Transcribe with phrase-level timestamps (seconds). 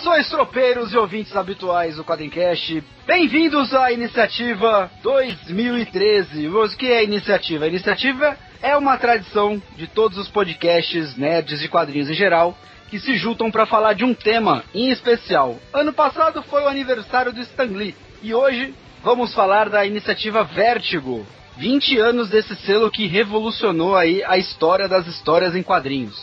[0.00, 2.82] Saudações, tropeiros e ouvintes habituais do Quadrincast.
[3.06, 6.48] Bem-vindos à iniciativa 2013.
[6.48, 7.66] Mas o que é a iniciativa?
[7.66, 12.56] A iniciativa é uma tradição de todos os podcasts nerds de quadrinhos em geral
[12.88, 15.58] que se juntam para falar de um tema em especial.
[15.72, 21.26] Ano passado foi o aniversário do Stan Lee e hoje vamos falar da iniciativa Vértigo.
[21.58, 26.18] 20 anos desse selo que revolucionou aí a história das histórias em quadrinhos.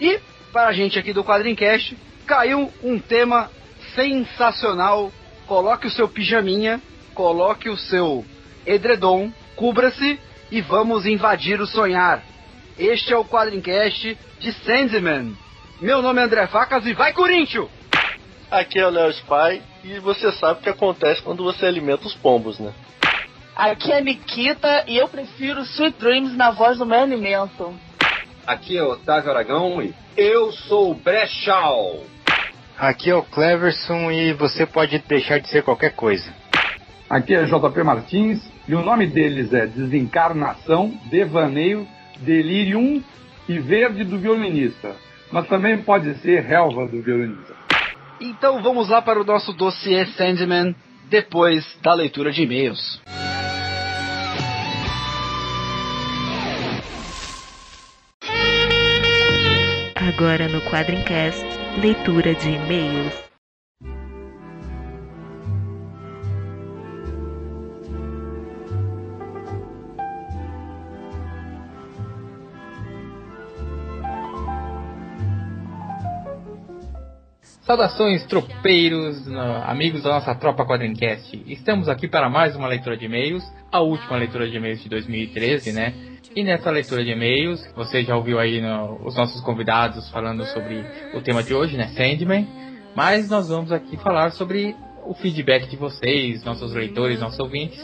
[0.00, 0.20] E
[0.52, 3.50] para a gente aqui do Quadrincast, caiu um tema
[3.94, 5.12] sensacional.
[5.46, 6.80] Coloque o seu pijaminha,
[7.14, 8.24] coloque o seu
[8.66, 10.18] edredom, cubra-se
[10.50, 12.22] e vamos invadir o sonhar.
[12.78, 15.36] Este é o Quadrincast de Sandman.
[15.80, 17.68] Meu nome é André Facas e vai Corinthians!
[18.50, 22.14] Aqui é o Léo Spy e você sabe o que acontece quando você alimenta os
[22.14, 22.72] pombos, né?
[23.54, 27.74] Aqui é Nikita e eu prefiro Sweet Dreams na voz do meu alimento.
[28.46, 32.04] Aqui é Otávio Aragão e eu sou o Brechal.
[32.78, 36.30] Aqui é o Cleverson e você pode deixar de ser qualquer coisa.
[37.08, 38.38] Aqui é JP Martins
[38.68, 41.88] e o nome deles é Desencarnação, Devaneio,
[42.18, 43.02] Delirium
[43.48, 44.94] e Verde do Violinista.
[45.32, 47.54] Mas também pode ser Relva do Violinista.
[48.20, 50.74] Então vamos lá para o nosso dossiê Sandman
[51.08, 53.00] depois da leitura de e-mails.
[60.06, 61.44] Agora no Quadrincast,
[61.82, 63.25] leitura de e-mails.
[77.66, 81.42] Saudações, tropeiros, no- amigos da nossa tropa Quadrincast.
[81.48, 85.72] Estamos aqui para mais uma leitura de e-mails, a última leitura de e-mails de 2013,
[85.72, 85.92] né?
[86.36, 90.84] E nessa leitura de e-mails, você já ouviu aí no- os nossos convidados falando sobre
[91.12, 91.88] o tema de hoje, né?
[91.88, 92.46] Sandman.
[92.94, 97.80] Mas nós vamos aqui falar sobre o feedback de vocês, nossos leitores, nossos ouvintes,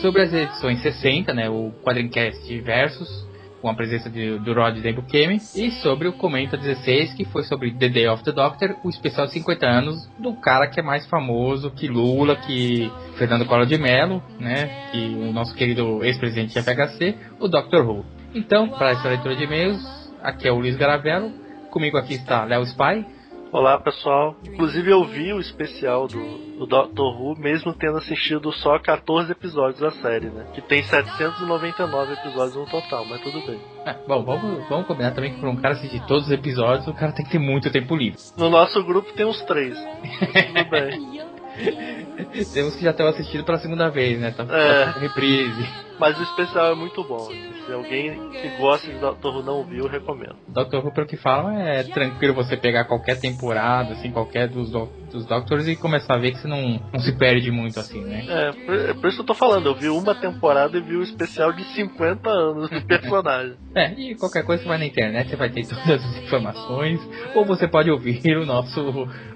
[0.00, 1.50] sobre as edições 60, né?
[1.50, 3.25] O Quadrincast Versus,
[3.60, 7.72] com a presença de, do Rod Dembukemi, e sobre o Comenta 16, que foi sobre
[7.72, 11.06] The Day of the Doctor, o especial de 50 anos do cara que é mais
[11.06, 16.62] famoso que Lula, que Fernando Collor de Mello, né, que o nosso querido ex-presidente de
[16.62, 17.82] FHC, o Dr.
[17.84, 18.04] Who.
[18.34, 19.82] Então, para essa leitura de e-mails,
[20.22, 21.32] aqui é o Luiz Garavello,
[21.70, 23.06] comigo aqui está Léo Spy,
[23.52, 28.78] Olá pessoal, inclusive eu vi o especial do, do Doctor Who, mesmo tendo assistido só
[28.78, 30.46] 14 episódios da série, né?
[30.52, 33.60] Que tem 799 episódios no total, mas tudo bem.
[33.86, 36.94] Ah, bom, vamos, vamos combinar também que para um cara assistir todos os episódios, o
[36.94, 38.18] cara tem que ter muito tempo livre.
[38.36, 39.78] No nosso grupo tem uns três.
[39.78, 41.35] tudo bem.
[42.52, 44.30] Temos que já ter assistido pela segunda vez, né?
[44.30, 44.84] Tá É.
[44.92, 45.66] tá reprise.
[45.98, 47.26] Mas o especial é muito bom.
[47.66, 50.36] Se alguém que gosta de Doctor Who não viu, eu recomendo.
[50.46, 54.90] Doctor Who, pelo que falam, é tranquilo você pegar qualquer temporada, assim, qualquer dos, do-
[55.10, 58.24] dos Doctors e começar a ver que você não, não se perde muito, assim, né?
[58.28, 60.96] É, por, é por isso que eu tô falando, eu vi uma temporada e vi
[60.96, 63.54] o especial de 50 anos do personagem.
[63.76, 66.98] É, e qualquer coisa você vai na internet, você vai ter todas as informações,
[67.34, 68.80] ou você pode ouvir o nosso,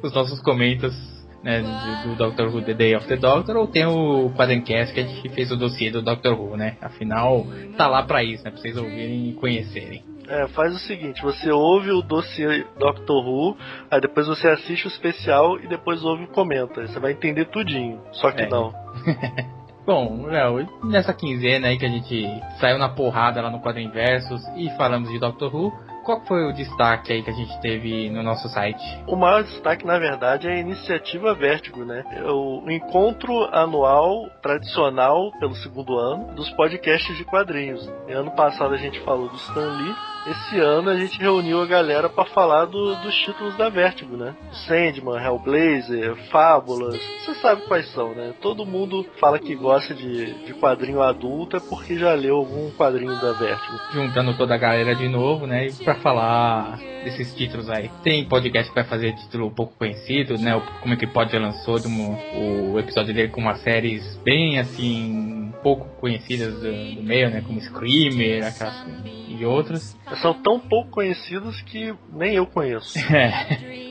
[0.03, 1.63] os nossos comentários né,
[2.05, 5.29] do Doctor Who The Day of the Doctor, ou tem o Quadrencast que a gente
[5.31, 6.77] fez o dossiê do Doctor Who, né?
[6.81, 7.47] Afinal,
[7.77, 8.51] tá lá pra isso, né?
[8.51, 10.05] Pra vocês ouvirem e conhecerem.
[10.29, 13.57] É, faz o seguinte, você ouve o dossiê Doctor Who,
[13.91, 16.87] aí depois você assiste o especial e depois ouve e comenta.
[16.87, 18.01] Você vai entender tudinho.
[18.13, 18.49] Só que É.
[18.49, 18.73] não.
[19.85, 22.25] Bom, Léo, nessa quinzena aí que a gente
[22.61, 25.73] saiu na porrada lá no Quadro Versus e falamos de Doctor Who,
[26.05, 28.83] qual foi o destaque aí que a gente teve no nosso site?
[29.07, 32.05] O maior destaque, na verdade, é a iniciativa Vértigo, né?
[32.17, 37.87] É o encontro anual tradicional pelo segundo ano dos podcasts de quadrinhos.
[38.09, 39.95] Ano passado a gente falou do Stan Lee.
[40.27, 44.35] Esse ano a gente reuniu a galera para falar do- dos títulos da Vértigo, né?
[44.67, 47.01] Sandman, Hellblazer, Fábulas.
[47.25, 48.35] Você sabe quais são, né?
[48.43, 53.19] Todo mundo fala que gosta de, de quadrinho adulto é porque já leu algum quadrinho
[53.21, 53.79] da Vértigo.
[53.93, 55.67] Juntando toda a galera de novo, né?
[55.69, 57.91] E pra falar desses títulos aí.
[58.03, 60.55] Tem podcast vai fazer título pouco conhecido, né?
[60.55, 65.40] O Como é que pode lançou um- o episódio dele com umas séries bem assim
[65.63, 67.43] pouco conhecidas do, do meio, né?
[67.43, 68.87] Como Screamer, aquelas,
[69.29, 69.97] e outras.
[70.21, 72.99] São tão pouco conhecidos que nem eu conheço.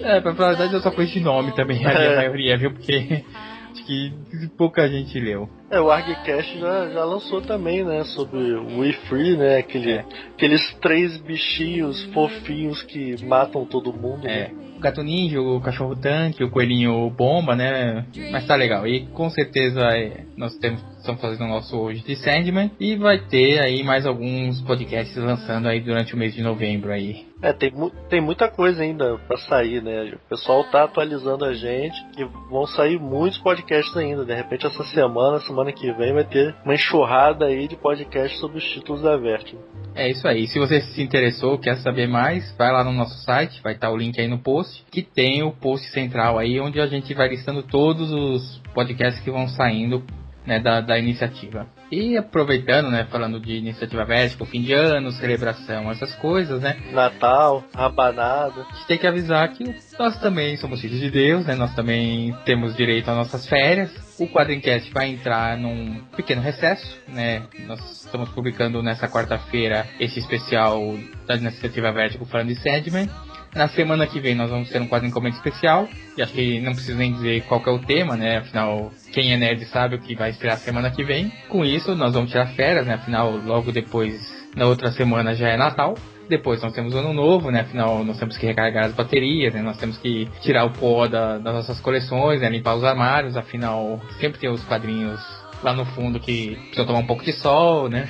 [0.01, 2.15] É, é pra falar a verdade eu só conheço de nome também, a É.
[2.15, 2.71] maioria, viu?
[2.71, 3.23] Porque
[3.71, 4.13] acho que
[4.57, 5.49] pouca gente leu.
[5.71, 8.03] É, o ArgCast já, já lançou também, né?
[8.03, 9.57] Sobre o We Free, né?
[9.57, 9.99] Aquele,
[10.33, 14.27] Aqueles três bichinhos fofinhos que matam todo mundo.
[14.27, 14.49] É.
[14.49, 14.69] né?
[14.77, 18.05] O gato ninja, o cachorro tanque, o coelhinho bomba, né?
[18.31, 18.87] Mas tá legal.
[18.87, 22.71] E com certeza é, nós temos, estamos fazendo o nosso hoje de Sandman.
[22.79, 27.28] E vai ter aí mais alguns podcasts lançando aí durante o mês de novembro aí.
[27.41, 30.13] É, tem, mu- tem muita coisa ainda pra sair, né?
[30.13, 34.25] O pessoal tá atualizando a gente e vão sair muitos podcasts ainda.
[34.25, 38.57] De repente, essa semana, semana que vem, vai ter uma enxurrada aí de podcasts sobre
[38.57, 39.61] os títulos da Vertigo.
[39.95, 40.47] É isso aí.
[40.47, 43.97] Se você se interessou, quer saber mais, vai lá no nosso site, vai estar o
[43.97, 47.63] link aí no post, que tem o post central aí, onde a gente vai listando
[47.63, 50.03] todos os podcasts que vão saindo
[50.45, 51.67] né, da, da iniciativa.
[51.91, 56.77] E aproveitando, né, falando de iniciativa Vertical, fim de ano, celebração, essas coisas, né?
[56.91, 58.61] Natal, rabanada.
[58.61, 59.63] A gente tem que avisar que
[59.97, 61.55] nós também somos filhos de Deus, né?
[61.55, 63.91] Nós também temos direito às nossas férias.
[64.19, 67.43] O Quadrincast vai entrar num pequeno recesso, né?
[67.65, 70.81] Nós estamos publicando nessa quarta-feira esse especial
[71.25, 73.09] da Iniciativa Vertical falando de Sandman.
[73.53, 75.87] Na semana que vem nós vamos ter um quadro em comento especial.
[76.17, 78.37] E acho que não preciso nem dizer qual é o tema, né?
[78.37, 81.31] Afinal, quem é nerd sabe o que vai esperar semana que vem.
[81.49, 82.93] Com isso, nós vamos tirar férias, né?
[82.95, 84.13] Afinal, logo depois,
[84.55, 85.95] na outra semana já é Natal.
[86.29, 87.61] Depois nós temos o ano novo, né?
[87.61, 89.63] Afinal, nós temos que recarregar as baterias, né?
[89.63, 92.49] Nós temos que tirar o pó da- das nossas coleções, né?
[92.49, 93.35] Limpar os armários.
[93.35, 95.19] Afinal, sempre tem os quadrinhos
[95.63, 98.07] lá no fundo que precisam tomar um pouco de sol, né?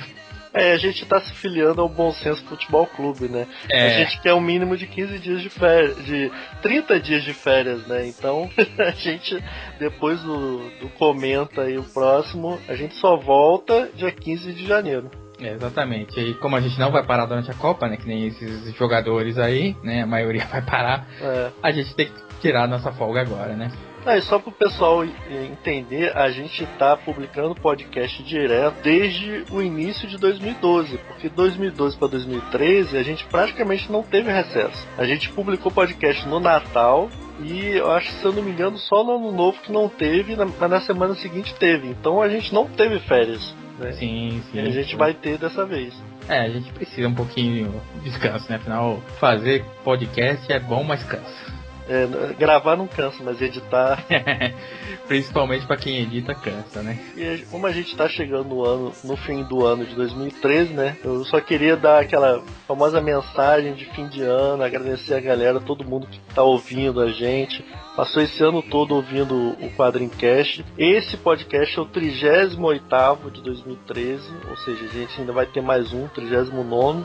[0.52, 3.46] É, a gente tá se filiando ao Bom Senso Futebol Clube, né?
[3.70, 3.86] É.
[3.86, 6.30] A gente quer um mínimo de 15 dias de férias, de
[6.62, 8.06] 30 dias de férias, né?
[8.06, 9.42] Então, a gente,
[9.78, 15.10] depois do, do comenta aí o próximo, a gente só volta dia 15 de janeiro.
[15.40, 16.20] É, exatamente.
[16.20, 17.96] E como a gente não vai parar durante a Copa, né?
[17.96, 20.02] Que nem esses jogadores aí, né?
[20.02, 21.06] A maioria vai parar.
[21.20, 21.50] É.
[21.62, 23.70] A gente tem que tirar a nossa folga agora, né?
[24.04, 25.12] Ah, e só pro pessoal e-
[25.50, 32.08] entender, a gente tá publicando podcast direto desde o início de 2012, porque 2012 para
[32.08, 34.86] 2013 a gente praticamente não teve recesso.
[34.96, 37.10] A gente publicou podcast no Natal
[37.42, 40.36] e eu acho, se eu não me engano, só no Ano Novo que não teve,
[40.36, 41.88] mas na semana seguinte teve.
[41.88, 43.54] Então a gente não teve férias.
[43.78, 43.92] Né?
[43.92, 44.58] Sim, sim.
[44.58, 45.94] E a gente vai ter dessa vez.
[46.28, 48.56] É, a gente precisa um pouquinho de descanso, né?
[48.56, 51.49] Afinal, fazer podcast é bom, mas cansa.
[51.90, 54.06] É, gravar não cansa, mas editar.
[55.08, 56.96] Principalmente pra quem edita, cansa, né?
[57.16, 60.96] E como a gente tá chegando no ano, no fim do ano de 2013, né?
[61.02, 65.84] Eu só queria dar aquela famosa mensagem de fim de ano, agradecer a galera, todo
[65.84, 67.64] mundo que tá ouvindo a gente.
[67.96, 70.64] Passou esse ano todo ouvindo o Quadrincast.
[70.78, 75.92] Esse podcast é o 38 de 2013, ou seja, a gente ainda vai ter mais
[75.92, 77.04] um, 39.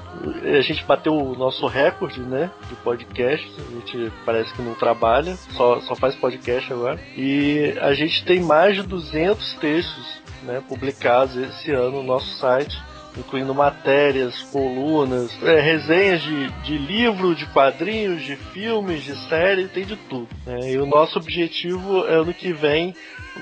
[0.57, 2.51] A gente bateu o nosso recorde, né?
[2.69, 3.51] De podcast.
[3.57, 6.99] A gente parece que não trabalha, só, só faz podcast agora.
[7.17, 12.75] E a gente tem mais de 200 textos né, publicados esse ano no nosso site
[13.17, 19.85] incluindo matérias, colunas, é, resenhas de, de livro, de quadrinhos, de filmes, de série, tem
[19.85, 20.27] de tudo.
[20.45, 20.71] né?
[20.71, 22.93] E o nosso objetivo é ano que vem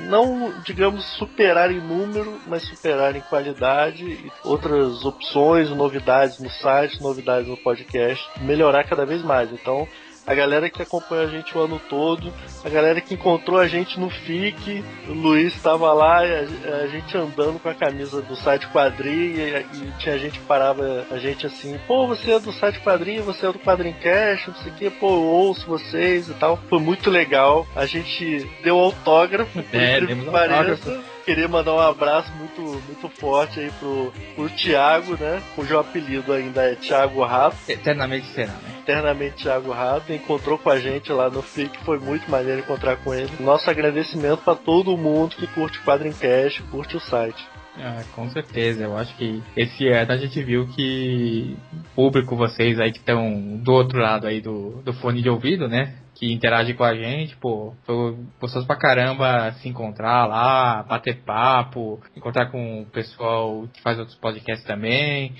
[0.07, 7.01] não, digamos, superar em número, mas superar em qualidade e outras opções, novidades no site,
[7.01, 9.51] novidades no podcast, melhorar cada vez mais.
[9.51, 9.87] Então,
[10.25, 12.33] a galera que acompanha a gente o ano todo,
[12.63, 17.15] a galera que encontrou a gente no FIC, o Luiz estava lá, a, a gente
[17.17, 21.45] andando com a camisa do site quadrinho, e, e tinha gente que parava a gente
[21.45, 24.89] assim, pô, você é do site quadrinho, você é do Quadrincast, não sei o que,
[24.89, 26.57] pô, eu ouço vocês e tal.
[26.69, 27.65] Foi muito legal.
[27.75, 30.55] A gente deu autógrafo, por É, incrível que pareça.
[30.57, 31.12] autógrafo.
[31.25, 35.41] Queria mandar um abraço muito, muito forte aí pro, pro Thiago, né?
[35.55, 38.73] Cujo apelido ainda é Thiago Rato Eternamente será, né?
[38.83, 43.13] eternamente Thiago Rato, encontrou com a gente lá no FIC, foi muito maneiro encontrar com
[43.13, 43.31] ele.
[43.39, 47.43] Nosso agradecimento para todo mundo que curte o Quadrincast, curte o site.
[47.77, 51.57] Ah, com certeza, eu acho que esse ano a gente viu que
[51.95, 55.95] público, vocês aí que estão do outro lado aí do, do fone de ouvido, né?
[56.23, 61.99] Que interage com a gente, pô, foi gostoso pra caramba se encontrar lá, bater papo,
[62.15, 65.33] encontrar com o pessoal que faz outros podcasts também.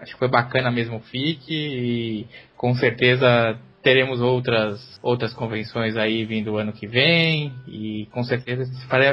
[0.00, 6.24] Acho que foi bacana mesmo o FIC e com certeza teremos outras outras convenções aí
[6.24, 8.64] vindo ano que vem e com certeza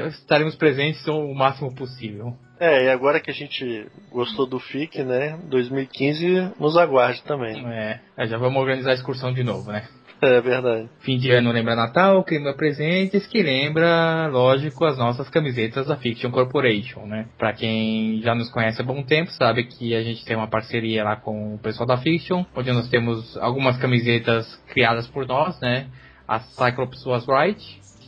[0.09, 2.35] estaremos presentes o máximo possível.
[2.59, 5.37] É, e agora que a gente gostou do FIC, né?
[5.51, 7.63] 2015 nos aguarde também.
[7.67, 9.87] É, já vamos organizar a excursão de novo, né?
[10.25, 10.89] É verdade.
[11.01, 16.31] Fim de ano lembra Natal, clima presentes, que lembra, lógico, as nossas camisetas da Fiction
[16.31, 17.27] Corporation, né?
[17.37, 21.03] Pra quem já nos conhece há bom tempo, sabe que a gente tem uma parceria
[21.03, 25.87] lá com o pessoal da Fiction, onde nós temos algumas camisetas criadas por nós, né?
[26.27, 27.63] A Cyclops Was Right,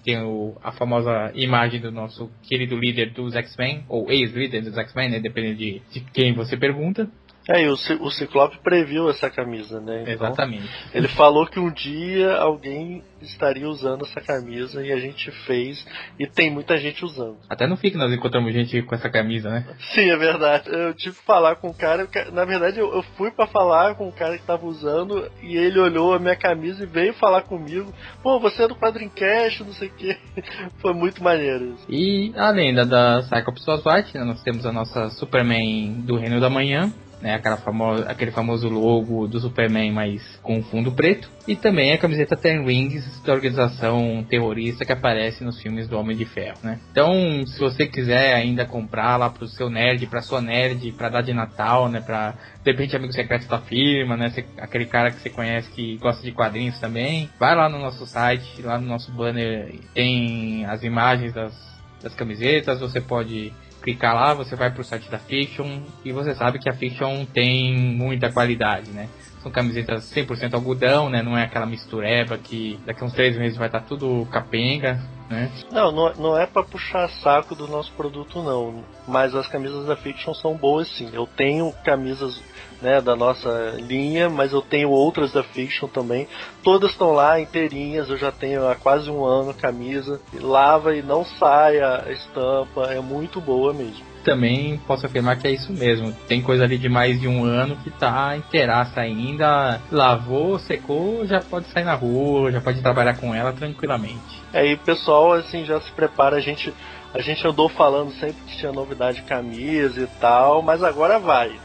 [0.08, 5.10] tem o, a famosa imagem do nosso querido líder dos X-Men, ou ex-líder dos X-Men,
[5.10, 5.20] né?
[5.20, 7.10] Dependendo de, de quem você pergunta.
[7.48, 10.01] É, e o, o Ciclope previu essa camisa, né?
[10.01, 10.70] Então, Exatamente.
[10.94, 15.86] Ele falou que um dia alguém estaria usando essa camisa e a gente fez
[16.20, 17.38] e tem muita gente usando.
[17.50, 19.66] Até no FIC nós encontramos gente com essa camisa, né?
[19.94, 20.70] Sim, é verdade.
[20.70, 22.08] Eu tive que falar com o cara.
[22.32, 25.80] Na verdade, eu, eu fui pra falar com o cara que tava usando e ele
[25.80, 27.94] olhou a minha camisa e veio falar comigo.
[28.22, 30.18] Pô, você é do Quadrincast, não sei o que.
[30.80, 31.86] Foi muito maneiro isso.
[31.89, 36.39] E além da, da Cyclops Was White, né, nós temos a nossa Superman do Reino
[36.39, 41.30] da Manhã, né, aquela famosa, aquele famoso logo do Superman, mas com fundo preto.
[41.48, 46.16] E também a camiseta Ten Rings da organização terrorista que aparece nos filmes do Homem
[46.16, 46.80] de Ferro, né?
[46.92, 51.22] Então, se você quiser ainda comprar lá pro seu nerd, pra sua nerd, pra dar
[51.22, 52.02] de Natal, né?
[52.02, 52.34] Pra,
[52.64, 54.32] de repente, amigo secreto da firma, né?
[54.58, 57.30] Aquele cara que você conhece que gosta de quadrinhos também.
[57.40, 61.54] Vai lá no nosso site, lá no nosso banner tem as imagens das,
[62.02, 63.54] das camisetas, você pode
[63.88, 67.74] clicar lá, você vai pro site da Fiction e você sabe que a Fiction tem
[67.74, 69.08] muita qualidade, né?
[69.41, 71.24] São camisetas 100% algodão, né?
[71.24, 75.50] Não é aquela mistureba que daqui a uns três meses vai estar tudo capenga, né?
[75.72, 78.84] Não, não, não é pra puxar saco do nosso produto, não.
[79.08, 81.10] Mas as camisas da Fiction são boas, sim.
[81.13, 82.41] Eu tenho camisas
[82.81, 86.27] né, da nossa linha, mas eu tenho outras da Fiction também.
[86.63, 88.10] Todas estão lá inteirinhas.
[88.10, 90.22] Eu já tenho há quase um ano a camisa.
[90.39, 92.91] Lava e não sai a estampa.
[92.91, 94.05] É muito boa mesmo.
[94.24, 96.12] Também posso afirmar que é isso mesmo.
[96.27, 99.79] Tem coisa ali de mais de um ano que tá inteiraça ainda.
[99.89, 104.43] Lavou, secou, já pode sair na rua, já pode trabalhar com ela tranquilamente.
[104.53, 106.74] Aí o pessoal assim já se prepara, a gente
[107.13, 111.57] a gente andou falando sempre que tinha novidade de camisa e tal, mas agora vai.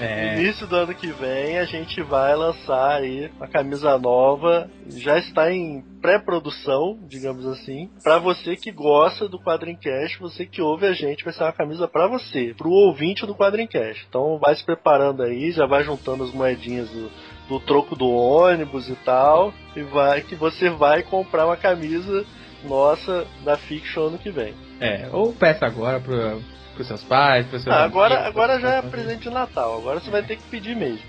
[0.00, 0.38] É.
[0.38, 5.52] Início do ano que vem a gente vai lançar aí uma camisa nova, já está
[5.52, 7.90] em pré-produção, digamos assim.
[8.02, 11.88] Pra você que gosta do Quadrincast, você que ouve a gente, vai ser uma camisa
[11.88, 14.06] pra você, pro ouvinte do Quadrincast.
[14.08, 17.10] Então vai se preparando aí, já vai juntando as moedinhas do,
[17.48, 22.24] do troco do ônibus e tal, e vai que você vai comprar uma camisa
[22.64, 24.54] nossa da Fiction ano que vem.
[24.80, 26.40] É, ou peça agora pro,
[26.84, 30.22] seus pais, seus Ah, agora, amigos, agora já é presente de Natal, agora você vai
[30.22, 31.00] ter que pedir mesmo.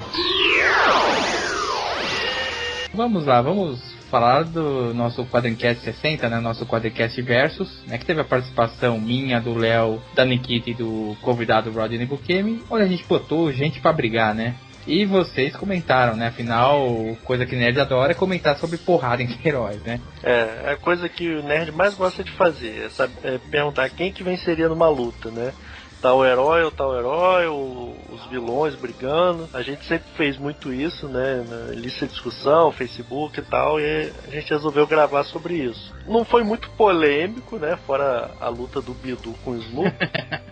[2.94, 6.40] Vamos lá, vamos falar do nosso Quadrincast 60, né?
[6.40, 7.98] Nosso Quadrincast Versus, né?
[7.98, 12.84] Que teve a participação minha, do Léo, da Nikita e do convidado Rodney Bukemi, onde
[12.84, 14.56] a gente botou gente pra brigar, né?
[14.90, 16.30] E vocês comentaram, né?
[16.30, 20.02] Afinal, coisa que nerd adora é comentar sobre porrada em heróis, né?
[20.24, 23.88] É, é a coisa que o nerd mais gosta de fazer, é, saber, é perguntar
[23.92, 25.54] quem que venceria numa luta, né?
[26.02, 29.48] Tal herói ou tal herói, ou os vilões brigando.
[29.54, 31.46] A gente sempre fez muito isso, né?
[31.48, 35.94] Na lista de discussão, Facebook e tal, e a gente resolveu gravar sobre isso.
[36.08, 37.78] Não foi muito polêmico, né?
[37.86, 39.94] Fora a luta do Bidu com o Snoop.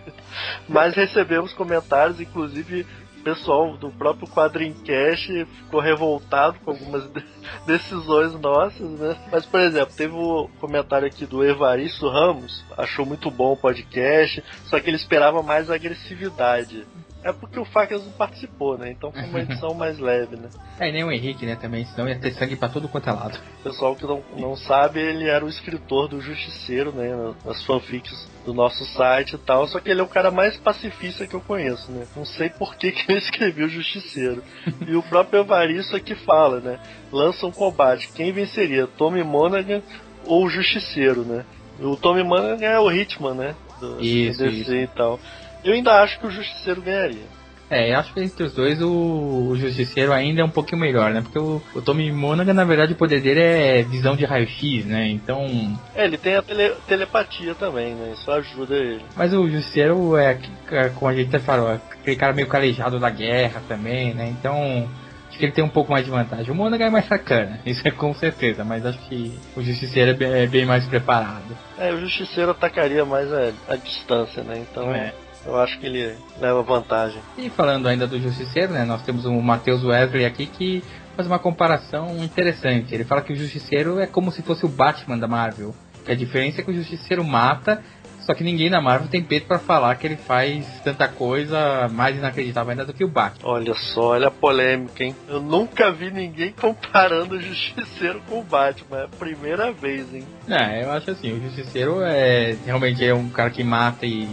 [0.68, 2.86] Mas recebemos comentários, inclusive
[3.18, 7.24] pessoal do próprio Quadrincast ficou revoltado com algumas de-
[7.66, 9.16] decisões nossas, né?
[9.30, 14.42] Mas, por exemplo, teve o comentário aqui do Evaristo Ramos, achou muito bom o podcast,
[14.64, 16.86] só que ele esperava mais agressividade.
[17.22, 18.90] É porque o Facas não participou, né?
[18.90, 20.48] Então foi uma edição mais leve, né?
[20.78, 21.56] É, e nem o Henrique, né?
[21.56, 23.38] Também, senão ia ter sangue pra todo quanto é lado.
[23.60, 27.34] O pessoal que não, não sabe, ele era o escritor do Justiceiro, né?
[27.44, 29.66] Nas fanfics do nosso site e tal.
[29.66, 32.06] Só que ele é o cara mais pacifista que eu conheço, né?
[32.16, 34.42] Não sei por que, que ele escreveu o Justiceiro.
[34.86, 36.78] e o próprio Evaristo aqui fala, né?
[37.12, 38.08] Lança um combate.
[38.14, 38.86] Quem venceria?
[38.86, 39.82] Tommy Monaghan
[40.24, 41.44] ou o Justiceiro, né?
[41.80, 43.54] O Tommy Monaghan é o Hitman, né?
[43.80, 44.74] Do Isso, DC isso.
[44.74, 45.20] e tal.
[45.68, 47.38] Eu ainda acho que o Justiceiro ganharia.
[47.70, 51.10] É, eu acho que entre os dois o, o Justiceiro ainda é um pouquinho melhor,
[51.12, 51.20] né?
[51.20, 55.06] Porque o, o Tommy Monaghan, na verdade, o poder dele é visão de raio-x, né?
[55.08, 55.78] Então.
[55.94, 58.14] É, ele tem a tele- telepatia também, né?
[58.14, 59.02] Isso ajuda ele.
[59.14, 60.38] Mas o Justiceiro é,
[60.70, 64.28] é, como a gente até falou, é aquele cara meio calejado da guerra também, né?
[64.28, 64.88] Então.
[65.28, 66.50] Acho que ele tem um pouco mais de vantagem.
[66.50, 70.14] O Monaghan é mais sacana, isso é com certeza, mas acho que o Justiceiro é
[70.14, 71.54] bem, é bem mais preparado.
[71.78, 74.64] É, o Justiceiro atacaria mais a, a distância, né?
[74.70, 75.12] Então É.
[75.46, 77.20] eu acho que ele leva vantagem.
[77.36, 78.84] E falando ainda do Justiceiro, né?
[78.84, 80.82] Nós temos o Matheus Wesley aqui que
[81.16, 82.94] faz uma comparação interessante.
[82.94, 85.74] Ele fala que o Justiceiro é como se fosse o Batman da Marvel.
[86.04, 87.82] Que a diferença é que o Justiceiro mata,
[88.28, 92.14] Só que ninguém na Marvel tem peito pra falar que ele faz tanta coisa mais
[92.14, 93.50] inacreditável ainda do que o Batman.
[93.50, 95.16] Olha só, olha a polêmica, hein?
[95.26, 98.98] Eu nunca vi ninguém comparando o Justiceiro com o Batman.
[98.98, 100.26] É a primeira vez, hein?
[100.46, 104.26] É, eu acho assim, o Justiceiro é realmente é um cara que mata e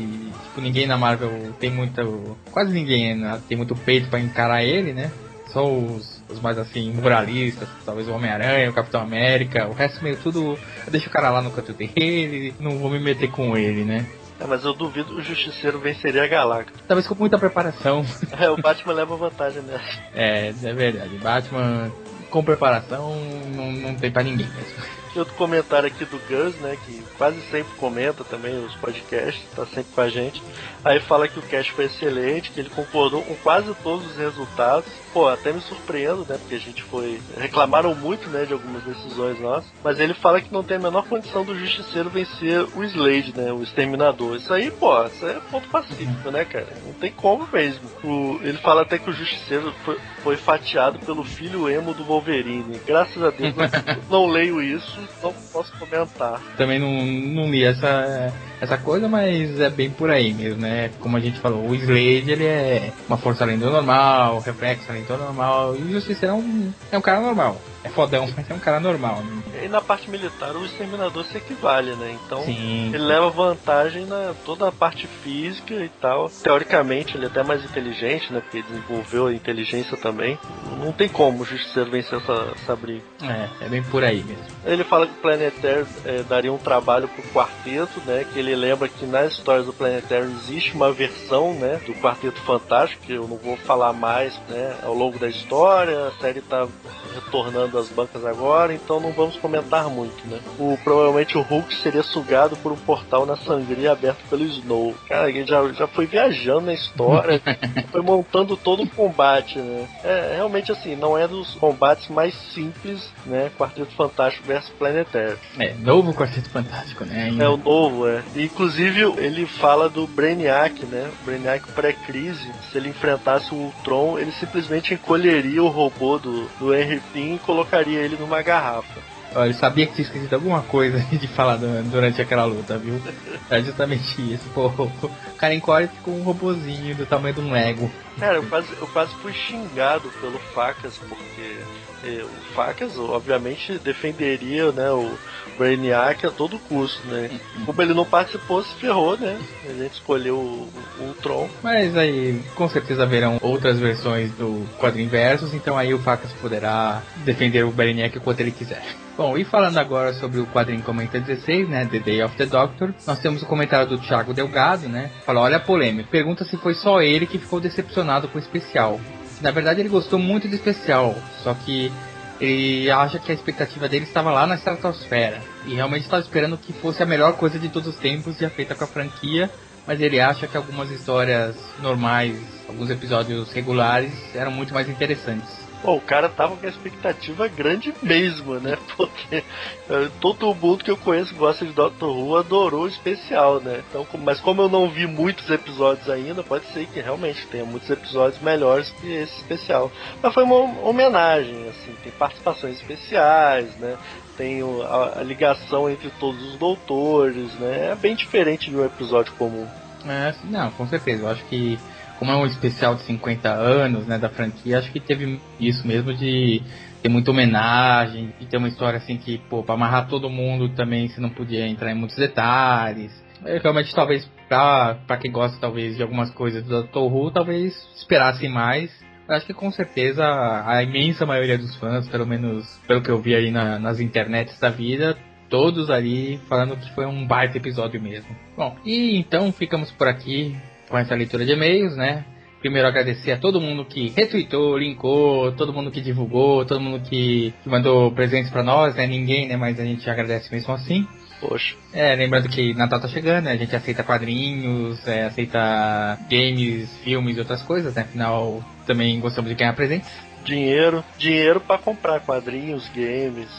[0.44, 2.38] tipo, ninguém na Marvel tem muito.
[2.52, 5.10] Quase ninguém né, tem muito peito pra encarar ele, né?
[5.54, 10.18] Só os, os mais assim, muralistas, talvez o Homem-Aranha, o Capitão América, o resto meio
[10.18, 10.58] tudo.
[10.86, 14.06] Eu deixo o cara lá no canto dele, não vou me meter com ele, né?
[14.40, 16.82] É, mas eu duvido que o Justiceiro venceria a Galactus.
[16.88, 18.06] Talvez com muita preparação.
[18.38, 19.86] É, o Batman leva vantagem nessa.
[20.14, 21.18] É, é verdade.
[21.18, 21.90] Batman
[22.30, 23.16] com preparação
[23.56, 25.05] não, não tem pra ninguém mesmo.
[25.16, 26.78] Tem outro comentário aqui do Gus, né?
[26.86, 30.44] Que quase sempre comenta também os podcasts, tá sempre com a gente.
[30.84, 34.92] Aí fala que o cast foi excelente, que ele concordou com quase todos os resultados.
[35.14, 36.38] Pô, até me surpreendo, né?
[36.38, 37.22] Porque a gente foi.
[37.38, 38.44] Reclamaram muito, né?
[38.44, 39.72] De algumas decisões nossas.
[39.82, 43.54] Mas ele fala que não tem a menor condição do Justiceiro vencer o Slade, né?
[43.54, 44.36] O Exterminador.
[44.36, 46.68] Isso aí, pô, isso aí é ponto pacífico, né, cara?
[46.86, 47.90] Não tem como mesmo.
[48.04, 48.38] O...
[48.44, 52.82] ele fala até que o Justiceiro foi, foi fatiado pelo filho emo do Wolverine.
[52.86, 53.56] Graças a Deus,
[54.12, 56.42] não leio isso, não posso comentar.
[56.58, 60.92] Também não, não li essa, essa coisa, mas é bem por aí mesmo, né?
[61.00, 65.04] Como a gente falou, o Slade ele é uma força além do normal, reflexo além
[65.04, 67.60] do normal, e o Justiceiro é um, é um cara normal.
[67.84, 69.22] É fodão, mas é um cara normal.
[69.24, 69.64] Né?
[69.64, 72.18] E na parte militar o Exterminador se equivale, né?
[72.26, 72.88] Então Sim.
[72.94, 76.30] ele leva vantagem na toda a parte física e tal.
[76.30, 78.42] Teoricamente ele é até mais inteligente, né?
[78.42, 80.38] Porque desenvolveu a inteligência também.
[80.86, 83.02] Não tem como o Justiceiro vencer essa, essa briga.
[83.24, 84.44] É, é bem por aí mesmo.
[84.64, 88.24] Ele fala que o Planetário é, daria um trabalho pro quarteto, né?
[88.32, 91.82] Que ele lembra que nas histórias do Planetário existe uma versão, né?
[91.88, 94.76] Do Quarteto Fantástico, que eu não vou falar mais, né?
[94.84, 96.68] Ao longo da história, a série tá
[97.16, 100.40] retornando às bancas agora, então não vamos comentar muito, né?
[100.60, 104.94] O, provavelmente o Hulk seria sugado por um portal na sangria aberto pelo Snow.
[105.08, 107.42] Cara, ele já, já foi viajando na história,
[107.92, 109.88] foi montando todo o combate, né?
[110.04, 113.52] É, realmente assim, não é dos combates mais simples, né?
[113.58, 115.38] Quarteto Fantástico versus Planetário.
[115.60, 117.24] É, novo Quarteto Fantástico, né?
[117.24, 117.44] Ainda.
[117.44, 118.24] É o novo, é.
[118.36, 121.10] Inclusive, ele fala do Brainiac, né?
[121.22, 122.52] O Brainiac pré-crise.
[122.72, 127.40] Se ele enfrentasse o Ultron, ele simplesmente encolheria o robô do, do Henry Pym e
[127.40, 129.15] colocaria ele numa garrafa.
[129.36, 133.02] Olha, eu sabia que tinha esquecido alguma coisa de falar durante aquela luta, viu?
[133.50, 134.50] É justamente isso.
[134.52, 137.92] Pô, o cara encolhe com um robozinho do tamanho de um Lego.
[138.18, 141.60] Cara, eu quase, eu quase fui xingado pelo Facas, porque
[142.04, 145.18] eh, o Facas, obviamente, defenderia né, o
[145.58, 147.30] Brainiac a todo custo, né?
[147.66, 149.40] Como ele não participou, se ferrou, né?
[149.70, 151.50] A gente escolheu o, o Ultron.
[151.64, 157.02] Mas aí, com certeza haverão outras versões do quadrinho versus, então aí o Facas poderá
[157.24, 158.84] defender o Brainiac quanto ele quiser.
[159.18, 162.94] Bom, e falando agora sobre o quadrinho Comenta 16, né, The Day of the Doctor,
[163.08, 166.74] nós temos o comentário do Thiago Delgado, né, fala, olha a polêmica, pergunta se foi
[166.74, 169.00] só ele que ficou decepcionado com o especial.
[169.42, 171.92] Na verdade ele gostou muito do especial, só que
[172.40, 176.74] ele acha que a expectativa dele estava lá na estratosfera, e realmente estava esperando que
[176.74, 179.50] fosse a melhor coisa de todos os tempos já feita com a franquia,
[179.88, 185.65] mas ele acha que algumas histórias normais, alguns episódios regulares eram muito mais interessantes.
[185.92, 188.78] O cara tava com a expectativa grande mesmo, né?
[188.98, 193.60] Porque uh, todo mundo que eu conheço que gosta de Doctor Who adorou o especial,
[193.60, 193.84] né?
[193.90, 197.90] Então, mas como eu não vi muitos episódios ainda, pode ser que realmente tenha muitos
[197.90, 199.92] episódios melhores que esse especial.
[200.22, 203.98] Mas foi uma homenagem, assim, tem participações especiais, né?
[204.38, 207.92] Tem a, a ligação entre todos os doutores, né?
[207.92, 209.68] É bem diferente de um episódio comum.
[210.08, 211.24] É, não, com certeza.
[211.24, 211.80] Eu acho que
[212.20, 216.14] como é um especial de 50 anos, né, da franquia, acho que teve isso mesmo
[216.14, 216.62] de
[217.02, 221.08] ter muita homenagem, e ter uma história assim que, pô, pra amarrar todo mundo também
[221.08, 223.12] você não podia entrar em muitos detalhes.
[223.46, 226.98] É, realmente, talvez, pra, pra quem gosta, talvez, de algumas coisas do Dr.
[226.98, 228.92] Who, talvez esperasse mais.
[229.28, 230.24] Eu acho que com certeza
[230.66, 234.60] a imensa maioria dos fãs, pelo menos pelo que eu vi aí na, nas internets
[234.60, 235.18] da vida,
[235.50, 238.36] todos ali falando que foi um baita episódio mesmo.
[238.56, 240.56] Bom, e então ficamos por aqui
[240.90, 242.26] com essa leitura de e-mails, né?
[242.60, 247.54] Primeiro agradecer a todo mundo que retweetou, linkou, todo mundo que divulgou, todo mundo que,
[247.64, 249.06] que mandou presentes para nós, né?
[249.06, 249.56] Ninguém, né?
[249.56, 251.08] Mas a gente agradece mesmo assim.
[251.40, 251.76] Poxa.
[251.94, 253.52] É, lembrando que Natal tá chegando, né?
[253.52, 258.02] A gente aceita quadrinhos, é, aceita games, filmes e outras coisas, né?
[258.02, 260.10] Afinal, também gostamos de ganhar presentes.
[260.44, 263.50] Dinheiro, dinheiro para comprar quadrinhos, games.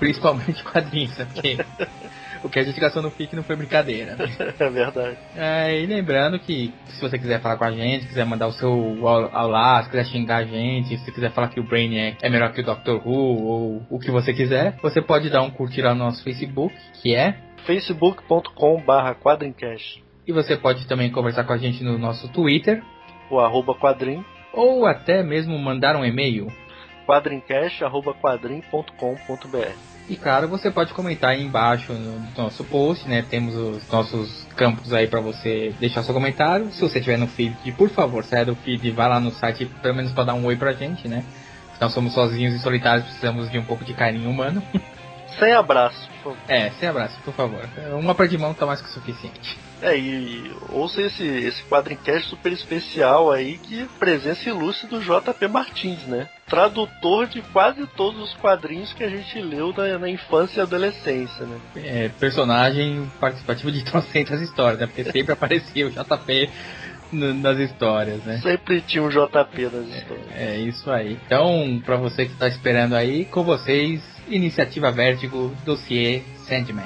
[0.00, 1.26] Principalmente quadrinhos, né?
[1.32, 1.58] Porque
[2.42, 4.16] o que a gente gastou no FIC não foi brincadeira.
[4.16, 4.24] Né?
[4.58, 5.18] é verdade.
[5.36, 9.02] É, e lembrando que se você quiser falar com a gente, quiser mandar o seu
[9.02, 12.62] olá, se quiser xingar a gente, se quiser falar que o Brainiac é melhor que
[12.62, 16.04] o Doctor Who, ou o que você quiser, você pode dar um curtir lá no
[16.04, 17.36] nosso Facebook, que é
[17.66, 20.02] facebook.com barra quadrincast.
[20.26, 22.82] E você pode também conversar com a gente no nosso Twitter.
[23.30, 24.24] O arroba quadrim.
[24.52, 26.48] Ou até mesmo mandar um e-mail.
[27.06, 33.22] quadrincast.quadrim.com.br E claro, você pode comentar aí embaixo no nosso post, né?
[33.22, 36.70] Temos os nossos campos aí para você deixar seu comentário.
[36.72, 39.66] Se você estiver no feed, por favor, saia do feed e vá lá no site,
[39.80, 41.24] pelo menos para dar um oi pra gente, né?
[41.80, 44.62] Nós somos sozinhos e solitários, precisamos de um pouco de carinho humano.
[45.38, 46.10] Sem abraço.
[46.48, 47.66] É, sem abraço, por favor.
[47.98, 49.58] Uma par de mão tá mais que o suficiente.
[49.82, 56.06] É, e ouça esse, esse quadrincast super especial aí, que presença ilustre do JP Martins,
[56.06, 56.28] né?
[56.46, 61.46] Tradutor de quase todos os quadrinhos que a gente leu na, na infância e adolescência,
[61.46, 61.58] né?
[61.76, 64.86] É, personagem participativo de trocentas histórias, né?
[64.86, 66.50] Porque sempre aparecia o JP
[67.12, 68.38] nas histórias, né?
[68.42, 70.26] Sempre tinha um JP nas histórias.
[70.34, 71.18] É, é isso aí.
[71.26, 76.84] Então, pra você que tá esperando aí, com vocês, Iniciativa Vértigo, dossiê Sandman.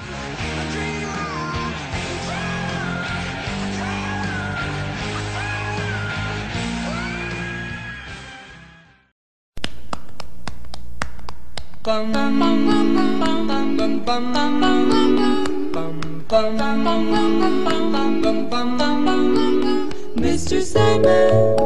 [20.16, 20.62] Mr.
[20.62, 21.56] Sandman,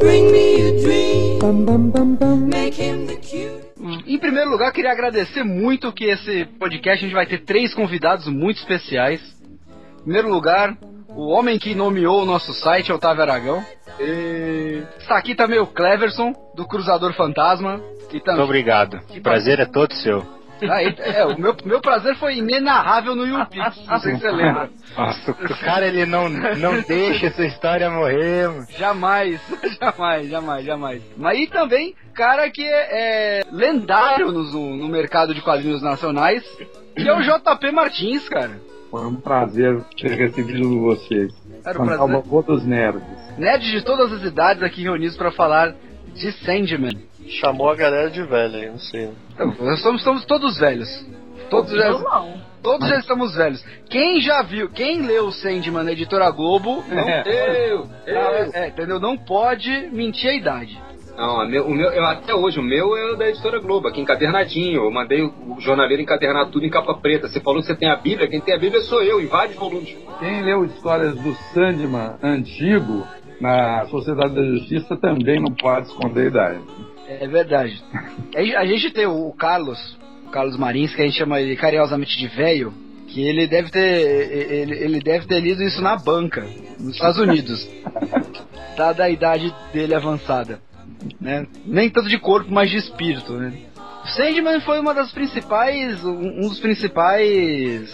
[0.00, 1.38] bring me a dream.
[2.48, 3.62] Make him the cute.
[4.06, 8.26] Em primeiro lugar, queria agradecer muito que esse podcast a gente vai ter três convidados
[8.26, 9.20] muito especiais.
[10.00, 13.64] Em primeiro lugar, o homem que nomeou o nosso site, Otávio Aragão.
[13.98, 14.82] E...
[14.98, 17.80] Está aqui também o Cleverson, do Cruzador Fantasma.
[18.12, 18.36] E também...
[18.36, 19.00] Muito obrigado.
[19.10, 20.38] O prazer é todo seu.
[20.62, 24.68] Ah, é, o meu, meu prazer foi inenarrável no YouPix, não sei se você lembra.
[24.96, 28.48] Nossa, o cara ele não, não deixa essa história morrer.
[28.48, 28.66] mano.
[28.76, 29.40] Jamais,
[29.80, 31.02] jamais, jamais, jamais.
[31.16, 36.42] Mas e também, cara que é, é lendário no, no mercado de quadrinhos nacionais,
[36.96, 38.58] que é o JP Martins, cara.
[38.90, 41.32] Foi um prazer ter recebido vocês.
[41.64, 42.22] Era um Cantar prazer.
[42.30, 43.02] o dos nerds.
[43.38, 45.74] Nerds de todas as idades aqui reunidos para falar
[46.14, 46.98] de Sandman.
[47.40, 49.10] Chamou a galera de velha aí, não sei.
[49.34, 50.88] Então, Nós somos, somos todos velhos.
[51.50, 51.92] Todos já,
[52.62, 53.64] todos já estamos velhos.
[53.88, 58.50] Quem já viu, quem leu Sandman na editora Globo, não, Eu, eu.
[58.54, 58.98] é, entendeu?
[59.00, 60.78] Não pode mentir a idade.
[61.18, 64.00] Não, meu- o meu, eu, até hoje, o meu é o da editora Globo, aqui
[64.00, 64.84] encadernadinho.
[64.84, 67.26] Eu mandei o, o jornaleiro encadernar tudo em capa preta.
[67.26, 69.56] Você falou que você tem a Bíblia, quem tem a Bíblia sou eu, em vários
[69.56, 69.96] volumes.
[70.20, 73.04] Quem leu histórias do Sandman antigo
[73.40, 76.60] na Sociedade da Justiça também não pode esconder a idade.
[77.08, 77.82] É verdade.
[78.36, 82.16] A, a gente tem o Carlos, o Carlos Marins, que a gente chama ele carinhosamente
[82.16, 82.72] de velho,
[83.08, 86.46] que ele deve ter ele, ele deve ter lido isso na banca,
[86.78, 87.68] nos Estados Unidos.
[88.76, 90.60] tá da idade dele avançada,
[91.20, 91.46] né?
[91.64, 93.52] Nem tanto de corpo, mas de espírito, né?
[94.16, 97.90] Sandman foi uma das principais, um dos principais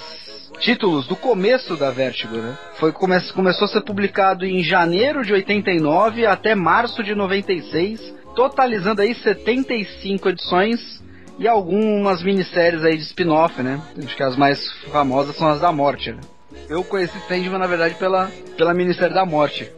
[0.60, 2.56] títulos do começo da Vertigo, né?
[2.76, 9.02] Foi come começou a ser publicado em janeiro de 89 até março de 96, totalizando
[9.02, 11.02] aí 75 edições
[11.38, 13.80] e algumas minisséries aí de spin-off, né?
[14.04, 16.20] Acho que as mais famosas são as da Morte, né?
[16.68, 19.70] Eu conheci Sandman, na verdade, pela, pela minissérie da Morte.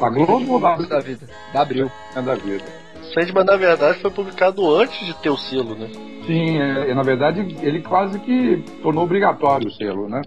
[0.00, 1.28] A Globo ou da, da vida?
[1.52, 1.90] Da Abril.
[2.14, 2.64] é da vida?
[3.12, 5.88] Sandman, na verdade, foi publicado antes de ter o selo, né?
[6.26, 10.22] Sim, é, na verdade ele quase que tornou obrigatório o selo, né?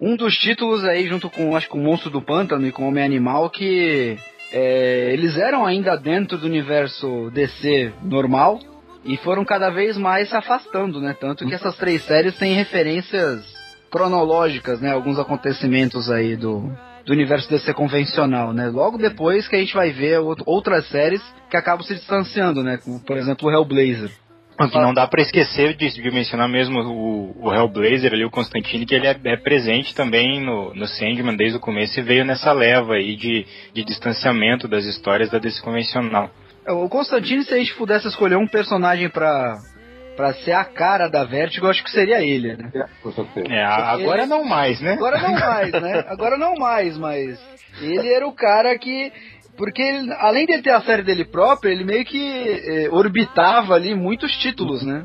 [0.00, 2.88] um dos títulos aí, junto com, acho que o Monstro do Pântano e com o
[2.88, 4.16] Homem Animal, que
[4.52, 8.60] é, eles eram ainda dentro do universo DC normal
[9.04, 11.16] e foram cada vez mais se afastando, né?
[11.18, 13.55] Tanto que essas três séries têm referências
[13.90, 14.92] cronológicas, né?
[14.92, 16.70] Alguns acontecimentos aí do,
[17.04, 18.68] do universo DC convencional, né?
[18.68, 22.78] Logo depois que a gente vai ver out- outras séries que acabam se distanciando, né?
[22.82, 24.10] Como, por exemplo, o Hellblazer.
[24.58, 28.86] Que não dá pra esquecer de, de mencionar mesmo o, o Hellblazer ali, o Constantine,
[28.86, 32.52] que ele é, é presente também no, no Sandman desde o começo e veio nessa
[32.52, 33.44] leva aí de,
[33.74, 36.30] de distanciamento das histórias da DC convencional.
[36.66, 39.58] É, O Constantine, se a gente pudesse escolher um personagem pra,
[40.16, 42.70] pra ser a cara da Vertigo, eu acho que seria ele, né?
[43.50, 44.92] É, a- agora não mais, né?
[44.94, 46.04] Agora não mais, né?
[46.08, 47.38] Agora não mais, mas
[47.80, 49.12] ele era o cara que.
[49.56, 53.94] Porque ele, além de ter a série dele própria, ele meio que eh, orbitava ali
[53.94, 55.04] muitos títulos, né?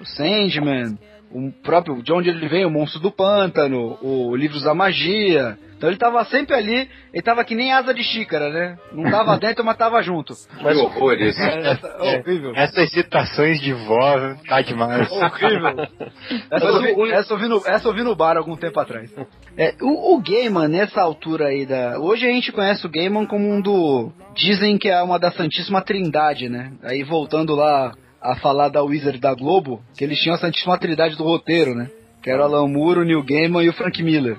[0.00, 0.98] O Sandman,
[1.30, 5.58] o próprio de onde ele veio, o Monstro do Pântano, o Livros da Magia.
[5.76, 8.76] Então ele tava sempre ali, ele tava que nem asa de xícara, né?
[8.92, 10.34] Não tava dentro, mas tava junto.
[10.60, 11.40] Mas que horror isso.
[11.40, 12.52] É, horrível.
[12.56, 15.08] Essas citações de voz tá demais.
[15.10, 15.86] Horrível.
[16.50, 19.10] Essa eu, vi, essa, eu vi no, essa eu vi no bar algum tempo atrás.
[19.56, 21.98] É, o, o Gaiman, nessa altura aí da.
[21.98, 24.10] Hoje a gente conhece o Gaiman como um do.
[24.34, 26.72] Dizem que é uma da Santíssima Trindade, né?
[26.82, 31.16] Aí voltando lá a falar da Wizard da Globo, que eles tinham a Santíssima Trindade
[31.16, 31.88] do roteiro, né?
[32.22, 34.36] Que era o Alan Moore, o Neil Gaiman e o Frank Miller.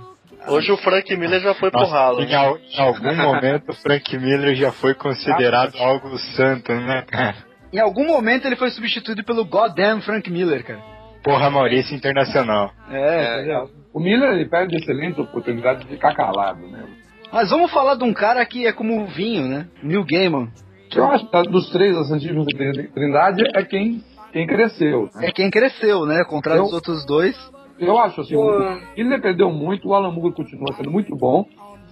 [0.48, 2.22] Hoje o Frank Miller já foi pro Nossa, ralo.
[2.24, 7.36] em, al- em algum momento o Frank Miller já foi considerado algo santo, né, cara?
[7.72, 10.80] Em algum momento ele foi substituído pelo goddamn Frank Miller, cara.
[11.24, 12.72] Porra, Maurício Internacional.
[12.90, 13.70] É, entendeu?
[13.94, 16.84] O Miller ele perde excelente oportunidade de ficar calado, né?
[17.32, 19.68] Mas vamos falar de um cara que é como o vinho, né?
[19.84, 20.50] Neil Gaiman.
[20.96, 22.46] Eu acho que dos três da Santíssima
[22.94, 25.10] Trindade é quem, quem cresceu.
[25.16, 25.28] Né?
[25.28, 26.24] É quem cresceu, né?
[26.26, 27.36] Contrário Eu- dos outros dois.
[27.78, 31.46] Eu acho assim, o ele perdeu muito, o Alan Moore continua sendo muito bom,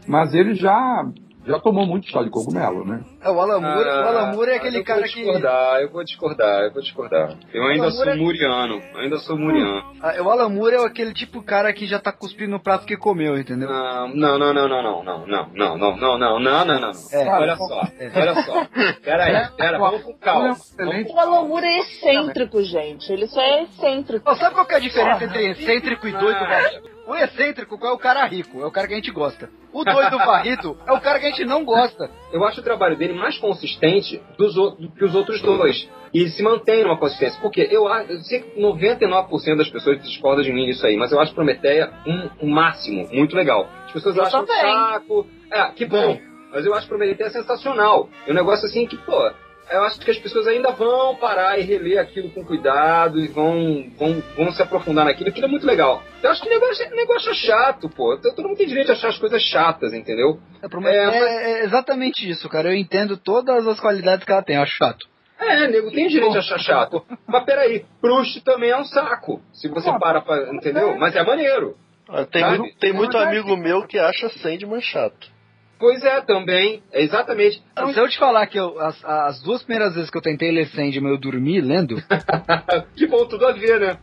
[0.06, 1.06] mas ele já,
[1.48, 3.02] já tomou muito chá de cogumelo, né?
[3.22, 5.16] É, o Alan Moore, Ah, o Alan Moore é aquele eu cara vou que.
[5.24, 7.38] discordar, Eu vou discordar, eu vou discordar.
[7.54, 9.84] Eu ainda sou é- muriano, ainda sou muriano.
[10.02, 12.98] Ah, O Alan Moore é aquele tipo cara que já tá cuspindo no prato que
[12.98, 13.70] comeu, entendeu?
[13.70, 16.92] Não, não, não, não, não, não, não, não, não, não, não, não, não, não, não.
[17.12, 17.30] É.
[17.30, 17.82] Olha só,
[18.16, 18.66] olha só.
[19.04, 20.56] Pera aí, pera, vamos com calma.
[20.78, 23.12] Vamos O Alan Moore é excêntrico, gente.
[23.12, 24.24] Ele só é excêntrico.
[24.30, 26.97] Ó, sabe qual que é a diferença entre excêntrico e doido varrido?
[27.08, 29.50] O excêntrico é o cara rico, é o cara que a gente gosta.
[29.72, 32.10] O doido varrido é o cara que a gente não gosta.
[32.34, 35.90] Eu acho o trabalho dele mais consistente dos do que os outros dois.
[36.14, 37.40] E se mantém numa consistência.
[37.42, 41.12] Porque eu, acho- eu sei que 99% das pessoas discordam de mim nisso aí, mas
[41.12, 43.70] eu acho Prometeia um, um máximo, muito legal.
[43.86, 44.74] As pessoas Eu acham um também.
[44.74, 45.28] saco.
[45.52, 46.20] É, que bom.
[46.52, 48.10] Mas eu acho Prometeia sensacional.
[48.26, 49.32] É um negócio assim que, pô,
[49.72, 53.90] eu acho que as pessoas ainda vão parar e reler aquilo com cuidado e vão,
[53.98, 55.30] vão, vão se aprofundar naquilo.
[55.30, 56.02] Aquilo é muito legal.
[56.24, 58.18] Eu acho que o negócio, negócio é chato, pô.
[58.18, 60.40] Todo mundo tem direito de achar as coisas chatas, entendeu?
[60.62, 62.70] É, É, mas- é exatamente isso, cara.
[62.70, 65.06] Eu entendo todas as qualidades que ela tem, eu acho chato.
[65.40, 67.06] É, nego tem direito de achar chato.
[67.28, 69.40] Mas peraí, Proust também é um saco.
[69.54, 70.52] Se você para pra.
[70.54, 70.98] Entendeu?
[70.98, 71.78] Mas é maneiro.
[72.10, 72.42] Ah, Tem,
[72.80, 75.28] tem muito amigo meu que acha Sandman chato.
[75.80, 76.82] Pois é, também.
[76.92, 77.62] É exatamente.
[77.94, 80.68] Se eu te falar que eu- as, as duas primeiras vezes que eu tentei ler
[80.68, 81.96] Sandman eu dormi lendo,
[82.96, 83.98] que bom, tudo a ver, né?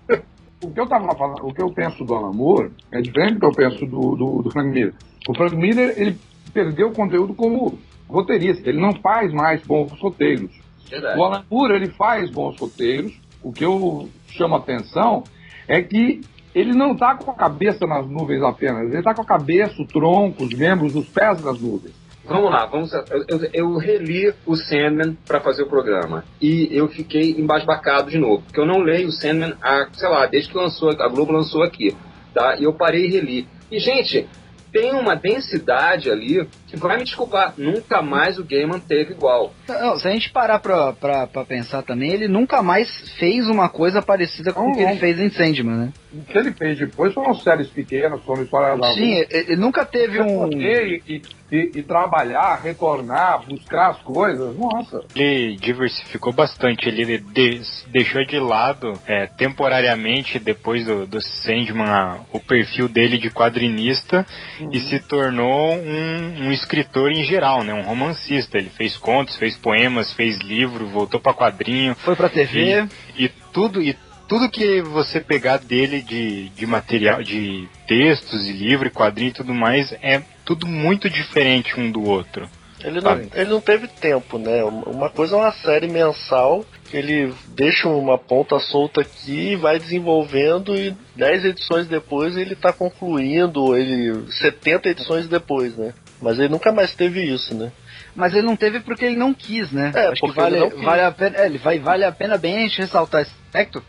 [0.63, 3.41] O que eu tava falando, o que eu penso do Alan Moore é diferente do
[3.41, 4.95] que eu penso do, do, do Frank Miller.
[5.29, 6.17] O Frank Miller, ele
[6.53, 10.51] perdeu o conteúdo como roteirista, ele não faz mais bons roteiros.
[10.89, 11.19] Verdade.
[11.19, 13.13] O Alan Moore, ele faz bons roteiros.
[13.43, 15.25] O que eu chamo a atenção
[15.69, 16.21] é que
[16.55, 19.87] ele não está com a cabeça nas nuvens apenas, ele está com a cabeça, o
[19.87, 22.05] tronco, os membros, os pés nas nuvens.
[22.27, 22.90] Vamos lá, vamos.
[23.29, 26.25] Eu, eu, reli o Sandman pra fazer o programa.
[26.40, 28.43] E eu fiquei embasbacado de novo.
[28.43, 31.62] Porque eu não leio o Sandman há, sei lá, desde que lançou, a Globo lançou
[31.62, 31.95] aqui.
[32.33, 32.57] Tá?
[32.57, 33.47] E eu parei e reli.
[33.71, 34.27] E, gente,
[34.73, 37.55] tem uma densidade ali que vai me desculpar.
[37.59, 39.53] Nunca mais o Gaiman teve igual.
[39.69, 42.88] Não, se a gente parar pra, pra, pra pensar também, ele nunca mais
[43.19, 45.93] fez uma coisa parecida com o que ele fez em Sandman, né?
[46.16, 49.85] O que ele fez depois foram séries pequenas, foram histórias da Sim, ele, ele nunca
[49.85, 50.48] teve um.
[50.53, 51.03] E,
[51.50, 55.00] e, e trabalhar, retornar, buscar as coisas, nossa.
[55.14, 62.20] Ele diversificou bastante, ele de- deixou de lado é, temporariamente, depois do, do Sandman, a-
[62.33, 64.27] o perfil dele de quadrinista
[64.72, 67.72] e se tornou um, um escritor em geral, né?
[67.74, 68.59] um romancista.
[68.59, 71.94] Ele fez contos, fez poemas, fez livro, voltou pra quadrinho.
[71.96, 72.87] Foi pra TV.
[73.16, 73.96] E, e tudo, e
[74.35, 79.35] tudo que você pegar dele de, de material, de textos e livro, e quadrinho e
[79.35, 82.49] tudo mais, é tudo muito diferente um do outro.
[82.83, 84.64] Ele não, ele não teve tempo, né?
[84.64, 89.79] Uma coisa é uma série mensal que ele deixa uma ponta solta aqui e vai
[89.79, 95.94] desenvolvendo e 10 edições depois ele tá concluindo, ele 70 edições depois, né?
[96.20, 97.70] Mas ele nunca mais teve isso, né?
[98.14, 99.92] Mas ele não teve porque ele não quis, né?
[99.94, 100.85] É, Acho que porque vale, ele não quis.
[100.85, 101.37] vale a pena.
[101.38, 103.83] é, ele vai, vale a pena bem a gente ressaltar esse aspecto.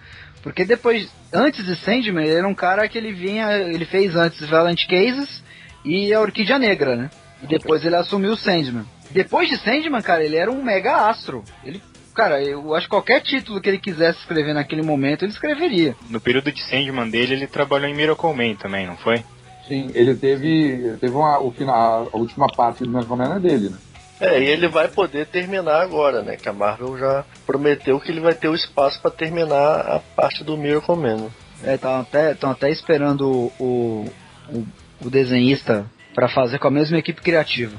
[0.46, 3.52] Porque depois, antes de Sandman, ele era um cara que ele vinha.
[3.52, 5.44] Ele fez antes Valent Cases
[5.84, 7.10] e a Orquídea Negra, né?
[7.42, 8.86] E depois ele assumiu o Sandman.
[9.10, 11.44] Depois de Sandman, cara, ele era um mega astro.
[11.64, 11.82] Ele.
[12.14, 15.96] Cara, eu acho que qualquer título que ele quisesse escrever naquele momento, ele escreveria.
[16.12, 19.24] No período de Sandman dele, ele trabalhou em Miracle Man também, não foi?
[19.68, 23.78] Sim, ele teve, teve uma, o final, a última parte do Mencomenda dele, né?
[24.20, 26.38] É, e ele vai poder terminar agora, né?
[26.38, 30.44] Que a Marvel já prometeu que ele vai ter o espaço para terminar a parte
[30.44, 31.28] do Miracle Man.
[31.64, 34.66] É, estão até, até esperando o, o,
[35.02, 37.76] o- desenhista para fazer com a mesma equipe criativa.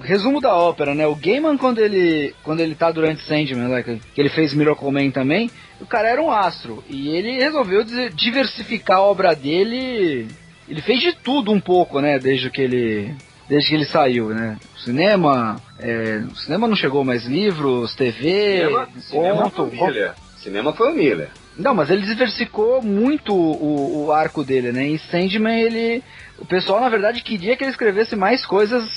[0.00, 1.04] Resumo da ópera, né?
[1.08, 5.10] O Gaiman, quando ele, quando ele tá durante Sandman, né, que ele fez Miracle Man
[5.10, 5.50] também,
[5.80, 6.84] o cara era um astro.
[6.88, 7.82] E ele resolveu
[8.14, 10.28] diversificar a obra dele.
[10.68, 12.18] Ele fez de tudo um pouco, né?
[12.20, 13.12] Desde que ele,
[13.50, 14.56] desde que ele saiu, né?
[14.78, 20.12] Cinema, é, o cinema não chegou mais livros, TV, Cinema, cinema foi o conto, Miller.
[20.38, 21.28] Cinema foi o Miller.
[21.58, 24.86] não, mas ele diversificou muito o, o arco dele, né?
[24.86, 26.02] Em Sandman ele.
[26.38, 28.88] O pessoal, na verdade, queria que ele escrevesse mais coisas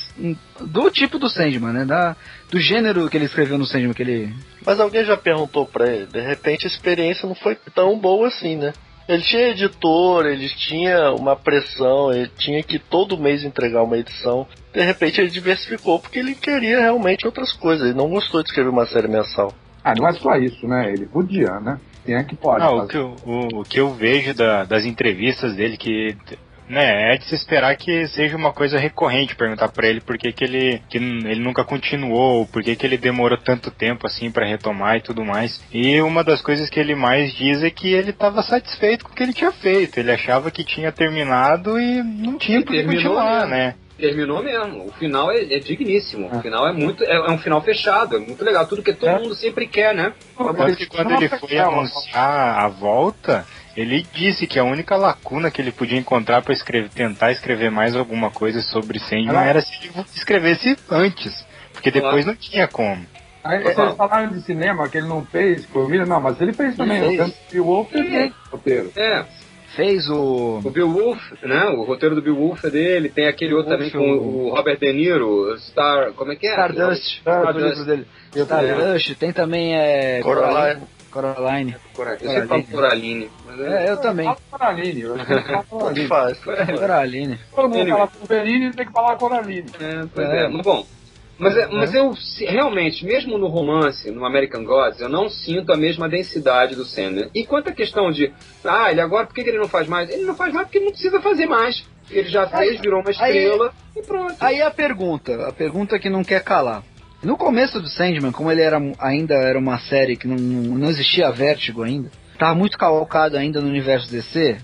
[0.62, 1.84] do tipo do Sandman, né?
[1.84, 2.16] Da,
[2.50, 4.34] do gênero que ele escreveu no Sandman, que ele.
[4.64, 8.56] Mas alguém já perguntou pra ele, de repente a experiência não foi tão boa assim,
[8.56, 8.72] né?
[9.08, 14.48] Ele tinha editor, ele tinha uma pressão, ele tinha que todo mês entregar uma edição.
[14.74, 17.86] De repente ele diversificou porque ele queria realmente outras coisas.
[17.88, 19.54] Ele não gostou de escrever uma série mensal.
[19.84, 20.92] Ah, não é só isso, né?
[20.94, 21.80] Ele podia, né?
[22.06, 22.64] Quem é que pode?
[22.64, 26.16] Não, o que, eu, o, o que eu vejo da- das entrevistas dele, que
[26.68, 30.32] né, é de se esperar que seja uma coisa recorrente perguntar pra ele por que,
[30.32, 34.46] que ele que ele nunca continuou, por que, que ele demorou tanto tempo assim pra
[34.46, 35.62] retomar e tudo mais.
[35.72, 39.16] E uma das coisas que ele mais diz é que ele estava satisfeito com o
[39.16, 40.00] que ele tinha feito.
[40.00, 43.50] Ele achava que tinha terminado e não tinha por que continuar, mesmo.
[43.50, 43.76] né?
[43.98, 44.88] Terminou mesmo.
[44.88, 46.28] O final é, é digníssimo.
[46.32, 47.04] O final é muito.
[47.04, 48.66] É, é um final fechado, é muito legal.
[48.68, 50.14] Tudo que todo mundo sempre quer, né?
[50.76, 55.72] Que quando ele foi anunciar a volta, ele disse que a única lacuna que ele
[55.72, 59.92] podia encontrar para escrever, tentar escrever mais alguma coisa sobre Sandman Ela- era se ele
[60.16, 62.28] escrevesse antes, porque depois Claro.
[62.28, 63.06] não tinha como.
[63.44, 66.98] Aí vocês falaram de cinema que ele não fez, Cormilha, não, mas ele fez também.
[66.98, 67.20] Ele O fez.
[67.20, 68.92] Tanto que o fez roteiro.
[68.96, 69.26] É.
[69.76, 70.62] Fez o.
[70.64, 71.66] O Bill Wolf, né?
[71.70, 73.10] O roteiro do Bill Wolf é dele.
[73.10, 76.14] Tem aquele outro também com o- o Robert De Niro, Star.
[76.14, 76.52] Como é que é?
[76.52, 78.08] Stardust, livro dele.
[78.36, 80.22] Stardust, tem também é.
[80.22, 80.82] Coraline.
[81.14, 81.76] Coraline.
[81.96, 82.24] Coraline.
[82.26, 83.30] Eu sempre falo Coraline.
[83.46, 84.26] Mas É, eu também.
[84.26, 85.02] Fala Coraline.
[85.02, 86.08] eu fala Coraline.
[86.08, 86.38] faz.
[86.40, 87.40] Coraline.
[87.56, 87.98] Todo mundo Anyway.
[88.00, 89.70] fala Wolverine tem que falar Coraline.
[89.80, 90.48] É, pois é.
[90.48, 90.86] Mas bom.
[91.38, 92.14] Mas, é- mas eu
[92.48, 97.30] realmente, mesmo no romance, no American Gods, eu não sinto a mesma densidade do Sandman.
[97.34, 98.32] E quanto à questão de,
[98.64, 100.10] ah, ele agora, por que que ele não faz mais?
[100.12, 101.84] Ele não faz mais porque ele não precisa fazer mais.
[102.12, 104.36] Ele já fez, virou uma estrela e pronto.
[104.40, 106.84] Aí a pergunta, a pergunta que não quer calar.
[107.24, 111.32] No começo do Sandman, como ele era ainda era uma série que não, não existia
[111.32, 114.58] Vértigo ainda, estava muito calcado ainda no universo DC,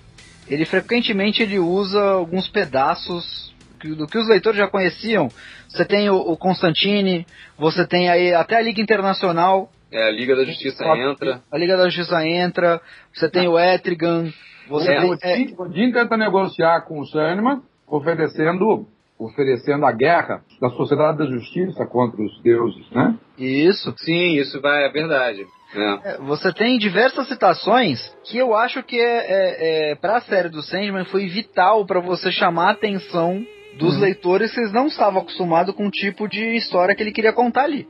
[0.49, 5.29] ele frequentemente ele usa alguns pedaços que- do que os leitores já conheciam.
[5.69, 7.25] Você tem o, o Constantine,
[7.57, 11.41] você tem aí até a Liga Internacional, É, a Liga da Justiça entra.
[11.51, 12.81] a Liga da Justiça entra,
[13.13, 14.31] você tem o Etrigan,
[14.67, 18.87] você tem, é, o Odin tenta negociar com o Sandman, oferecendo,
[19.19, 23.15] oferecendo a guerra da Sociedade da Justiça contra os deuses, né?
[23.37, 23.93] isso.
[23.97, 25.45] Sim, isso vai, é verdade.
[25.75, 26.11] É.
[26.13, 30.49] É, Você tem diversas citações que eu acho que é, é, é para a série
[30.49, 33.45] do Sandman foi vital para você chamar a atenção
[33.77, 34.01] dos Uhum.
[34.01, 37.63] leitores que eles não estavam acostumados com o tipo de história que ele queria contar
[37.63, 37.87] ali.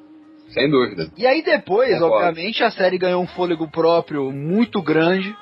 [0.49, 1.09] Sem dúvida.
[1.17, 2.27] E aí depois, Concordo.
[2.27, 5.33] obviamente, a série ganhou um fôlego próprio muito grande.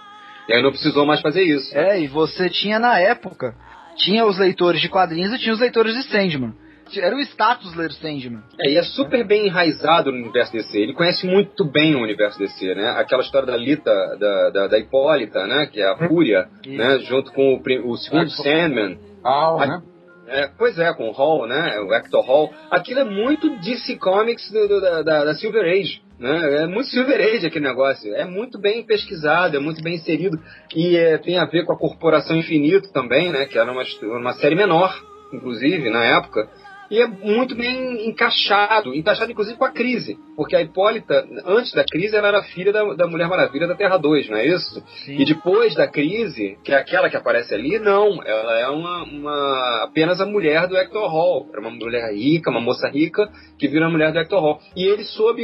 [0.47, 1.75] E aí não precisou mais fazer isso.
[1.77, 3.55] É, e você tinha na época,
[3.97, 6.53] tinha os leitores de quadrinhos e tinha os leitores de Sandman.
[6.95, 8.41] Era o status ler Sandman.
[8.61, 10.79] É, e é super bem enraizado no universo DC.
[10.79, 12.91] Ele conhece muito bem o universo DC, né?
[12.97, 15.65] Aquela história da Lita, da, da, da Hipólita, né?
[15.65, 16.99] Que é a Fúria, né?
[16.99, 18.97] Junto com o, o segundo Sandman.
[19.23, 19.81] Ah, A- né?
[20.29, 21.77] É, pois é, com o Hall, né?
[21.81, 22.53] O Hector Hall.
[22.71, 26.01] Aquilo é muito DC Comics do- do- da, da, da Silver Age.
[26.19, 26.63] Né?
[26.63, 28.13] É muito Silver Age aquele negócio.
[28.15, 30.37] É muito bem pesquisado, é muito bem inserido.
[30.75, 33.45] E é, tem a ver com a Corporação Infinito também, né?
[33.45, 34.93] Que era uma, uma série menor,
[35.31, 36.49] inclusive, na época.
[36.89, 40.17] E é muito bem encaixado, encaixado inclusive com a crise.
[40.37, 43.97] Porque a Hipólita, antes da crise, ela era filha da, da Mulher Maravilha da Terra
[43.97, 44.81] 2, não é isso?
[45.05, 48.23] E depois da crise, que é aquela que aparece ali, não.
[48.23, 51.49] Ela é uma, uma- apenas a mulher do Hector Hall.
[51.51, 54.59] Era uma mulher rica, uma moça rica, que vira a mulher do Hector Hall.
[54.73, 55.43] E ele soube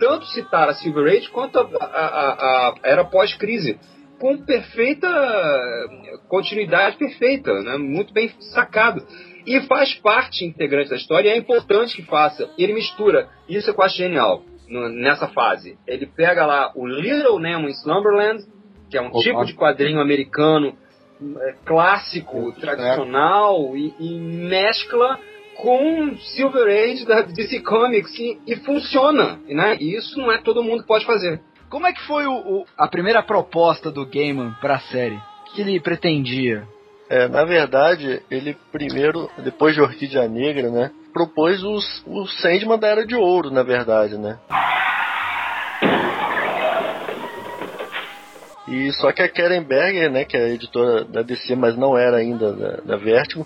[0.00, 3.78] tanto citar a Silver Age quanto a, a- a- a era pós-crise.
[4.18, 5.08] Com perfeita
[6.28, 7.76] continuidade perfeita, né?
[7.78, 9.06] muito bem sacado.
[9.46, 12.50] E faz parte integrante da história e é importante que faça.
[12.58, 15.78] Ele mistura, isso eu acho genial no- nessa fase.
[15.86, 18.44] Ele pega lá o Little Nemo in Slumberland,
[18.90, 19.20] que é um Opa.
[19.20, 20.76] tipo de quadrinho americano
[21.40, 25.18] é, clássico, tradicional, e, e mescla
[25.60, 29.76] com Silver Age da DC Comics e, e funciona, né?
[29.80, 31.40] E isso não é todo mundo que pode fazer.
[31.68, 35.16] Como é que foi o, o- a primeira proposta do Gaiman pra série?
[35.16, 36.66] O que ele pretendia?
[37.08, 42.88] É, na verdade, ele primeiro, depois de Orquídea Negra, né, propôs os, o Sandman da
[42.88, 44.38] Era de Ouro, na verdade, né.
[48.68, 51.98] E só que a Karen Berger, né, que é a editora da DC, mas não
[51.98, 53.44] era ainda da, da Vertigo,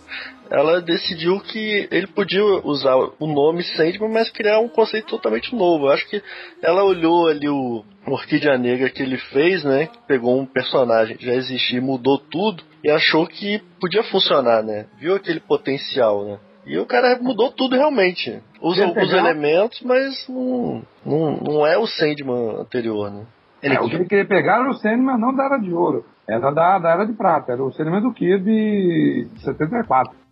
[0.50, 5.86] ela decidiu que ele podia usar o nome Sandman, mas criar um conceito totalmente novo.
[5.86, 6.22] Eu acho que
[6.62, 11.34] ela olhou ali o Orquídea Negra que ele fez, né, pegou um personagem que já
[11.34, 16.38] existia e mudou tudo, e achou que podia funcionar, né, viu aquele potencial, né.
[16.66, 18.40] E o cara mudou tudo realmente.
[18.60, 19.18] Usa alguns pegar?
[19.18, 23.24] elementos, mas não, não, não é o Sandman anterior, né.
[23.62, 26.50] É, o que ele queria pegar era o Sandman não da Era de Ouro, era
[26.50, 30.23] da, da Era de Prata, era o Sandman do Kid de 74.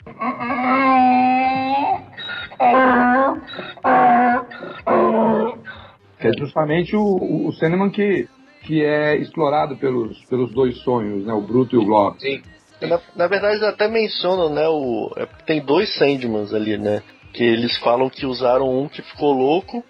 [6.18, 8.28] É justamente o, o, o Sandman que
[8.62, 11.32] que é explorado pelos, pelos dois sonhos, né?
[11.32, 12.16] O Bruto e o Globo.
[12.20, 12.40] Sim.
[12.80, 14.68] Na, na verdade, eles até mencionam, né?
[14.68, 17.02] O, é, tem dois Sandmans ali, né?
[17.32, 19.84] Que eles falam que usaram um que ficou louco.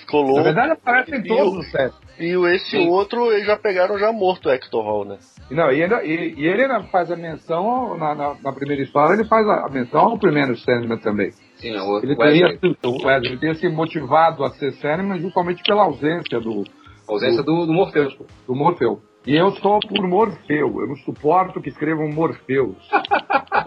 [0.00, 0.36] Ficou louco.
[0.36, 1.94] Na verdade, aparecem e todos os sete.
[2.18, 2.88] E o- esse Sim.
[2.88, 5.18] outro, eles já pegaram já morto o Hector Hall, né?
[5.50, 8.82] E Não, e, ainda, e, e ele ainda faz a menção, na, na, na primeira
[8.82, 11.30] história, ele faz a, menção ao primeiro Sandman também.
[11.56, 12.58] Sim, o Ele Wesley.
[12.58, 16.64] teria, o Wesley, ele teria se motivado a ser Sandman justamente pela ausência do,
[17.08, 18.16] A ausência do, do Morpheus.
[18.46, 19.00] do Morfeu.
[19.26, 22.76] E eu sou por Morfeu, eu não suporto que escrevam Morfeus.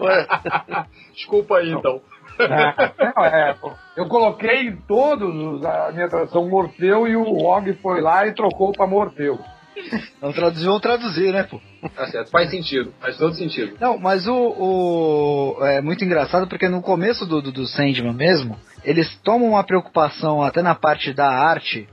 [0.00, 0.26] Ué,
[1.14, 2.00] Desculpa aí, então.
[2.48, 3.56] Não, é,
[3.96, 8.34] eu coloquei em todos os- a minha tradução Morfeu e o Og foi lá e
[8.34, 9.38] trocou para Morfeu.
[10.20, 11.60] Não traduzir, vão traduzir, né, pô?
[11.94, 13.76] Tá certo, faz sentido, faz todo sentido.
[13.80, 18.56] Não, mas o, o- É muito engraçado porque no começo do, do, do Sandman mesmo,
[18.84, 21.88] eles tomam uma preocupação até na parte da arte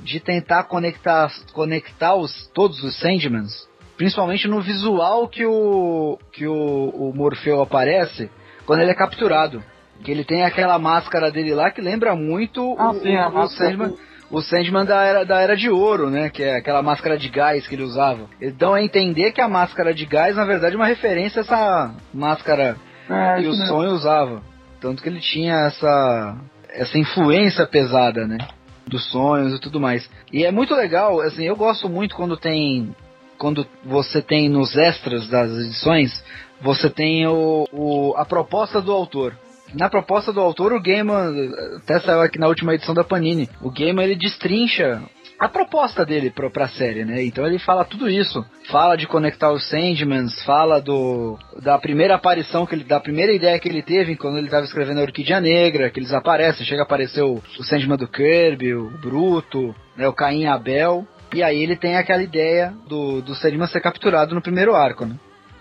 [0.00, 6.54] de tentar conectar, conectar os, todos os Sandmans, principalmente no visual que o, que o,
[6.90, 8.30] o Morfeu aparece
[8.66, 9.62] quando ele é capturado.
[10.02, 13.70] Que ele tem aquela máscara dele lá que lembra muito Ah, o, sim, o máscara
[13.70, 13.94] Sandman.
[14.30, 16.30] O Sandman da era, da era de ouro, né?
[16.30, 18.26] Que é aquela máscara de gás que ele usava.
[18.56, 21.94] Dão a entender que a máscara de gás, na verdade, é uma referência a essa
[22.14, 22.76] máscara
[23.10, 23.66] É, que o mesmo.
[23.66, 24.42] sonho usava.
[24.80, 26.36] Tanto que ele tinha essa,
[26.70, 28.38] essa influência pesada, né?
[28.86, 30.08] Dos sonhos e tudo mais.
[30.32, 32.94] E é muito legal, assim, eu gosto muito quando tem.
[33.38, 36.24] Quando você tem nos extras das edições,
[36.60, 39.34] você tem o, o- a proposta do autor.
[39.74, 43.70] Na proposta do autor, o Gaiman, até saiu aqui na última edição da Panini, o
[43.70, 45.02] Gaiman ele destrincha
[45.42, 47.24] a proposta dele pra, pra série, né?
[47.24, 48.44] Então ele fala tudo isso.
[48.70, 53.58] Fala de conectar os Sandmans, fala do da primeira aparição, que ele, da primeira ideia
[53.58, 56.84] que ele teve quando ele estava escrevendo a Orquídea Negra, que eles aparecem, chega a
[56.84, 61.04] aparecer o, o Sandman do Kirby, o Bruto, né, o Caim Abel.
[61.34, 65.16] E aí ele tem aquela ideia do, do Sandman ser capturado no primeiro arco, né?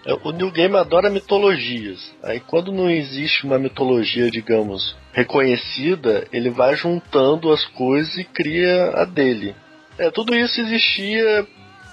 [0.06, 2.14] É, O New Game adora mitologias.
[2.24, 8.92] Aí quando não existe uma mitologia, digamos, reconhecida, ele vai juntando as coisas e cria
[8.96, 9.56] a dele.
[9.98, 11.46] É, tudo isso existia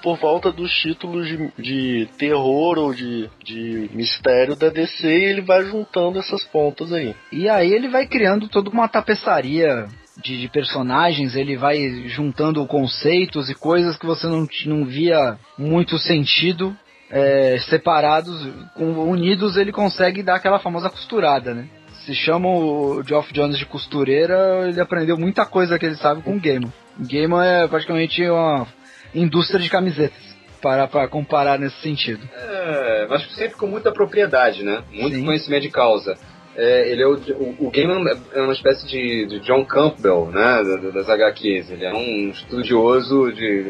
[0.02, 5.40] por volta dos títulos de, de terror ou de, de mistério da DC e ele
[5.40, 7.14] vai juntando essas pontas aí.
[7.32, 9.86] E aí ele vai criando toda uma tapeçaria
[10.22, 15.98] de, de personagens, ele vai juntando conceitos e coisas que você não, não via muito
[15.98, 16.76] sentido
[17.10, 21.66] é, separados, com- unidos ele consegue dar aquela famosa costurada, né?
[22.04, 26.36] Se chama o Geoff Jones de costureira, ele aprendeu muita coisa que ele sabe com
[26.36, 26.72] o Gaiman.
[26.98, 28.66] O Gaiman é praticamente uma
[29.14, 30.18] indústria de camisetas,
[30.62, 32.26] para, para comparar nesse sentido.
[32.34, 34.82] É, mas sempre com muita propriedade, né?
[34.90, 35.24] Muito Sim.
[35.24, 36.16] conhecimento de causa.
[36.60, 40.62] É, ele é o, o, o Gaiman é uma espécie de, de John Campbell, né?
[40.64, 41.70] da- Das HQs.
[41.70, 43.64] Ele é um estudioso de.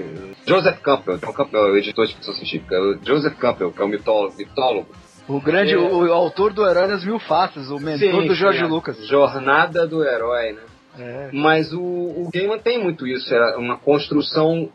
[0.46, 2.76] Joseph Campbell, John Campbell é o editor de ficção científica.
[2.76, 4.34] É o Joseph Campbell, que é o mitólogo.
[4.38, 4.88] mitólogo.
[5.28, 5.76] O grande, É.
[5.76, 8.96] o, o autor do Herói das Mil Faces, o mentor Sim, do Jorge a Lucas.
[9.06, 10.62] Jornada do herói, né?
[10.98, 11.30] É.
[11.32, 14.68] Mas o, o Gaiman tem muito isso, é uma construção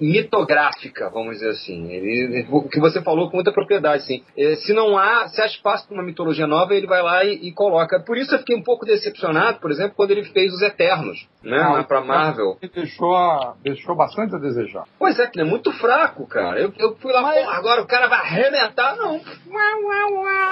[0.00, 1.90] mitográfica, vamos dizer assim.
[1.92, 4.22] Ele, o que você falou com muita propriedade, sim.
[4.36, 7.48] É, se não há, se há espaço para uma mitologia nova, ele vai lá e,
[7.48, 8.00] e coloca.
[8.00, 11.58] Por isso eu fiquei um pouco decepcionado, por exemplo, quando ele fez os Eternos, né?
[11.58, 12.56] Lá pra Marvel.
[12.60, 14.84] Ele deixou, a- deixou bastante a desejar.
[14.98, 16.60] Pois é, que ele é muito fraco, cara.
[16.60, 19.20] Eu, eu fui lá, Mas- "Pô, agora o cara vai arrebentar, não.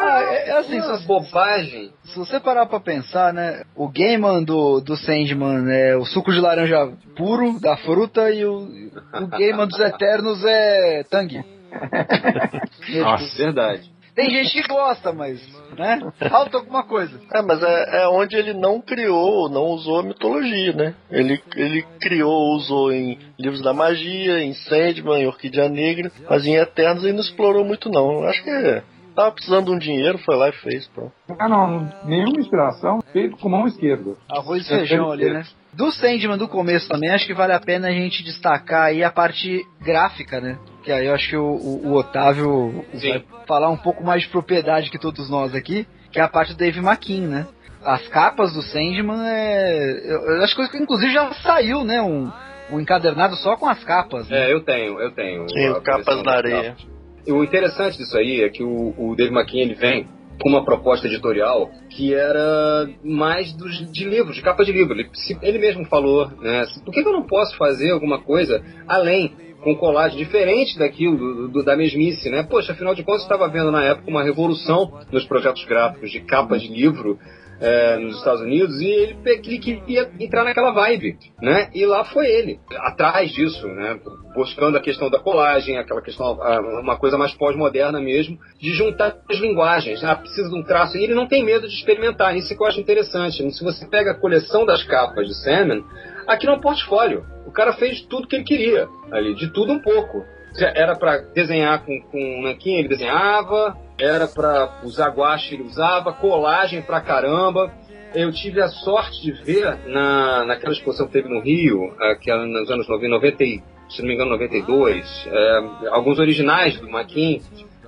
[0.03, 1.93] Ah, é, é assim, Uma se, bobagem.
[2.05, 3.63] se você parar pra pensar, né?
[3.75, 8.91] O Gaiman do, do Sandman é o suco de laranja puro da fruta e o,
[9.15, 11.43] o Gaiman dos Eternos é tangue.
[13.01, 13.37] Nossa.
[13.37, 13.91] Verdade.
[14.15, 15.41] Tem gente que gosta, mas,
[15.79, 16.01] né?
[16.29, 17.19] Falta alguma coisa.
[17.33, 20.95] É, mas é, é onde ele não criou, não usou a mitologia, né?
[21.11, 26.57] Ele, ele criou, usou em Livros da Magia, em Sandman, em Orquídea Negra, mas em
[26.57, 28.25] Eternos ele não explorou muito não.
[28.25, 28.83] Acho que é,
[29.15, 31.13] tava precisando de um dinheiro, foi lá e fez, pronto.
[31.39, 34.15] Ah, não, nenhuma inspiração, feito com mão esquerda.
[34.31, 35.43] Arroz e feijão ali, né?
[35.73, 39.11] Do Sandman do começo também, acho que vale a pena a gente destacar aí a
[39.11, 40.59] parte gráfica, né?
[40.83, 43.11] Que aí eu acho que o, o- o Otávio Sim.
[43.11, 46.53] vai falar um pouco mais de propriedade que todos nós aqui, que é a parte
[46.55, 47.47] do Dave McKean, né?
[47.85, 50.13] As capas do Sandman é.
[50.13, 52.03] Eu, acho que inclusive já saiu, né?
[52.03, 52.31] Um,
[52.73, 54.29] um encadernado só com as capas.
[54.29, 54.49] Né?
[54.49, 55.49] É, eu tenho, eu tenho.
[55.49, 56.73] Sim, capas das areia.
[56.73, 56.90] capas.
[57.29, 60.07] O interessante disso aí é que o, o Dave McKean ele vem
[60.41, 64.95] com uma proposta editorial que era mais dos, de livro, de capa de livro.
[64.99, 66.65] Ele, se- ele mesmo falou, né?
[66.85, 71.49] Por que, que eu não posso fazer alguma coisa além com colagem diferente daquilo, do,
[71.49, 72.43] do- da mesmice, né?
[72.43, 76.59] Poxa, afinal de contas, estava vendo na época uma revolução nos projetos gráficos de capa
[76.59, 77.19] de livro
[77.61, 81.71] é, nos Estados Unidos e ele, ele queria entrar naquela vibe, né?
[81.75, 84.01] E lá foi ele, atrás disso, né?
[84.35, 86.39] Buscando a questão da colagem, aquela questão,
[86.81, 90.03] uma coisa mais pós-moderna mesmo, de juntar as linguagens.
[90.03, 90.97] Ah, precisa de um traço.
[90.97, 93.51] E ele não tem medo de experimentar, isso que eu acho interessante.
[93.53, 95.85] Se você pega a coleção das capas de Sandman,
[96.27, 97.25] aqui no portfólio.
[97.47, 100.25] O cara fez tudo que ele queria ali, de tudo um pouco.
[100.59, 106.83] Era para desenhar com, com nanquim, ele desenhava, era para usar guache, ele usava, colagem
[106.83, 107.73] pra caramba.
[108.15, 112.71] Eu tive a sorte de ver na, naquela exposição que teve no Rio, aquela nos
[112.71, 113.45] anos 90, 90
[113.91, 117.43] se não me engano, 92, é, alguns originais do Maquin.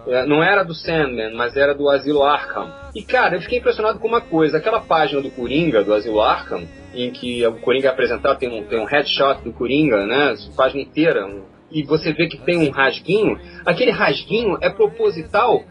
[0.04, 2.68] É, não era do Sandman, mas era do Asilo Arkham.
[2.92, 6.66] E cara, eu fiquei impressionado com uma coisa: aquela página do Coringa, do Asilo Arkham,
[6.92, 10.34] em que o Coringa é apresentado, tem um, tem um headshot do Coringa, né?
[10.56, 15.64] Página inteira, um, e você vê que tem um rasguinho, aquele rasguinho é proposital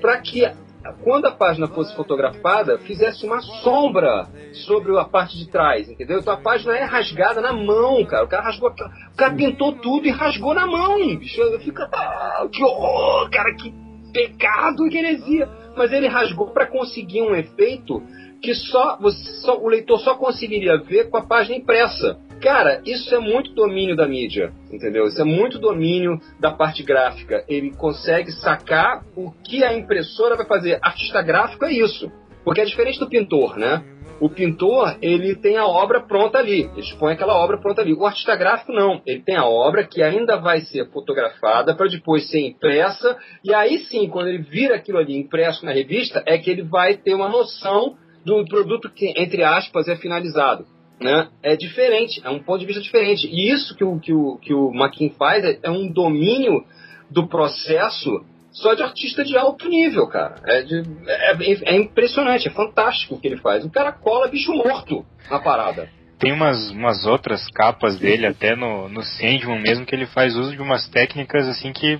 [0.00, 0.44] para que
[1.04, 4.26] quando a página fosse fotografada, fizesse uma sombra
[4.66, 6.18] sobre a parte de trás, entendeu?
[6.18, 8.24] Então a página é rasgada na mão, cara.
[8.24, 11.40] O cara rasgou, o cara pintou tudo e rasgou na mão, bicho.
[11.60, 13.72] Fica, ah, que horror, cara, que
[14.12, 15.48] pecado, que heresia.
[15.76, 18.02] Mas ele rasgou para conseguir um efeito
[18.42, 22.18] que só, você, só o leitor só conseguiria ver com a página impressa.
[22.42, 25.06] Cara, isso é muito domínio da mídia, entendeu?
[25.06, 27.44] Isso é muito domínio da parte gráfica.
[27.48, 30.76] Ele consegue sacar o que a impressora vai fazer.
[30.82, 32.10] Artista gráfico é isso.
[32.44, 33.84] Porque é diferente do pintor, né?
[34.18, 36.62] O pintor, ele tem a obra pronta ali.
[36.72, 37.94] Ele expõe aquela obra pronta ali.
[37.94, 39.00] O artista gráfico, não.
[39.06, 43.16] Ele tem a obra que ainda vai ser fotografada para depois ser impressa.
[43.44, 46.96] E aí sim, quando ele vira aquilo ali impresso na revista, é que ele vai
[46.96, 47.94] ter uma noção
[48.26, 50.66] do produto que, entre aspas, é finalizado
[51.02, 53.26] né, é diferente, é um ponto de vista diferente.
[53.26, 56.64] E isso que o, que o, que o Maquin faz é, é um domínio
[57.10, 60.36] do processo só de artista de alto nível, cara.
[60.46, 63.64] É, de, é, é, impressionante, é fantástico o que ele faz.
[63.64, 65.88] O cara cola bicho morto na parada.
[66.18, 70.52] Tem umas, umas outras capas dele, até no, no Sandman mesmo, que ele faz uso
[70.52, 71.98] de umas técnicas assim que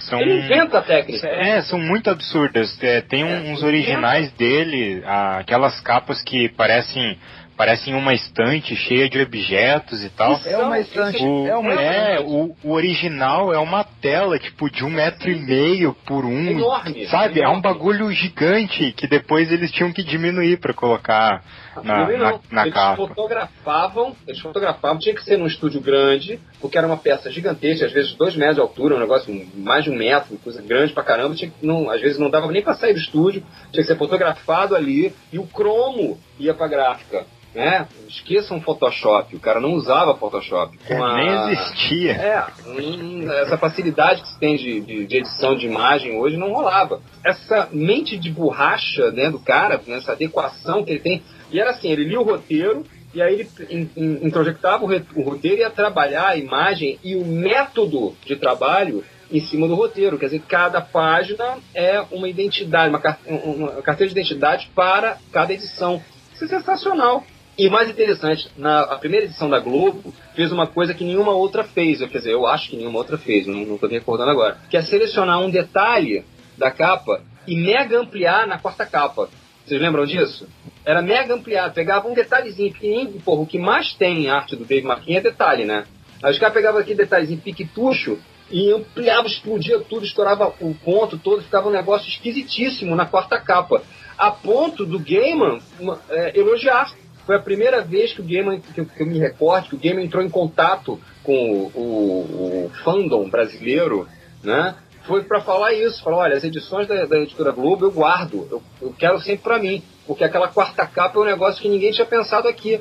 [0.00, 1.24] são, ele inventa técnicas.
[1.24, 2.76] É, são muito absurdas.
[2.82, 5.02] É, tem é, uns originais dele,
[5.38, 7.18] aquelas capas que parecem
[7.56, 10.40] parecem uma estante cheia de objetos e tal.
[10.44, 11.22] É uma estante.
[11.22, 15.36] O, é, uma é o, o, original é uma tela, tipo, de um metro e
[15.36, 16.50] meio por um.
[16.50, 17.06] Enorme.
[17.06, 17.38] Sabe?
[17.38, 17.42] Enorme.
[17.42, 21.42] É um bagulho gigante que depois eles tinham que diminuir para colocar
[21.82, 22.96] na, na, na eles capa.
[22.96, 27.92] fotografavam, eles fotografavam, tinha que ser num estúdio grande, porque era uma peça gigantesca, às
[27.92, 31.34] vezes dois metros de altura, um negócio mais de um metro, coisa grande pra caramba,
[31.34, 33.42] tinha que, não, às vezes não dava nem pra sair do estúdio,
[33.72, 37.86] tinha que ser fotografado ali, e o cromo ia pra gráfica né?
[38.08, 40.76] Esqueçam Photoshop, o cara não usava Photoshop.
[40.90, 41.14] A...
[41.14, 42.12] Nem existia.
[42.12, 47.00] É, essa facilidade que se tem de, de, de, edição de imagem hoje não rolava.
[47.24, 51.22] Essa mente de borracha né, do cara, né, essa adequação que ele tem.
[51.50, 55.70] E era assim, ele lia o roteiro, e aí ele introjectava o roteiro e ia
[55.70, 60.18] trabalhar a imagem e o método de trabalho em cima do roteiro.
[60.18, 63.00] Quer dizer, cada página é uma identidade, uma,
[63.44, 66.02] uma carteira de identidade para cada edição.
[66.34, 67.24] Isso é sensacional.
[67.56, 72.00] E mais interessante, na primeira edição da Globo fez uma coisa que nenhuma outra fez,
[72.00, 74.76] quer dizer, eu acho que nenhuma outra fez, não, não tô me recordando agora, que
[74.76, 76.24] é selecionar um detalhe
[76.58, 79.28] da capa e mega ampliar na quarta capa.
[79.64, 80.48] Vocês lembram disso?
[80.84, 84.64] Era mega ampliado, pegava um detalhezinho pequenininho, porra, o que mais tem em arte do
[84.64, 85.84] Dave Marquinhos é detalhe, né?
[86.22, 88.18] Aí os caras pegavam aquele detalhezinho piquetucho
[88.50, 93.82] e ampliava, explodia tudo, estourava o ponto todo, ficava um negócio esquisitíssimo na quarta capa.
[94.16, 95.60] A ponto do Gaiman
[96.08, 96.92] é, elogiar
[97.26, 99.78] foi a primeira vez que o Gaiman, que eu, que eu me recordo, que o
[99.78, 104.06] Gaiman entrou em contato com o, o, o fandom brasileiro,
[104.42, 104.74] né?
[105.06, 108.62] Foi para falar isso, falou, olha, as edições da, da editora Globo eu guardo, eu,
[108.80, 112.06] eu quero sempre para mim, porque aquela quarta capa é um negócio que ninguém tinha
[112.06, 112.80] pensado aqui.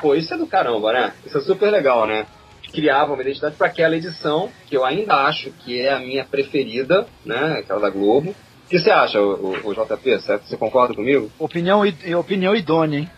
[0.00, 1.12] Pô, isso é do caramba, né?
[1.24, 2.26] Isso é super legal, né?
[2.72, 7.06] Criava uma identidade para aquela edição, que eu ainda acho que é a minha preferida,
[7.24, 7.58] né?
[7.60, 8.34] Aquela da Globo.
[8.68, 10.20] O que você acha, o, o, o JP?
[10.20, 10.46] Certo?
[10.46, 11.30] Você concorda comigo?
[11.38, 11.82] Opinião,
[12.18, 13.10] opinião idônea, hein?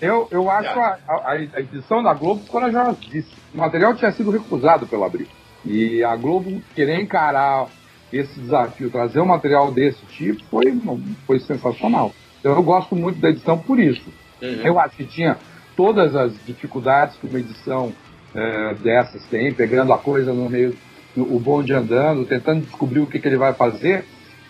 [0.00, 3.36] eu, eu acho a, a, a, edição da Globo corajosíssima.
[3.52, 5.26] O material tinha sido recusado pelo Abril.
[5.64, 7.66] E a Globo querer encarar
[8.12, 10.80] esse desafio, trazer um material desse tipo, foi,
[11.26, 12.12] foi sensacional.
[12.38, 14.08] Então eu gosto muito da edição por isso.
[14.40, 14.62] Uhum.
[14.62, 15.36] Eu acho que tinha
[15.76, 17.92] todas as dificuldades que uma edição
[18.32, 20.76] é, dessas tem, pegando a coisa no meio,
[21.16, 24.04] o bonde andando, tentando descobrir o que, que ele vai fazer,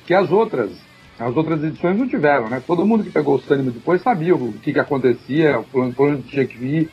[0.06, 0.70] que as outras
[1.18, 2.62] as outras edições não tiveram, né?
[2.66, 6.46] Todo mundo que pegou o Sânimo depois sabia o que, que acontecia, por onde tinha
[6.46, 6.90] que ir.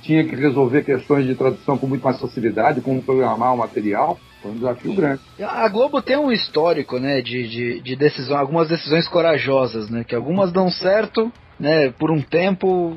[0.00, 4.18] tinha que resolver questões de tradução com muito mais facilidade, como programar o material.
[4.40, 5.20] Foi um desafio grande.
[5.40, 10.14] A Globo tem um histórico, né, de, de, de decisão, algumas decisões corajosas, né, que
[10.14, 12.96] algumas dão certo, né, por um tempo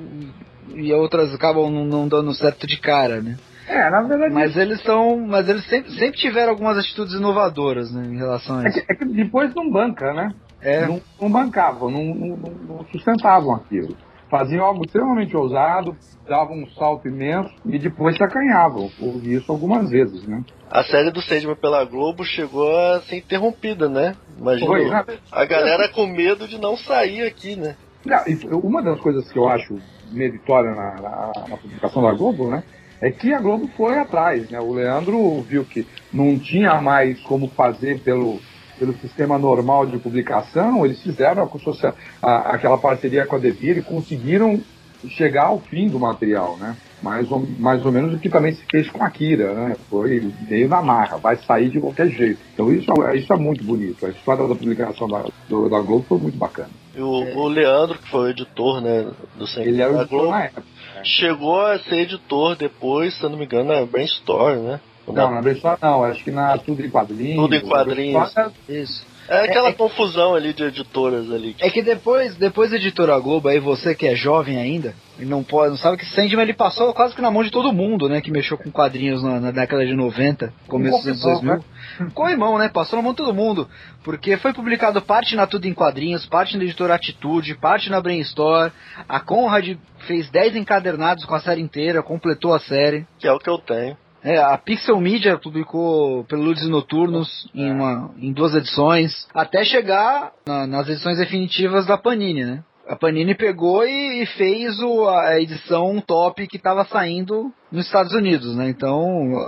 [0.75, 3.37] e outras acabam não, dando certo de cara, né.
[3.71, 4.33] É, na verdade.
[4.33, 5.17] Mas eles são.
[5.25, 8.85] Mas eles sempre, sempre tiveram algumas atitudes inovadoras, né, em relação a É isso.
[8.85, 10.31] que, é que depois não banca, né?
[10.61, 10.85] É.
[10.85, 13.95] Não, não bancavam, não, não- não- sustentavam aquilo.
[14.29, 15.95] Faziam algo extremamente ousado,
[16.27, 18.89] davam um salto imenso e depois se acanhavam.
[19.01, 20.41] Houve isso algumas vezes, né?
[20.69, 24.15] A série do Sandman pela Globo chegou a ser interrompida, né?
[24.37, 25.03] Imagina Foi, né?
[25.31, 27.75] a galera com medo de não sair aqui, né?
[28.05, 29.77] Não, uma das coisas que eu acho
[30.11, 32.63] meritória na, na- na publicação da Globo, né?
[33.01, 34.59] É que a Globo foi atrás, né?
[34.59, 38.39] O Leandro viu que não tinha mais como fazer pelo,
[38.77, 43.81] pelo sistema normal de publicação, eles fizeram a, a- aquela parceria com a Devir e
[43.81, 44.61] conseguiram
[45.09, 46.75] chegar ao fim do material, né?
[47.01, 49.75] Mais ou, mais ou menos o que também se fez com a Kira, né?
[49.89, 52.39] Foi meio na marra, vai sair de qualquer jeito.
[52.53, 54.05] Então isso, é- isso é muito bonito.
[54.05, 56.69] A história da publicação da, do- da Globo foi muito bacana.
[56.95, 60.19] E o, o Leandro, que foi o editor, né, do Sandman Ele era o editor
[60.19, 60.63] Globo, na época.
[61.03, 64.79] Chegou a ser editor depois, se eu não me engano, na Brainstorm, né?
[65.07, 67.35] Não, na Brainstorm não, acho que na Tudo em Quadrinhos.
[67.35, 68.33] Tudo em quadrinhos.
[68.67, 69.05] Isso.
[69.31, 71.55] É aquela É- é- confusão ali de editoras ali.
[71.59, 75.41] É que depois, depois da editora Globo, aí você que é jovem ainda, e não
[75.41, 78.19] pode, não sabe que Sandman ele passou quase que na mão de todo mundo, né?
[78.19, 81.63] Que mexeu com quadrinhos na, na década de 90, começo dos anos corrimão,
[81.97, 82.11] 2000.
[82.13, 82.69] Corrimão, né?
[82.69, 83.69] Passou na mão de todo mundo.
[84.03, 88.71] Porque foi publicado parte na Tudo em Quadrinhos, parte na editora Atitude, parte na Brainstorm.
[89.07, 89.77] A Conrad
[90.07, 93.05] fez 10 encadernados com a série inteira, completou a série.
[93.19, 93.95] Que é o que eu tenho.
[94.23, 97.59] É, a Pixel Media publicou Preludes Noturnos É.
[97.61, 102.63] em, uma, em duas edições, até chegar na- nas edições definitivas da Panini, né?
[102.87, 108.13] A Panini pegou e, e fez o, a edição top que estava saindo nos Estados
[108.13, 108.69] Unidos, né?
[108.69, 108.99] Então,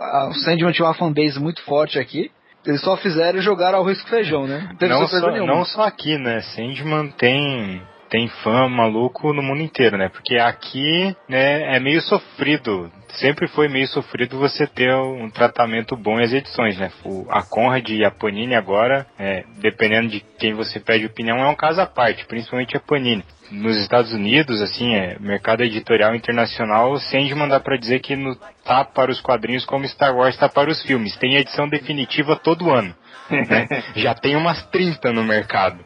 [0.01, 2.32] a, o Sandman tinha uma fanbase muito forte aqui.
[2.65, 4.67] Eles só fizeram e jogaram ao risco feijão, né?
[4.69, 5.53] Não teve Não só, nenhuma.
[5.55, 6.39] não só aqui, né?
[6.41, 10.07] Sandman tem, tem fã maluco no mundo inteiro, né?
[10.09, 12.89] Porque aqui né, é meio sofrido.
[13.14, 16.91] Sempre foi meio sofrido você ter um tratamento bom em as edições, né?
[17.05, 21.47] O, a Conrad e a Panini agora, é, dependendo de quem você pede opinião, é
[21.47, 23.24] um caso à parte, principalmente a Panini.
[23.51, 28.36] Nos Estados Unidos, assim, é, mercado editorial internacional, Sandman dá pra dizer que no,
[28.66, 31.16] tá para os quadrinhos como Star Wars tá para os filmes.
[31.18, 32.95] Tem edição definitiva todo ano
[33.30, 33.67] né?
[33.95, 35.80] Já tem umas 30 no mercado.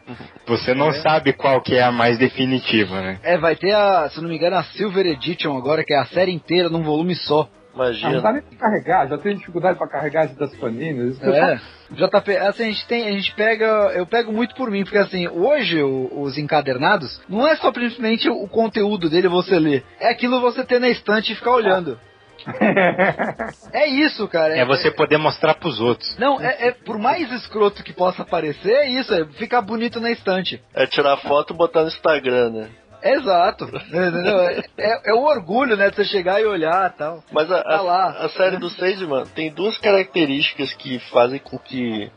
[0.46, 3.18] Você não sabe qual que é a mais definitiva, né?
[3.22, 6.06] É, vai ter a, se não me engano, a Silver Edition agora, que é a
[6.06, 7.48] série inteira num volume só.
[7.74, 8.20] Ah, não Imagina.
[8.20, 11.16] dá nem pra carregar, já tem dificuldade pra carregar esse das paninas.
[11.22, 11.60] É,
[11.92, 13.64] JP, assim, a gente tem, a gente pega,
[13.94, 18.28] eu pego muito por mim, porque assim, hoje o- os encadernados, não é só simplesmente
[18.28, 22.00] o conteúdo dele você ler, é aquilo você ter na estante e ficar olhando.
[23.72, 24.56] É isso, cara.
[24.56, 26.16] É você poder mostrar pros outros.
[26.18, 30.10] Não, é, é- por mais escroto que possa parecer, é isso, é ficar bonito na
[30.10, 30.62] estante.
[30.74, 32.68] É tirar foto e botar no Instagram, né?
[33.02, 33.68] Exato.
[33.92, 37.22] É, é- é o orgulho, né, de você chegar e olhar e tal.
[37.30, 38.04] Mas a, Tá lá.
[38.10, 42.10] a, a série do Sandman tem duas características que fazem com que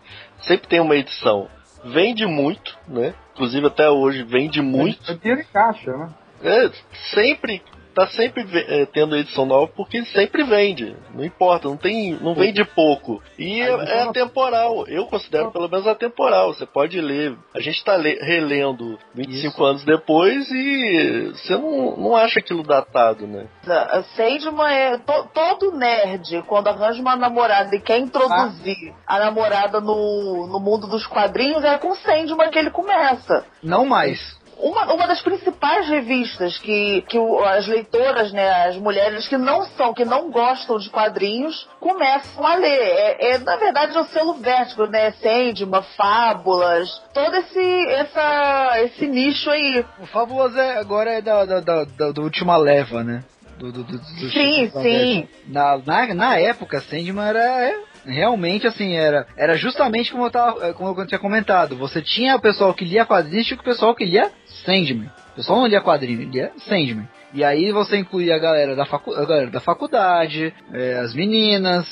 [0.47, 1.47] sempre tem uma edição.
[1.85, 3.13] Vende muito, né?
[3.33, 5.11] Inclusive até hoje vende muito.
[5.11, 6.09] É dinheiro em caixa, né?
[6.43, 6.69] É,
[7.13, 7.61] sempre
[7.93, 10.95] tá sempre é, tendo edição nova porque sempre vende.
[11.13, 13.21] Não importa, não tem, não vende pouco.
[13.37, 14.85] E é, é atemporal.
[14.87, 16.53] Eu considero pelo menos atemporal.
[16.53, 17.35] Você pode ler.
[17.53, 23.27] A gente tá le- relendo 25 anos depois e você não, não acha aquilo datado,
[23.27, 23.47] né?
[23.67, 29.79] A Sandman é to- todo nerd quando arranja uma namorada e quer introduzir a namorada
[29.81, 33.45] no, no mundo dos quadrinhos é com Sandman que ele começa.
[33.61, 34.39] Não mais.
[34.61, 39.63] Uma, uma das principais revistas que, que o- as leitoras, né, as mulheres que não
[39.75, 42.67] são, que não gostam de quadrinhos, começam a ler.
[42.69, 45.11] É, é, na verdade, é o selo vértigo, né?
[45.13, 49.83] Sandman, Fábulas, todo esse, essa, esse nicho aí.
[49.99, 53.23] O Fábulas é, agora é da, da, da, da- última leva, né?
[53.57, 53.97] Do, do, do,
[54.31, 55.27] Sim, sim.
[55.47, 57.75] Na, na, na época, Sandman era é,
[58.05, 61.75] realmente assim, era, era justamente como eu, tava, é, como eu tinha comentado.
[61.77, 64.31] Você tinha o pessoal que lia quadrinhos e o pessoal que lia
[64.65, 65.09] Sandman.
[65.31, 67.07] O pessoal não lia quadrinho, lia Sandman.
[67.33, 71.85] E aí você incluía a galera da, facu a galera da faculdade, é, as meninas,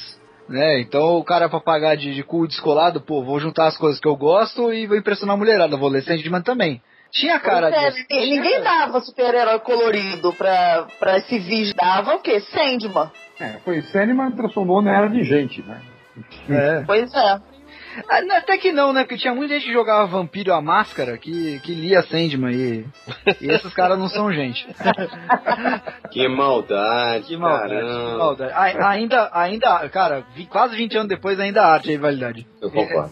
[0.49, 0.82] né?
[0.82, 4.07] Então o cara pra pagar de, de cu descolado, pô, vou juntar as coisas que
[4.07, 6.82] eu gosto e vou impressionar a mulherada, vou ler Sandman também.
[7.12, 8.05] Tinha cara é, disso.
[8.12, 12.39] ninguém- dava super-herói colorido pra, pra civis, dava o quê?
[12.41, 13.10] Sandman.
[13.39, 15.80] É, foi Sandman transformou na era de gente, né?
[16.49, 16.84] É.
[16.86, 17.39] Pois é.
[18.07, 19.01] Ah, Até que não, né?
[19.03, 22.86] Porque tinha muita gente que jogava Vampiro a Máscara que, que lia Sandman e,
[23.41, 24.65] e esses caras não são gente.
[26.11, 28.11] Que maldade, Que maldade, caramba.
[28.11, 28.51] que maldade.
[28.53, 32.47] A- ainda, ainda, cara, vi- quase 20 anos depois ainda há arte a rivalidade.
[32.61, 33.11] Eu concordo.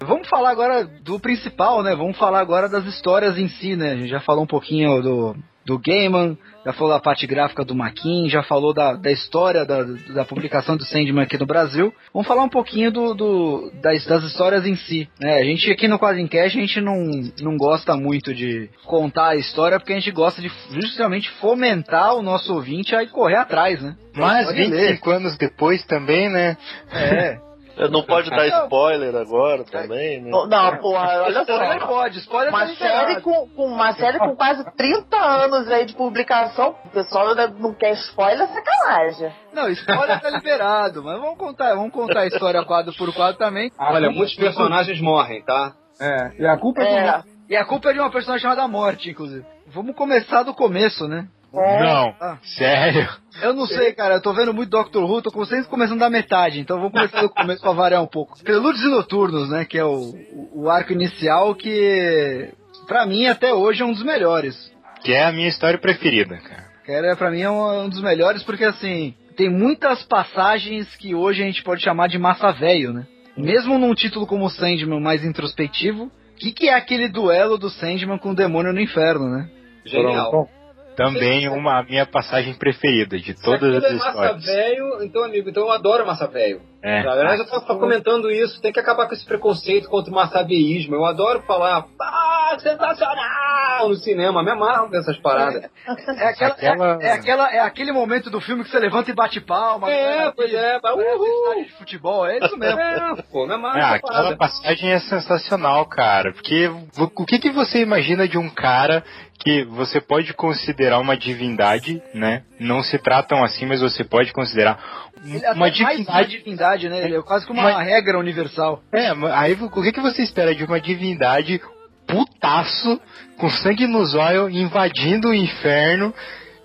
[0.00, 1.94] Vamos falar agora do principal, né?
[1.94, 3.92] Vamos falar agora das histórias em si, né?
[3.92, 5.36] A gente já falou um pouquinho do,
[5.66, 9.82] do Gaiman, já falou da parte gráfica do Maquin, já falou da, da história da,
[9.82, 11.92] da publicação do Sandman aqui no Brasil.
[12.12, 15.08] Vamos falar um pouquinho do, do- das, das histórias em si.
[15.20, 15.36] né?
[15.40, 16.96] a gente aqui no Quadrincast, a gente não,
[17.40, 22.22] não gosta muito de contar a história, porque a gente gosta de justamente fomentar o
[22.22, 23.96] nosso ouvinte a correr atrás, né?
[24.14, 24.88] Mas Pode ler.
[24.88, 26.56] 25 anos depois também, né?
[26.92, 27.38] É.
[27.90, 30.30] Não pode dar spoiler agora também, né?
[30.30, 31.86] Não, não, porra, olha só.
[31.86, 36.76] pode, spoiler Uma série, com, com uma série com quase 30 anos aí de publicação,
[36.84, 39.32] o pessoal não quer spoiler, é sacanagem.
[39.52, 43.70] Não, spoiler tá liberado, mas vamos contar, vamos contar a história quadro por quadro também.
[43.78, 45.74] Olha, muitos personagens morrem, tá?
[46.00, 47.18] É, e a culpa é, É.
[47.18, 47.34] do...
[47.48, 49.44] E a culpa é de uma personagem chamada Morte, inclusive.
[49.66, 51.28] Vamos começar do começo, né?
[51.54, 52.38] Não, Ah.
[52.42, 53.08] sério.
[53.42, 56.10] Eu não sei, cara, eu tô vendo muito Doctor Who, tô com vocês começando da
[56.10, 58.38] metade, então vamos começar do começo pra variar um pouco.
[58.42, 60.14] Prelúdios e Noturnos, né, que é o,
[60.52, 62.50] o, arco inicial que,
[62.86, 64.72] pra mim, até hoje é um dos melhores.
[65.02, 66.64] Que é a minha história preferida, cara.
[66.84, 71.14] Que era, pra mim é um, um dos melhores porque, assim, tem muitas passagens que
[71.14, 73.06] hoje a gente pode chamar de massa velho, né?
[73.36, 78.18] Mesmo num título como Sandman mais introspectivo, o que, que é aquele duelo do Sandman
[78.18, 79.48] com o demônio no inferno, né?
[79.84, 80.48] Genial.
[80.96, 84.44] Também uma minha passagem preferida de todas aquilo as é massa histórias.
[84.44, 86.60] velho, então, amigo, então eu adoro massa velho.
[86.84, 87.02] É.
[87.02, 90.94] Na verdade, eu tava comentando isso, tem que acabar com esse preconceito contra o massaveísmo.
[90.94, 95.64] Eu adoro falar, ah, sensacional no cinema, me amarro dessas paradas.
[95.64, 99.14] É, aquela, Aquela- é, é aquela, é aquele momento do filme que você levanta e
[99.14, 99.90] bate palma.
[99.90, 100.32] É, né?
[100.36, 101.64] pois é, uhul.
[101.64, 102.78] de futebol, é isso mesmo.
[102.78, 104.36] É, pô, me amarro nessa aquela parada.
[104.36, 106.32] passagem é sensacional, cara.
[106.32, 109.02] Porque o que, que você imagina de um cara
[109.38, 112.42] que você pode considerar uma divindade, né?
[112.58, 114.78] Não se tratam assim, mas você pode considerar
[115.24, 116.28] Ele é até uma mais uma divindade.
[116.28, 117.04] divindade, né?
[117.04, 118.82] Ele é quase que uma regra universal.
[118.92, 121.60] É, mas aí o que, que você espera de uma divindade
[122.06, 123.00] putaço,
[123.38, 126.12] com sangue nos olhos, invadindo o inferno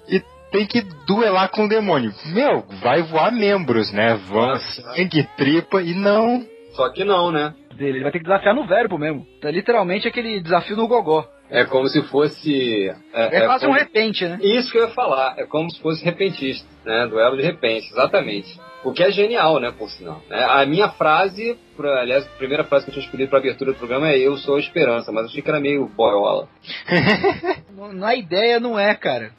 [0.07, 2.13] e tem que duelar com o demônio?
[2.27, 4.15] Meu, vai voar membros, né?
[4.27, 6.45] Vão sangue, tripa e não.
[6.71, 7.53] Só que não, né?
[7.75, 7.97] Dele.
[7.97, 9.25] Ele vai ter que desafiar no verbo mesmo.
[9.41, 11.25] É literalmente aquele desafio no gogó.
[11.51, 12.93] É como se fosse.
[13.13, 14.37] É, quase um como- repente, né?
[14.41, 17.07] Isso que eu ia falar, é como se fosse repentista, né?
[17.07, 18.59] Duelo de repente, exatamente.
[18.83, 20.21] O que é genial, né, por sinal.
[20.29, 20.41] né?
[20.47, 23.77] A minha frase, pra, aliás, a primeira frase que eu tinha escolhido pra abertura do
[23.77, 26.47] programa é Eu sou a esperança, mas eu achei que era meio boiola.
[27.93, 29.31] Na ideia não é, cara.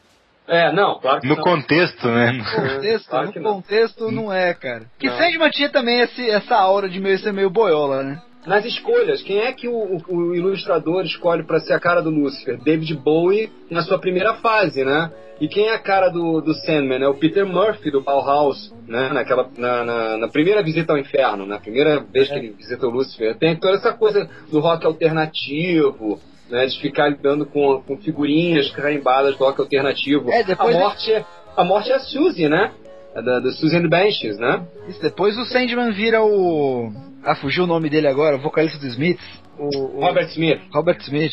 [0.48, 1.44] É, não, claro que No não.
[1.44, 2.32] contexto, né?
[2.32, 3.52] No contexto, Claro no que não.
[3.54, 4.82] contexto não é, cara.
[4.98, 5.16] Que Não.
[5.16, 8.20] Sandman tinha também esse, essa aura de meio ser meio boiola, né?
[8.46, 12.08] Nas escolhas, quem é que o, o- o ilustrador escolhe pra ser a cara do
[12.10, 12.58] Lucifer?
[12.58, 15.10] David Bowie na sua primeira fase, né?
[15.40, 17.02] E quem é a cara do, do Sandman?
[17.02, 19.10] É o Peter Murphy do Bauhaus, né?
[19.12, 22.90] Naquela, na, na, na primeira visita ao inferno, na primeira vez que ele visita o
[22.90, 23.36] Lucifer.
[23.38, 26.20] Tem toda essa coisa do rock alternativo,
[26.50, 26.66] né?
[26.66, 30.30] De ficar lidando com, com figurinhas carimbadas do rock alternativo.
[30.30, 31.24] É, a, morte é,
[31.56, 32.72] a morte é a Suzy, né?
[33.14, 34.62] É Da, da the Benches, né?
[34.88, 36.92] Isso, depois o Sandman vira o.
[37.24, 39.18] Ah, fugiu o nome dele agora, o vocalista do Smith.
[39.58, 39.66] O,
[39.98, 40.60] o- Robert Smith.
[40.72, 41.32] Robert Smith.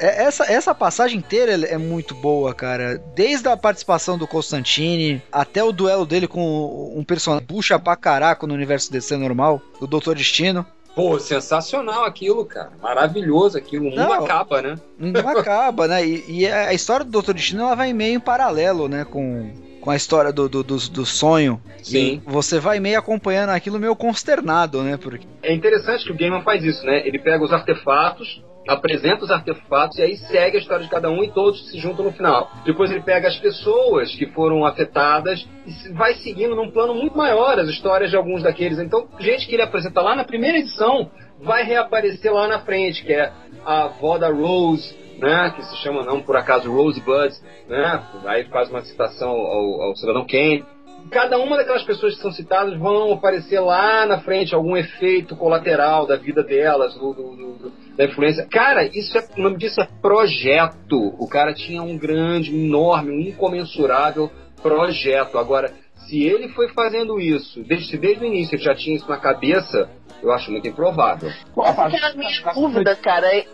[0.00, 3.02] É, essa, essa passagem inteira é muito boa, cara.
[3.16, 8.46] Desde a participação do Constantine até o duelo dele com um personagem bucha pra caraco
[8.46, 10.64] no universo DC normal, o Doutor Destino.
[10.94, 12.70] Pô, sensacional aquilo, cara.
[12.80, 13.86] Maravilhoso aquilo.
[13.86, 14.12] O mundo Não.
[14.24, 14.74] acaba, né?
[14.98, 16.04] Não acaba, né?
[16.04, 19.04] E, e a história do Doutor Destino ela vai meio em paralelo, né?
[19.04, 19.52] Com,
[19.88, 21.58] com a história do, do, do, do sonho.
[21.82, 22.20] Sim.
[22.26, 24.98] E você vai meio acompanhando aquilo meio consternado, né?
[24.98, 27.08] Porque É interessante que o Gaiman faz isso, né?
[27.08, 31.24] Ele pega os artefatos, apresenta os artefatos e aí segue a história de cada um
[31.24, 32.52] e todos se juntam no final.
[32.66, 37.58] Depois ele pega as pessoas que foram afetadas e vai seguindo num plano muito maior
[37.58, 38.78] as histórias de alguns daqueles.
[38.78, 41.10] Então, gente que ele apresenta lá na primeira edição
[41.40, 43.32] vai reaparecer lá na frente, que é
[43.64, 45.52] a avó da Rose, né?
[45.54, 47.34] Que se chama, não por acaso, Rosebud,
[47.68, 48.02] né?
[48.26, 50.64] Aí faz uma citação ao, ao Cidadão Kane
[51.10, 56.06] cada uma daquelas pessoas que são citadas vão aparecer lá na frente algum efeito colateral
[56.06, 58.46] da vida delas, do, do- do- da influência.
[58.50, 61.14] Cara, isso é, o nome disso é projeto.
[61.18, 64.30] O cara tinha um grande, enorme, um incomensurável
[64.62, 65.38] projeto.
[65.38, 65.72] Agora,
[66.08, 69.18] se ele foi fazendo isso, desde, se desde o início ele já tinha isso na
[69.18, 69.90] cabeça,
[70.22, 71.30] eu acho muito improvável.
[71.64, 73.28] Essa que é a minha dúvida, cara.
[73.34, 73.46] Ele,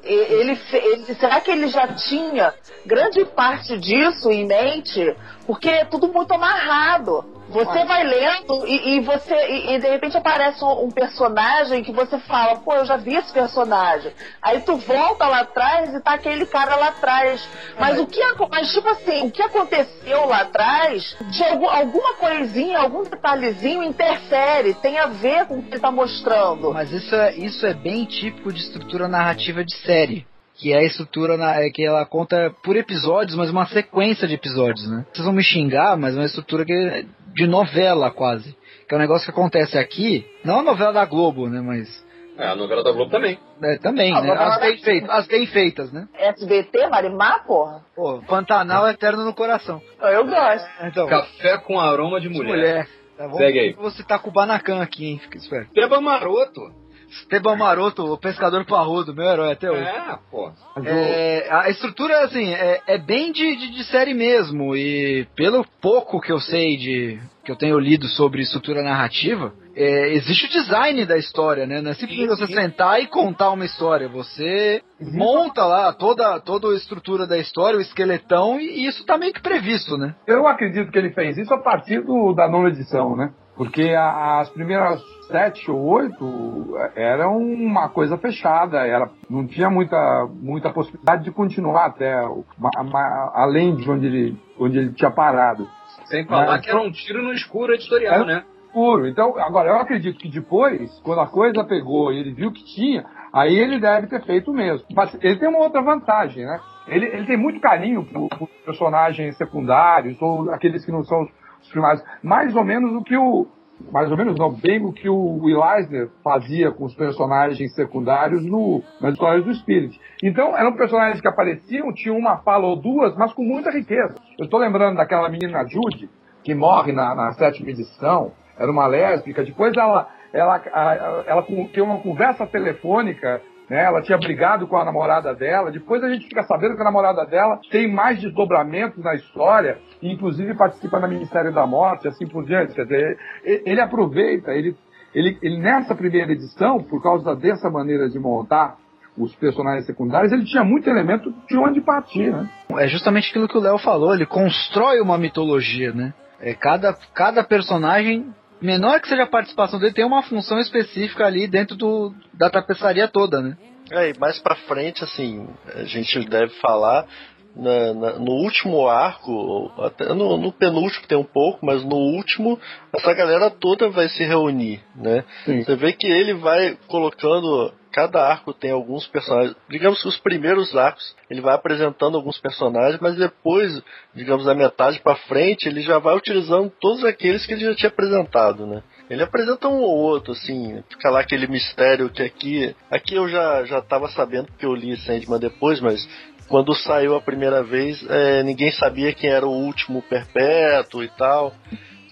[0.62, 2.55] ele- será que ele já tinha
[2.86, 5.14] grande parte disso em mente?
[5.46, 7.34] Porque é tudo muito amarrado.
[7.49, 11.92] Você vai lendo e, e você e, e, de repente aparece um, um, personagem que
[11.92, 14.12] você fala, pô, eu já vi esse personagem.
[14.42, 17.47] Aí tu volta lá atrás e tá aquele cara lá atrás.
[17.78, 18.20] Mas o que
[18.51, 24.74] mas tipo assim, o que aconteceu lá atrás, de algum, alguma coisinha, algum detalhezinho interfere,
[24.74, 26.72] tem a ver com o que tá mostrando.
[26.72, 30.26] Mas isso é, isso é bem típico de estrutura narrativa de série
[30.57, 34.34] que é a estrutura na, é que ela conta por episódios, mas uma sequência de
[34.34, 35.05] episódios, né?
[35.12, 38.57] Vocês vão me xingar, mas é uma estrutura que é de novela quase.
[38.88, 41.61] Que é um negócio que acontece aqui, não a novela da Globo, né?
[41.61, 42.05] Mas.
[42.36, 43.38] É, a novela da Globo também.
[43.62, 44.32] É, também, né?
[44.32, 46.09] As bem, feitas, as bem feitas, né?
[46.14, 47.82] SBT, Marimar, porra?
[47.94, 49.80] Pô, Pantanal eterno no coração.
[50.00, 50.68] Eu gosto.
[50.82, 52.44] Então, Café com aroma de mulher.
[52.44, 52.88] De mulher.
[53.16, 53.36] Tá bom?
[53.38, 53.72] Segue aí.
[53.74, 55.18] Você tá com o Banacan aqui, hein?
[55.18, 55.72] Fica esperto.
[55.72, 56.84] Teba Maroto.
[57.11, 59.82] Esteban Maroto, o pescador parrudo, meu herói até hoje.
[59.82, 60.50] É, pô.
[60.84, 64.74] É, a estrutura, assim, é, é bem de, de, de, série mesmo.
[64.76, 67.20] E pelo pouco que eu sei de.
[67.44, 71.80] que eu tenho lido sobre estrutura narrativa, é, existe o design da história, né?
[71.80, 74.09] Não é simplesmente você sentar e contar uma história.
[74.09, 79.32] Você monta lá toda, toda a estrutura da história, o esqueletão, e isso tá meio
[79.32, 80.14] que previsto, né?
[80.26, 83.32] Eu acredito que ele fez isso a partir do, da nona edição, né?
[83.57, 90.70] Porque as primeiras sete ou oito era uma coisa fechada, era, não tinha muita, muita
[90.70, 95.68] possibilidade de continuar até uma, uma, além de onde ele, onde ele tinha parado.
[96.07, 98.44] Sem falar Mas, que era um tiro no escuro editorial, era né?
[98.66, 99.07] Escuro.
[99.07, 103.05] Então, agora, eu acredito que depois, quando a coisa pegou e ele viu que tinha,
[103.32, 104.84] aí ele deve ter feito mesmo.
[104.92, 106.61] Mas ele tem uma outra vantagem, né?
[106.88, 111.26] Ele, ele tem muito carinho por, por personagens secundários ou aqueles que não são
[111.68, 112.02] primários.
[112.22, 113.46] Mais ou menos o que o,
[113.92, 118.44] mais ou menos não, bem o que o Will Eisner fazia com os personagens secundários
[118.44, 120.00] no, nas histórias do Spirit.
[120.22, 124.14] Então, eram personagens que apareciam, tinham uma fala ou duas, mas com muita riqueza.
[124.38, 126.08] Eu estou lembrando daquela menina Judy,
[126.42, 131.42] que morre na, na sétima edição, era uma lésbica, depois ela, ela, ela, ela
[131.72, 133.40] tem uma conversa telefônica
[133.74, 133.86] né?
[133.86, 135.72] Ela tinha brigado com a namorada dela.
[135.72, 140.54] Depois a gente fica sabendo que a namorada dela tem mais desdobramentos na história, inclusive
[140.54, 142.72] participa no Ministério da Morte, assim por diante.
[142.72, 144.76] Quer dizer, ele aproveita, ele,
[145.12, 148.76] ele, ele nessa primeira edição, por causa dessa maneira de montar
[149.18, 152.48] os personagens secundários, ele tinha muito elemento de onde partir, né?
[152.78, 156.14] É justamente aquilo que o Léo falou, ele constrói uma mitologia, né?
[156.40, 161.46] É, cada, cada personagem menor que seja a participação dele, tem uma função específica ali
[161.46, 163.57] dentro do, da tapeçaria toda, né?
[163.92, 167.07] É, e mais pra frente, assim, a gente deve falar
[167.55, 172.59] na, na, no último arco, até no, no, penúltimo tem um pouco, mas no último,
[172.92, 175.24] essa galera toda vai se reunir, né?
[175.44, 175.62] Sim.
[175.62, 179.55] Você vê que ele vai colocando cada arco tem alguns personagens.
[179.70, 183.80] Digamos que os primeiros arcos ele vai apresentando alguns personagens, mas depois,
[184.12, 187.88] digamos, da metade para frente, ele já vai utilizando todos aqueles que ele já tinha
[187.88, 188.82] apresentado, né?
[189.09, 192.74] Ele apresenta um ou outro, assim, fica lá aquele mistério que aqui.
[192.90, 196.05] Aqui eu já, já tava sabendo porque eu li Sandman depois, mas
[196.49, 201.55] quando saiu a primeira vez, é, ninguém sabia quem era o último perpétuo e tal.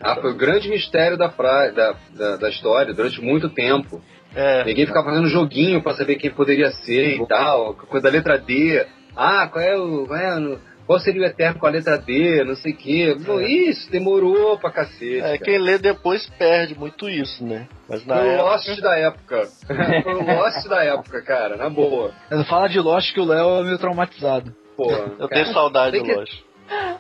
[0.01, 4.01] Ah, foi o grande mistério da, da, da, da história durante muito tempo.
[4.35, 4.65] É.
[4.65, 8.85] Ninguém ficava fazendo joguinho para saber quem poderia ser e tal, coisa da letra D.
[9.17, 10.07] Ah, qual é o.
[10.07, 13.17] Qual, é o, qual seria o Eterno com a letra D, não sei o quê.
[13.29, 13.43] É.
[13.47, 15.19] Isso, demorou pra cacete.
[15.19, 15.39] É, cara.
[15.39, 17.69] quem lê depois perde muito isso, né?
[17.89, 18.43] Mas na Foi época...
[18.43, 19.49] o Lost da época.
[20.03, 22.13] Foi o Lost da época, cara, na boa.
[22.31, 24.55] Não fala de Lost que o Léo é meio traumatizado.
[24.77, 26.15] Pô, eu cara, tenho saudade do que...
[26.15, 26.33] Lost.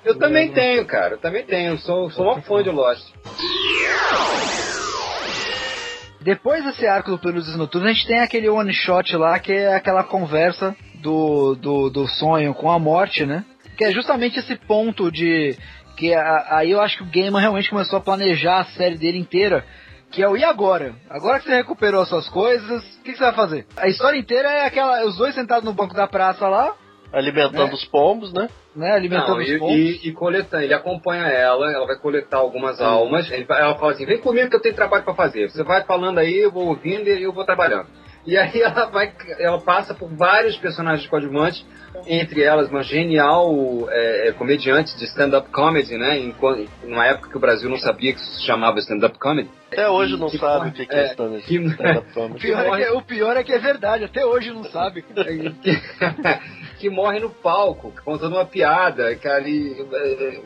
[0.04, 1.14] Eu também tenho, cara.
[1.14, 1.78] Eu também tenho.
[1.78, 3.02] Sou, sou uma fã de Lost.
[6.22, 9.74] Depois desse arco do Pelúcias Noturnas, a gente tem aquele one shot lá, que é
[9.74, 13.44] aquela conversa do, do, do sonho com a morte, né?
[13.76, 15.56] Que é justamente esse ponto de.
[15.96, 19.18] Que a, aí eu acho que o Gaiman realmente começou a planejar a série dele
[19.18, 19.64] inteira.
[20.12, 20.94] Que é o e agora?
[21.08, 23.66] Agora que você recuperou suas coisas, o que, que, você vai fazer?
[23.76, 25.04] A história inteira é aquela.
[25.04, 26.74] Os dois sentados no banco da praça lá.
[27.12, 27.74] Alimentando né?
[27.74, 28.48] os pombos, né?
[28.74, 30.62] né, alimentando Não, e, e, e, coletando.
[30.62, 32.84] Ele acompanha ela, ela vai coletar algumas Sim.
[32.84, 33.30] almas.
[33.30, 35.50] Ele, ela fala assim: vem comigo que eu tenho trabalho para fazer.
[35.50, 37.86] Você vai falando aí, eu vou ouvindo e eu vou trabalhando.
[38.26, 41.64] E aí ela vai, ela passa por vários personagens coadjuvantes,
[42.06, 43.52] entre elas uma genial
[43.90, 46.18] é, é comediante de stand-up comedy, né?
[46.18, 46.34] Em,
[46.84, 49.50] numa época que o Brasil não sabia que se chamava stand-up comedy.
[49.70, 52.40] Até hoje não que, sabe o que, que é, é stand-up comedy.
[52.40, 55.04] Pior é que, o pior é que é verdade, até hoje não sabe.
[56.82, 59.72] que morre no palco, contando uma piada, cara, e,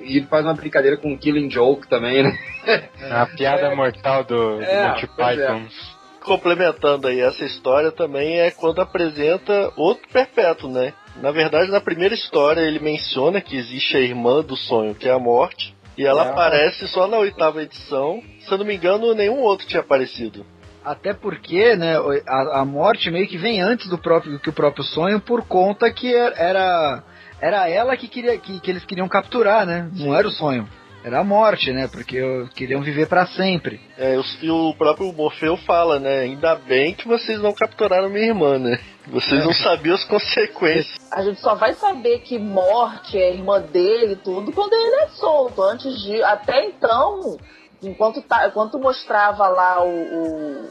[0.02, 2.38] e ele faz uma brincadeira com um Killing Joke também, né?
[3.10, 5.62] A piada é, mortal do, é, do Monty Python.
[5.64, 5.96] É.
[6.22, 10.92] Complementando aí essa história também é quando apresenta outro perpétuo, né?
[11.22, 15.12] Na verdade, na primeira história ele menciona que existe a irmã do sonho, que é
[15.12, 16.28] a morte, E ela É.
[16.28, 18.22] aparece só na oitava edição.
[18.40, 20.44] Se eu não me engano, nenhum outro tinha aparecido.
[20.86, 21.96] Até porque, né,
[22.28, 25.90] a, a morte meio que vem antes do próprio que o próprio sonho por conta
[25.90, 27.02] que era
[27.40, 29.90] era ela que queria que, que eles queriam capturar, né?
[29.92, 30.68] Não era o sonho.
[31.04, 31.88] Era a morte, né?
[31.88, 32.20] Porque
[32.54, 33.80] queriam viver pra sempre.
[33.98, 36.20] É, e o próprio Morfeu fala, né?
[36.20, 38.78] Ainda bem que vocês não capturaram minha irmã, né?
[39.08, 40.96] Vocês não sabiam as consequências.
[41.12, 45.08] A gente só vai saber que morte é irmã dele e tudo quando ele é
[45.08, 45.62] solto.
[45.62, 46.22] Antes de.
[46.22, 47.38] Até então,
[47.82, 50.70] enquanto, tá, enquanto mostrava lá o,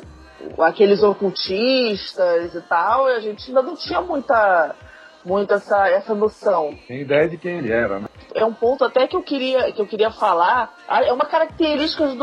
[0.57, 4.75] o- aqueles ocultistas e tal, a gente ainda não tinha muita,
[5.23, 6.77] muita essa, essa noção.
[6.87, 8.07] Tem ideia de quem ele era, né?
[8.33, 10.75] É um ponto até que eu queria, que eu queria falar.
[10.87, 12.15] Ah, É uma característica dos,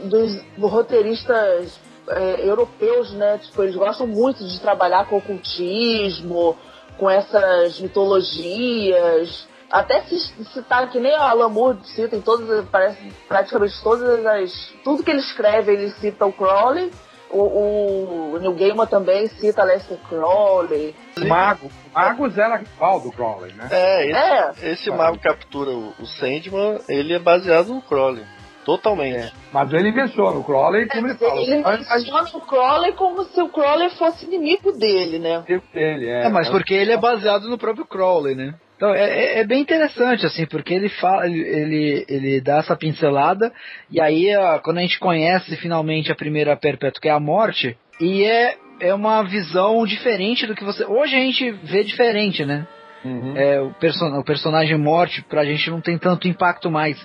[0.00, 1.78] dos, dos roteiristas
[2.08, 3.38] é, europeus, né?
[3.38, 6.56] Tipo, eles gostam muito de trabalhar com ocultismo,
[6.98, 9.46] com essas mitologias.
[9.74, 10.16] Até se
[10.52, 14.72] citar que nem a Alan Moore cita em todas, parece praticamente todas as.
[14.84, 16.92] Tudo que ele escreve, ele cita o Crowley.
[17.28, 20.94] O, o Neil Gaiman também cita Lester Crowley.
[21.20, 21.66] O Mago.
[21.66, 23.66] O Magos era rival do Crowley, né?
[23.72, 24.70] É, esse, É.
[24.70, 28.24] esse mago captura o, o Sandman, ele é baseado no Crowley.
[28.64, 29.34] Totalmente.
[29.52, 31.40] Mas ele menciona o Crowley, como ele fala.
[31.40, 35.42] Ele menciona o Crowley como se o Crowley fosse inimigo dele, né?
[35.74, 36.26] ele é.
[36.26, 38.54] É, mas porque ele é baseado no próprio Crowley, né?
[38.76, 43.52] Então é, é- é bem interessante, assim, porque ele fala, ele, ele, dá essa pincelada,
[43.90, 47.76] e aí ó, quando a gente conhece finalmente a primeira perpétua, que é a morte,
[48.00, 50.84] e é, é uma visão diferente do que você.
[50.84, 52.66] Hoje a gente vê diferente, né?
[53.04, 53.36] Uhum.
[53.36, 56.98] É, o, person o personagem morte pra gente não tem tanto impacto mais.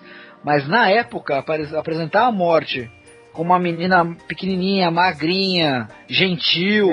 [0.44, 2.90] Mas na época, apresentar a morte
[3.34, 6.90] como uma menina pequenininha, magrinha, gentil,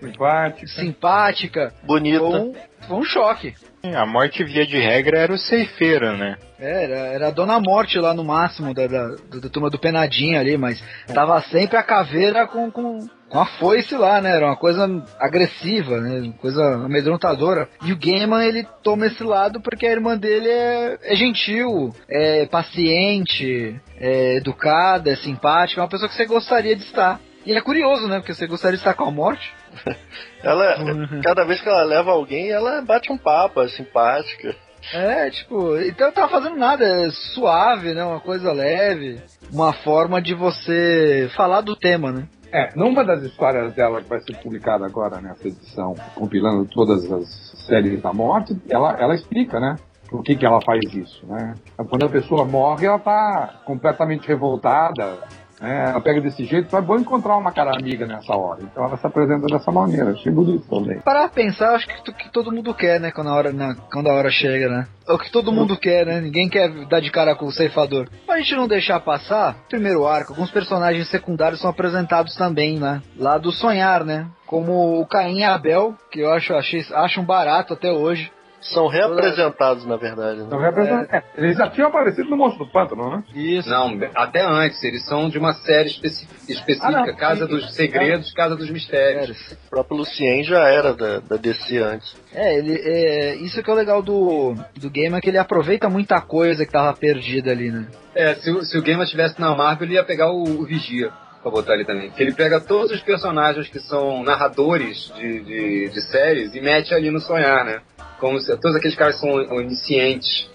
[0.00, 2.18] simpática, simpática Bonita.
[2.18, 2.54] foi um,
[2.86, 3.54] foi um choque.
[3.94, 6.36] A morte, via de regra, era o ceifeiro, né?
[6.58, 9.78] É, Era, era a Dona Morte lá no máximo da, da, do- da turma do
[9.78, 10.82] Penadinho ali, mas
[11.12, 14.34] tava sempre a caveira com, com, com a foice lá, né?
[14.36, 14.86] Era uma coisa
[15.20, 16.20] agressiva, né?
[16.20, 17.68] Uma coisa amedrontadora.
[17.84, 22.46] E o Gaiman, ele toma esse lado porque a irmã dele é, é gentil, é
[22.46, 27.20] paciente, é educada, é simpática, é uma pessoa que você gostaria de estar.
[27.44, 28.18] E é curioso, né?
[28.18, 29.52] Porque você gostaria de estar com a morte.
[30.42, 30.76] Ela,
[31.22, 34.54] cada vez que ela leva alguém, ela bate um papo, é simpática.
[34.94, 38.04] É, tipo, então tava fazendo nada, é suave, né?
[38.04, 39.20] Uma coisa leve,
[39.52, 42.28] uma forma de você falar do tema, né?
[42.52, 47.26] É, numa das histórias dela que vai ser publicada agora nessa edição, compilando todas as
[47.66, 49.74] séries da morte, ela, ela explica, né?
[50.08, 51.54] Por que, que ela faz isso, né?
[51.88, 55.18] Quando a pessoa morre, ela tá completamente revoltada,
[55.60, 55.90] né?
[55.90, 58.60] Ela pega desse jeito, então é bom encontrar uma cara amiga nessa hora.
[58.62, 61.00] Então ela se apresenta dessa maneira, achei bonito também.
[61.00, 63.10] Para pensar, acho que, que todo mundo quer, né?
[63.10, 64.86] Quando a, hora, na- quando a hora chega, né?
[65.08, 66.20] É o que todo mundo quer, né?
[66.20, 68.08] Ninguém quer dar de cara com o ceifador.
[68.26, 73.00] Pra gente não deixar passar, primeiro arco, alguns personagens secundários são apresentados também, né?
[73.16, 74.26] Lá do Sonhar, né?
[74.46, 78.30] Como o Caim e Abel, que eu acho, achei, acho um barato até hoje.
[78.60, 80.38] São reapresentados, na verdade.
[80.40, 80.44] né?
[80.46, 83.22] Então, representa- é, eles já tinham aparecido no Monstro do Pântano, né?
[83.34, 83.68] Isso.
[83.68, 84.82] Não, até antes.
[84.82, 87.14] Eles são de uma série especi- específica, Ah.
[87.14, 89.38] Casa dos Segredos, Casa dos Mistérios.
[89.66, 92.14] O próprio Lucien já era da, da DC antes.
[92.34, 95.88] É, ele, é, isso que é o legal do, do game, é que ele aproveita
[95.88, 97.86] muita coisa que tava perdida ali, né?
[98.14, 101.10] É, se, o- se o Gamer estivesse na Marvel, ele ia pegar o, o Vigia
[101.42, 102.10] pra botar ali também.
[102.10, 106.92] Que ele pega todos os personagens que são narradores de, de, de séries e mete
[106.92, 107.80] ali no sonhar, né?
[108.18, 110.48] Como se todos aqueles caras são oniscientes.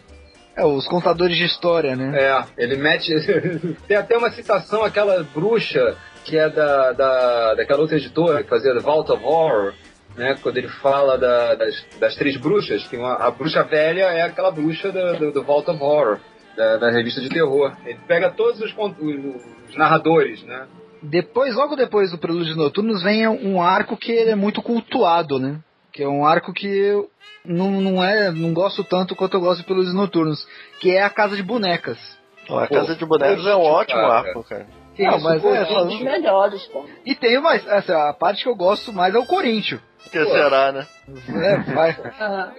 [0.56, 2.12] É, os contadores de história, né?
[2.20, 3.14] É, ele mete.
[3.88, 5.96] Tem até uma citação, aquela bruxa
[6.26, 9.74] que é da, da, daquela outra editora que fazia Vault of Horror,
[10.16, 10.36] né?
[10.42, 14.52] Quando ele fala da- das, das três bruxas, que uma, a bruxa velha é aquela
[14.52, 16.20] bruxa do, do, do Vault of Horror,
[16.58, 17.74] da, da revista de terror.
[17.86, 20.68] Ele pega todos os, os narradores, né?
[21.02, 25.60] Depois, logo depois do Prelúdios Noturnos, vem um arco que ele é muito cultuado, né?
[25.92, 27.10] Que é um arco que eu
[27.46, 30.48] não, não, é, não gosto tanto quanto eu gosto de Prelúdios Noturnos,
[30.80, 31.98] que é a Casa de Bonecas.
[32.50, 34.68] Ó, a Casa de Bonecos é um ótimo arco, cara.
[35.00, 36.86] Não, mas é, Um só- dos melhores, pô.
[37.06, 39.82] E tem mais, essa, a parte que eu gosto mais é o Coríntio.
[40.12, 40.86] Que será, né?
[41.30, 41.98] É, vai.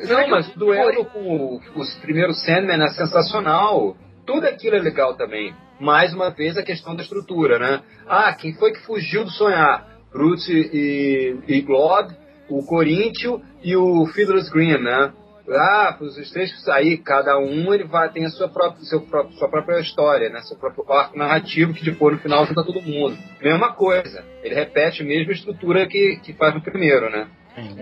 [0.09, 3.97] Não, mas o duelo com os primeiros Sandman é sensacional.
[4.27, 5.55] Tudo aquilo é legal também.
[5.81, 7.83] Mais uma vez a questão da estrutura, né?
[8.09, 9.87] Ah, quem foi que fugiu do sonhar?
[10.13, 12.15] Brute e, e Glod,
[12.59, 15.13] o Coríntio e o Fiddler's Green, né?
[15.51, 19.01] Ah, os três sair, cada um ele vai tem a sua própria, seu
[19.39, 20.41] sua própria história, né?
[20.43, 23.19] Seu próprio arco narrativo que depois no final junta todo mundo.
[23.43, 24.25] Mesma coisa.
[24.43, 27.27] Ele repete a mesma estrutura que, que faz no primeiro, né?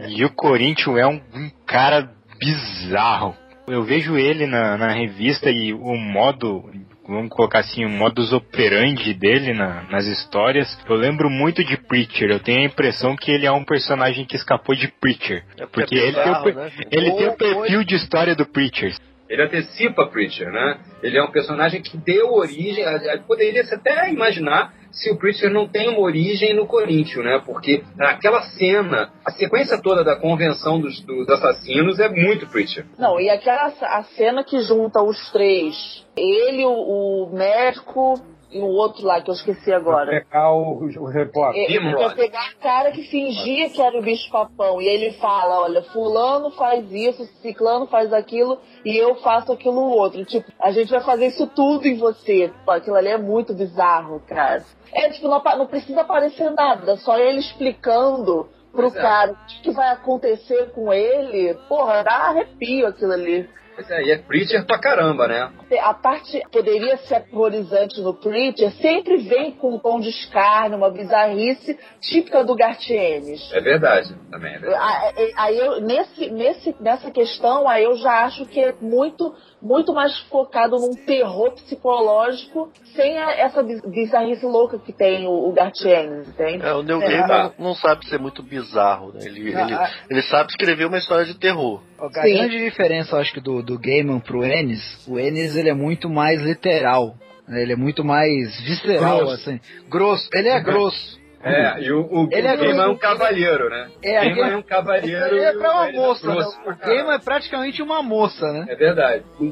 [0.08, 3.36] E o Corinthians é um, um cara bizarro.
[3.68, 6.64] Eu vejo ele na, na revista e o modo
[7.10, 10.78] vamos colocar assim, o modus operandi dele na, nas histórias.
[10.88, 12.30] Eu lembro muito de Preacher.
[12.30, 15.44] Eu tenho a impressão que ele é um personagem que escapou de Preacher.
[15.58, 16.70] É porque ele, tem, o, né?
[16.90, 18.94] ele tem o Ou- perfil de história do Preacher.
[19.30, 20.80] Ele antecipa Preacher, né?
[21.00, 22.84] Ele é um personagem que deu origem.
[23.28, 27.40] Poderia se até imaginar se o Preacher não tem uma origem no Corinthians, né?
[27.46, 32.84] Porque naquela cena, a sequência toda da convenção dos, dos assassinos é muito Preacher.
[32.98, 38.20] Não, e aquela a cena que junta os três, ele, o, o médico
[38.50, 40.10] e o outro lá que eu esqueci agora.
[40.10, 41.62] Pegar o, o repórter.
[41.62, 45.60] É, Ele pegar a cara que fingia que era o bicho papão e ele fala,
[45.60, 50.24] olha, fulano faz isso, ciclano faz aquilo e eu faço aquilo outro.
[50.24, 52.52] Tipo, a gente vai fazer isso tudo em você.
[52.66, 54.64] Aquilo ali é muito bizarro, cara.
[54.92, 59.00] É tipo, não, não precisa aparecer nada, só ele explicando pro Pois é.
[59.00, 61.54] cara o que, que vai acontecer com ele.
[61.68, 63.48] Porra, dá arrepio aquilo ali.
[63.80, 65.50] Pois é, e é Preacher pra caramba, né?
[65.80, 70.76] A parte que poderia ser aterrorizante no Preacher sempre vem com um tom de escárnio,
[70.76, 73.40] uma bizarrice típica do Gartienes.
[73.54, 75.32] É verdade, também é verdade.
[75.34, 80.18] Aí eu, nesse, nesse, nessa questão, aí eu já acho que é muito, muito mais
[80.28, 86.28] focado num terror psicológico, sem a- essa biz- bizarrice louca que tem o, o Gartienes,
[86.28, 86.64] entende?
[86.64, 87.06] É, o Neil É.
[87.08, 89.20] Gaiman não sabe ser muito bizarro, né?
[89.24, 89.90] Ele, Ah, ele, ah.
[90.08, 91.82] ele sabe escrever uma história de terror.
[91.98, 92.34] A Sim.
[92.34, 96.08] grande diferença, eu acho que do, do Gaiman pro Ennis, o Ennis ele é muito
[96.08, 97.14] mais literal.
[97.46, 97.62] né?
[97.62, 99.34] Ele é muito mais visceral, Grosso.
[99.34, 99.60] assim.
[99.88, 100.28] Grosso.
[100.32, 101.19] Ele é grosso.
[101.42, 103.88] É, e o, o Ele é Gaiman é um cavalheiro, né?
[104.02, 105.26] É, Gaiman é um cavalheiro.
[105.26, 106.44] Ele é o- pra uma é moça, né?
[106.66, 106.86] O.
[106.86, 108.66] Gaiman é praticamente uma moça, né?
[108.68, 109.24] É verdade.
[109.40, 109.50] Um,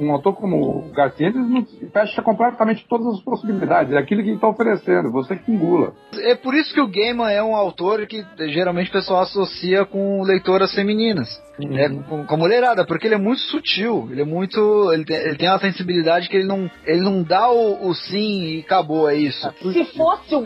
[0.00, 0.56] um- autor como
[0.88, 3.92] o Garcia ele não fecha completamente todas as possibilidades.
[3.92, 5.92] É aquilo que ele está oferecendo, você que engula.
[6.24, 10.22] É por isso que o Gaiman é um autor que geralmente o pessoal associa com
[10.22, 11.28] leitoras femininas.
[11.58, 14.92] né, com, com a mulherada, porque ele é muito sutil, ele é muito.
[14.92, 18.44] Ele tem, ele tem uma sensibilidade que ele não, ele não dá o, o sim
[18.44, 19.52] e acabou, é isso.
[19.72, 20.40] Se fosse o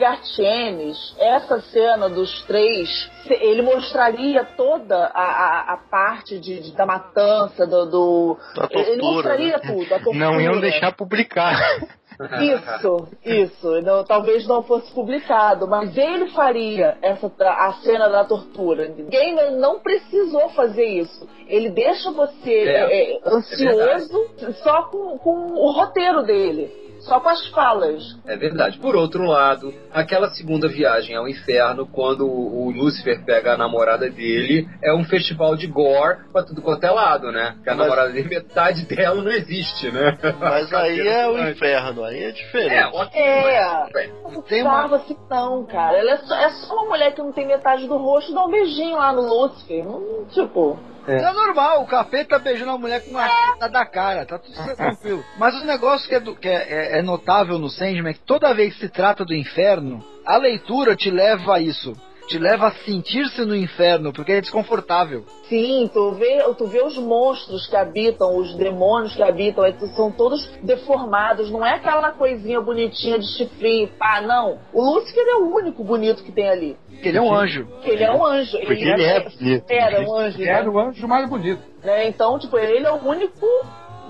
[0.82, 6.84] Gartienes, essa cena dos três, ele mostraria toda a, a, a parte de, de- da
[6.86, 7.86] matança, do.
[7.86, 9.62] do- Da ele tortura, mostraria né?
[9.66, 9.82] tudo.
[9.94, 10.18] A tortura.
[10.18, 11.56] Não iam deixar publicar.
[12.40, 13.80] Isso, isso.
[13.80, 18.86] Não, talvez não fosse publicado, mas ele faria essa a cena da tortura.
[19.10, 21.26] Gaiman não precisou fazer isso.
[21.48, 24.28] Ele deixa você É, é, ansioso
[24.62, 26.70] só com, com o roteiro dele,
[27.06, 28.02] só com as falas.
[28.26, 28.78] É verdade.
[28.78, 34.68] Por outro lado, aquela segunda viagem ao inferno, quando o Lúcifer pega a namorada dele,
[34.82, 37.52] é um festival de gore pra tudo quanto é lado, né?
[37.56, 40.18] Porque a Mas- namorada dele, metade dela não existe, né?
[40.40, 42.96] Mas aí é o inferno, aí é É, diferente.
[42.96, 43.20] ok.
[43.20, 43.86] É.
[43.92, 45.98] mas- Tem uma- assim, não, cara.
[45.98, 48.50] Ela é só, é só uma mulher que não tem metade do rosto, dá um
[48.50, 49.84] beijinho lá no Lúcifer.
[49.84, 50.78] Não, tipo.
[51.06, 51.32] É.
[51.32, 55.24] normal, o capeta beijando a mulher com a teta da cara, tá tudo tranquilo.
[55.38, 58.20] Mas o negócio que, é, do- que é- é- é notável no Sandman é que
[58.20, 61.92] toda vez que se trata do inferno, a leitura te leva a isso.
[62.32, 65.22] Te leva a sentir-se no inferno, porque é desconfortável.
[65.50, 70.10] Sim, tu vê, tu vê os monstros que habitam, os demônios que habitam, eles são
[70.10, 74.58] todos deformados, não é aquela coisinha bonitinha de chifrinho, pá, não.
[74.72, 76.76] O Lúcifer é o único bonito que tem ali.
[76.88, 77.68] Porque ele é um anjo.
[77.82, 78.58] Ele é um anjo.
[78.60, 79.64] Porque ele é bonito.
[79.68, 80.44] Era um anjo, né?
[80.46, 81.60] Era o anjo mais bonito.
[81.84, 82.08] né?
[82.08, 83.46] Então, tipo, ele é o único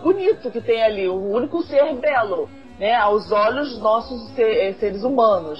[0.04, 2.48] bonito que tem ali, o único ser belo,
[2.78, 2.94] né?
[2.94, 5.58] Aos olhos nossos se- seres humanos.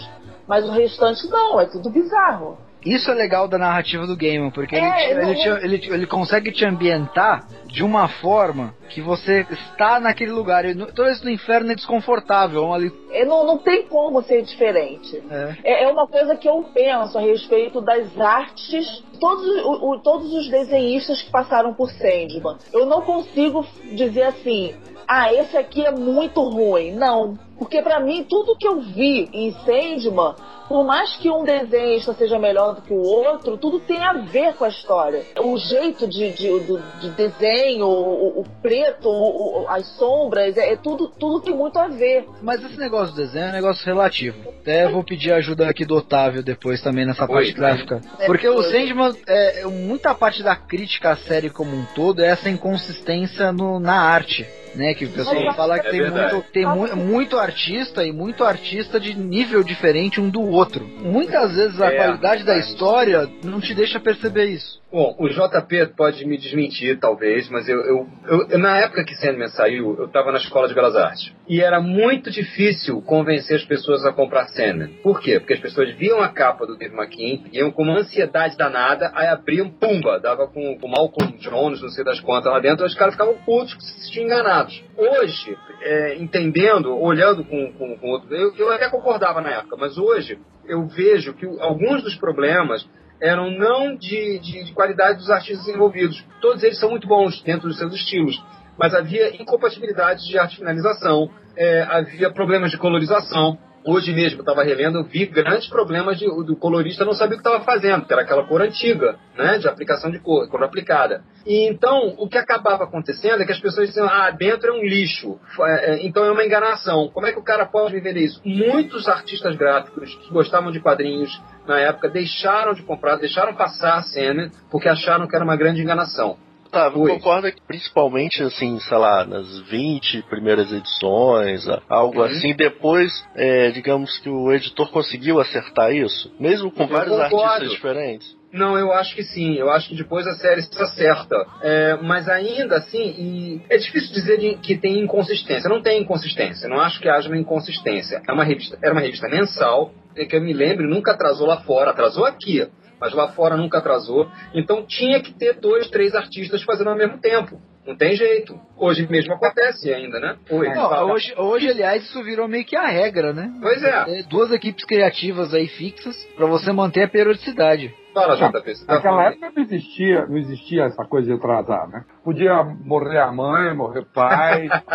[0.53, 2.59] Mas o restante não, é tudo bizarro.
[2.84, 6.07] Isso é legal da narrativa do Gaiman, porque ele, É, não- ele, ele, te- ele
[6.07, 10.66] consegue te ambientar de uma forma que você está naquele lugar.
[10.66, 12.62] E Todo isso no inferno é desconfortável.
[12.64, 15.22] é uma li- É, não, não tem como ser diferente.
[15.30, 15.55] É.
[15.64, 20.30] É, é uma coisa que eu penso a respeito das artes, todos, o- o- todos
[20.34, 22.59] os desenhistas que passaram por Sandman.
[22.74, 24.74] Eu não consigo dizer assim,
[25.09, 26.90] ah, esse aqui é muito ruim.
[26.92, 27.38] Não.
[27.62, 30.34] Porque pra mim, tudo que eu vi em Sandman,
[30.68, 34.54] por mais que um desenhista seja melhor do que o outro, tudo tem a ver
[34.54, 35.22] com a história.
[35.38, 40.76] O jeito de, de, do- de desenho, o, o preto, o- as sombras, é, é
[40.76, 42.26] tudo, tudo tem muito a ver.
[42.42, 44.36] Mas esse negócio do desenho é um negócio relativo.
[44.60, 47.52] Até vou pedir ajuda aqui do Otávio depois também nessa parte Oi.
[47.54, 48.02] gráfica.
[48.26, 52.49] Porque o Sandman, é, muita parte da crítica à série como um todo é essa
[52.50, 54.46] inconsistência no- na arte.
[54.74, 56.32] Né, que o pessoal É fala que É tem, verdade.
[56.32, 60.87] muito, tem mu- muito artista e muito artista de nível diferente um do outro.
[61.03, 62.72] Muitas vezes a É, qualidade da verdade.
[62.72, 64.80] história não te deixa perceber isso.
[64.92, 68.06] Bom, o JP pode me desmentir, talvez, mas eu, eu,
[68.50, 71.32] eu- na época que Sandman saiu, eu estava na Escola de Belas Artes.
[71.48, 74.88] E era muito difícil convencer as pessoas a comprar Sandman.
[75.02, 75.40] Por quê?
[75.40, 79.28] Porque as pessoas viam a capa do Dave McKean, iam com uma ansiedade danada, aí
[79.28, 83.14] abriam, pumba, dava com o Malcolm Jones, não sei das quantas lá dentro, os caras
[83.14, 84.84] ficavam putos que se sentiam enganados.
[84.98, 88.34] Hoje, é, entendendo, olhando com, com, com outro...
[88.36, 92.86] Eu, eu até concordava na época, mas hoje eu vejo que alguns dos problemas
[93.22, 96.22] eram não de, de, de qualidade dos artistas envolvidos.
[96.40, 98.42] Todos eles são muito bons dentro dos seus estilos,
[98.76, 103.57] mas havia incompatibilidades de arte finalização, é, havia problemas de colorização.
[103.84, 107.49] Hoje mesmo, eu estava relendo, vi grandes problemas de, do colorista não sabia o que
[107.49, 111.25] estava fazendo, que era aquela cor antiga, né, de aplicação de cor, cor aplicada.
[111.45, 114.84] E então, o que acabava acontecendo é que as pessoas diziam, ah, dentro é um
[114.84, 117.09] lixo, é, é, então é uma enganação.
[117.09, 118.41] Como é que o cara pode me vender isso?
[118.45, 124.03] Muitos artistas gráficos que gostavam de quadrinhos na época deixaram de comprar, deixaram passar a
[124.03, 126.37] cena, porque acharam que era uma grande enganação.
[126.72, 132.24] Tá, concorda que principalmente assim, sei lá, nas 20 primeiras edições, algo Uhum.
[132.24, 137.42] assim, depois, é, digamos que o editor conseguiu acertar isso, mesmo com Eu vários concordo.
[137.44, 138.42] artistas diferentes.
[138.53, 139.54] Não, eu acho que sim.
[139.54, 141.36] Eu acho que depois a série se acerta.
[141.62, 145.70] É, mas ainda assim, e é difícil dizer que tem inconsistência.
[145.70, 146.68] Não tem inconsistência.
[146.68, 148.20] Não acho que haja uma inconsistência.
[148.28, 151.62] É uma revista, era uma revista mensal, é que eu me lembro, nunca atrasou lá
[151.62, 151.90] fora.
[151.92, 152.66] Atrasou aqui,
[153.03, 154.30] mas lá fora nunca atrasou.
[154.54, 157.61] Então tinha que ter dois, três artistas fazendo ao mesmo tempo.
[157.84, 158.57] Não tem jeito.
[158.76, 160.37] Hoje mesmo acontece ainda, né?
[160.49, 163.53] Oi, Não, hoje, hoje, aliás, isso virou meio que a regra, né?
[163.61, 164.22] Pois é.
[164.30, 167.92] Duas equipes criativas aí fixas pra você manter a periodicidade.
[168.13, 168.75] Fala, JP.
[168.75, 172.05] você tá Naquela época não existia, não existia essa coisa de atrasar, né?
[172.25, 174.68] Podia morrer a mãe, morrer o pai,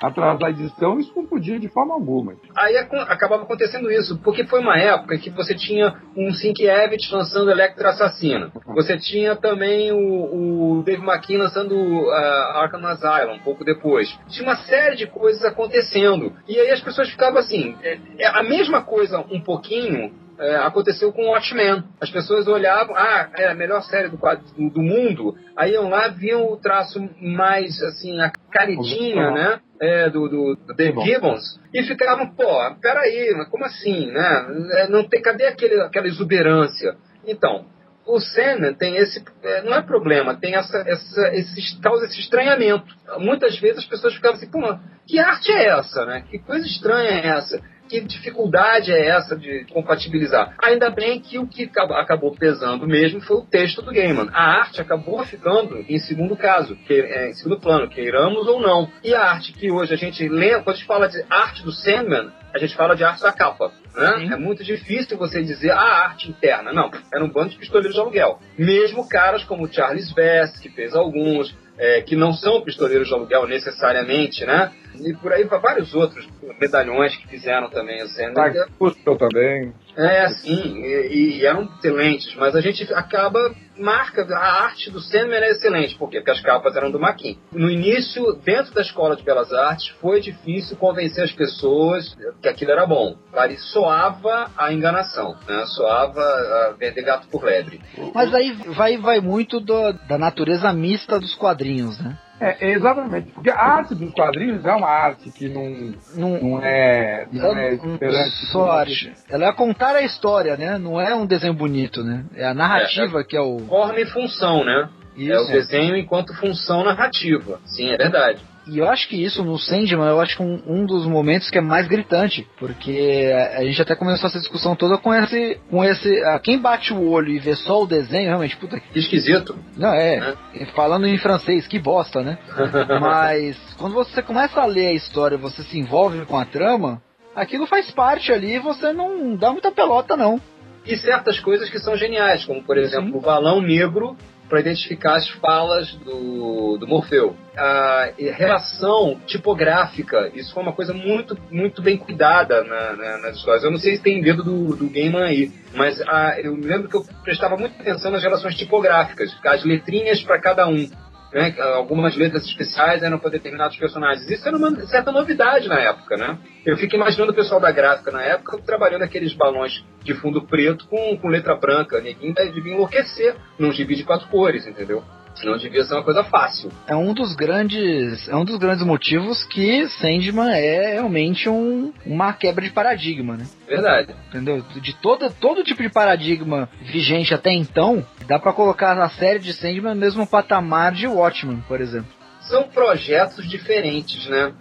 [0.00, 2.34] atrasar, a edição, isso não podia de forma alguma.
[2.56, 7.90] Aí acabava acontecendo isso, porque foi uma época que você tinha um Sienkiewicz lançando Electra
[7.90, 8.52] Assassino.
[8.74, 12.10] Você tinha também o, o Dave McKean lançando uh,
[12.54, 14.08] Arkham Asylum, um pouco depois.
[14.28, 16.32] Tinha uma série de coisas acontecendo.
[16.46, 21.12] E aí as pessoas ficavam assim, é, é a mesma coisa um pouquinho é, aconteceu
[21.12, 21.84] com Watchmen.
[22.00, 25.34] As pessoas olhavam, ah, é a melhor série do, quadro, do, do mundo.
[25.56, 29.60] Aí iam lá, viam o traço mais, assim, a caridinha, né?
[29.80, 31.60] É, do, do, do Dave Gibbons.
[31.72, 32.44] E ficavam, pô,
[32.80, 34.46] peraí, mas como assim, né?
[34.72, 36.96] É, Não tem, cadê aquele, aquela exuberância?
[37.26, 37.66] Então,
[38.06, 39.22] o Senna tem esse.
[39.42, 42.94] é, Não é problema, tem essa, essa, esse, causa esse estranhamento.
[43.18, 44.60] Muitas vezes as pessoas ficavam assim, pô,
[45.06, 46.24] que arte é essa, né?
[46.30, 47.60] Que coisa estranha é essa?
[47.88, 50.54] Que dificuldade é essa de compatibilizar?
[50.62, 54.30] Ainda bem que o que acab- acabou pesando mesmo foi o texto do Gaiman.
[54.32, 58.90] A arte acabou ficando em segundo caso, que, é, em segundo plano, queiramos ou não.
[59.02, 61.72] E a arte que hoje a gente lê, quando a gente fala de arte do
[61.72, 63.70] Sandman, a gente fala de arte da capa.
[63.94, 64.28] Né?
[64.32, 66.72] É muito difícil você dizer a arte interna.
[66.72, 68.40] Não, era um bando de pistoleiros de aluguel.
[68.58, 73.46] Mesmo caras como Charles Vess, que fez alguns, é, que não são pistoleiros de aluguel
[73.46, 74.72] necessariamente, né?
[75.00, 76.28] E por aí vários outros
[76.60, 78.00] medalhões que fizeram também.
[78.34, 79.72] Tá, Custou também.
[79.96, 83.38] É, sim, e, e eram excelentes, mas a gente acaba,
[83.78, 86.18] marca, a arte do Sandman é excelente, por quê?
[86.18, 87.38] Porque as capas eram do Maquin.
[87.52, 92.72] No início, dentro da Escola de Belas Artes, foi difícil convencer as pessoas que aquilo
[92.72, 93.16] era bom.
[93.32, 95.64] Ali soava a enganação, né?
[95.66, 97.80] soava a vender gato por lebre.
[98.14, 102.18] Mas aí vai, vai muito do- da natureza mista dos quadrinhos, né?
[102.40, 103.30] É, é, exatamente.
[103.30, 108.46] Porque a arte dos quadrinhos é uma arte que não, não, é, não é esperante.
[108.46, 109.12] Só arte.
[109.28, 110.78] Ela é contar a história, né?
[110.78, 112.24] Não é um desenho bonito, né?
[112.34, 113.60] É a narrativa que é o.
[113.60, 114.88] Forma e função, né?
[115.16, 117.60] É o desenho enquanto função narrativa.
[117.64, 118.40] Sim, é verdade.
[118.66, 121.58] E eu acho que isso no Sandman, eu acho que um, um dos momentos que
[121.58, 125.84] é mais gritante, porque a, a gente até começou essa discussão toda com esse, com
[125.84, 129.58] esse, a, quem bate o olho e vê só o desenho, realmente, puta que esquisito.
[129.76, 130.36] Não é,
[130.74, 132.38] falando em francês, que bosta, né?
[133.00, 137.02] Mas quando você começa a ler a história, você se envolve com a trama,
[137.36, 140.40] aquilo faz parte ali, e você não dá muita pelota não.
[140.86, 144.16] E certas coisas que são geniais, como por exemplo o balão negro
[144.54, 147.34] para identificar as falas do, do Morfeu.
[147.56, 153.64] A relação tipográfica, isso foi uma coisa muito, muito bem cuidada na, na, nas histórias.
[153.64, 156.96] Eu não sei se tem dedo do, do Gaiman aí, mas a, eu lembro que
[156.96, 160.88] eu prestava muita atenção nas relações tipográficas, as letrinhas para cada um.
[161.34, 161.52] Né?
[161.58, 164.30] Algumas letras especiais eram para determinados personagens.
[164.30, 166.38] Isso era uma certa novidade na época, né?
[166.64, 170.86] Eu fico imaginando o pessoal da gráfica na época trabalhando aqueles balões de fundo preto
[170.86, 172.00] com, com letra branca.
[172.00, 175.02] Ninguém devia enlouquecer num gibi de quatro cores, entendeu?
[175.42, 176.70] Não devia ser uma coisa fácil.
[176.86, 182.32] É um dos grandes, é um dos grandes motivos que Sandman é realmente um, uma
[182.32, 183.46] quebra de paradigma, né?
[183.66, 184.14] Verdade.
[184.28, 184.62] Entendeu?
[184.80, 189.52] De toda, todo tipo de paradigma vigente até então, Dá pra colocar a série de
[189.52, 192.10] Sandman no mesmo patamar de Watchmen, por exemplo.
[192.40, 194.52] São projetos diferentes, né?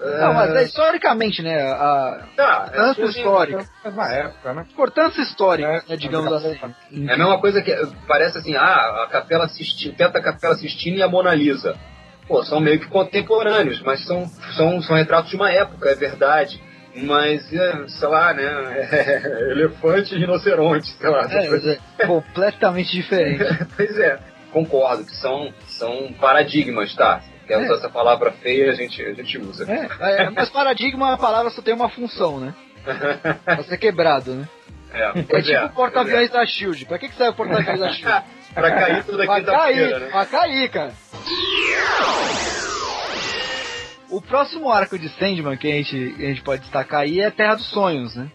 [0.00, 1.60] Não, mas é historicamente, né?
[1.60, 3.68] A importância é, histórica.
[3.84, 4.66] Na época, né?
[4.70, 6.58] Importância histórica, É, né, digamos assim.
[7.08, 7.74] É a mesma coisa que
[8.06, 11.76] parece assim, ah, a Capela Sistina, Tenta Capela Sistina e a Mona Lisa.
[12.26, 16.62] Pô, são meio que contemporâneos, mas são, são, são retratos de uma época, é verdade.
[16.94, 18.44] Mas, é, sei lá, né?
[19.50, 21.26] elefante e rinoceronte, sei lá.
[21.30, 23.44] É, é completamente diferente.
[23.76, 24.18] pois é,
[24.52, 27.22] concordo que são, são paradigmas, tá?
[27.48, 27.76] Quer usar É.
[27.78, 29.64] essa palavra feia, a gente, a gente usa.
[29.70, 32.54] É, é, mas paradigma, a palavra só tem uma função, né?
[33.44, 34.48] Pra ser quebrado, né?
[34.92, 36.84] É, É tipo é, o porta-aviões da Shield.
[36.86, 38.24] Pra que, que serve o porta-aviões da Shield?
[38.54, 40.08] Pra cair toda Vai quinta-feira, cair, né?
[40.12, 40.92] vai cair, cara.
[44.10, 47.56] O próximo arco de Sandman que a gente, a gente pode destacar aí é Terra
[47.56, 48.30] dos Sonhos, né?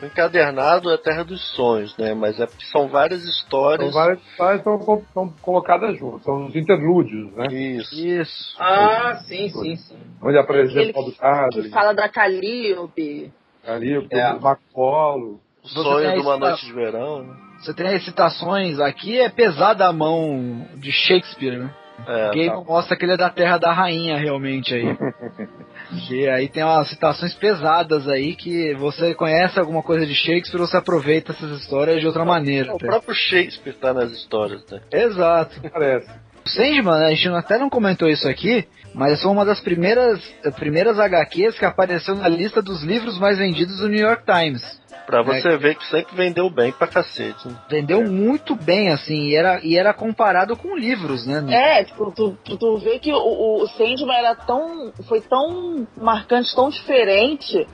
[0.00, 2.14] O encadernado é a Terra dos Sonhos, né?
[2.14, 3.92] Mas é porque são várias histórias.
[3.92, 7.46] São várias histórias que estão, estão colocadas juntas, são os interlúdios, né?
[7.52, 7.94] Isso.
[7.94, 8.56] Isso.
[8.60, 9.96] Ah, sim, sim, sim.
[10.22, 11.12] Onde Aquele o Paulo
[11.52, 13.32] Que fala da Calliope.
[13.66, 14.38] ali, o É.
[14.38, 15.40] Marco Polo.
[15.64, 17.34] O sonho de uma noite de verão, né?
[17.60, 21.74] Você tem as citações aqui, é pesada a mão de Shakespeare, né?
[22.06, 24.84] É, Gaiman mostra que ele é da terra da rainha, realmente, aí.
[26.10, 30.76] e aí tem umas citações pesadas aí que você conhece alguma coisa de Shakespeare, você
[30.76, 32.74] aproveita essas histórias de outra maneira.
[32.74, 34.80] o próprio Shakespeare tá nas histórias, né?
[34.92, 35.60] Exato.
[35.70, 36.10] Parece.
[36.44, 40.20] O Sandman, a gente até não comentou isso aqui, mas foi uma das primeiras,
[40.56, 44.62] primeiras HQs que apareceu na lista dos livros mais vendidos do New York Times.
[45.08, 47.48] Pra você ver que sempre vendeu bem pra cacete.
[47.48, 47.54] Né?
[47.70, 51.42] Vendeu muito bem, assim, e era, e era comparado com livros, né?
[51.48, 54.92] É, tipo, tu, tu, tu vê que o, o Sandman era tão.
[55.08, 57.66] foi tão marcante, tão diferente,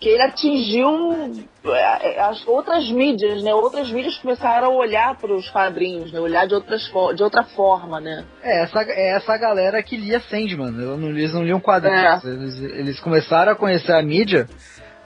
[0.00, 3.52] que ele atingiu é, as outras mídias, né?
[3.54, 6.20] Outras mídias começaram a olhar para os quadrinhos, né?
[6.20, 8.24] Olhar de, outras, de outra forma, né?
[8.42, 13.00] É essa, é essa galera que lia Sandman, não- eles não liam quadrinhos, eles, eles
[13.00, 14.46] começaram a conhecer a mídia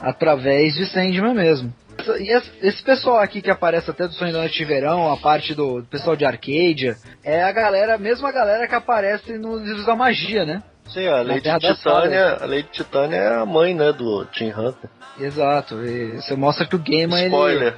[0.00, 1.72] através de Sandman mesmo.
[2.18, 2.34] E
[2.66, 5.82] esse, pessoal aqui que aparece até do Sonho da Noite de Verão, a parte do,
[5.82, 9.94] do pessoal de Arcadia, é a galera, a mesma galera que aparece nos livros da
[9.94, 10.62] magia, né?
[10.88, 14.90] Sim, a Lady Titânia, a Lady Titânia é a mãe, né, do Tim Hunter.
[15.18, 17.74] Exato, e você mostra que o Gaiman Spoiler.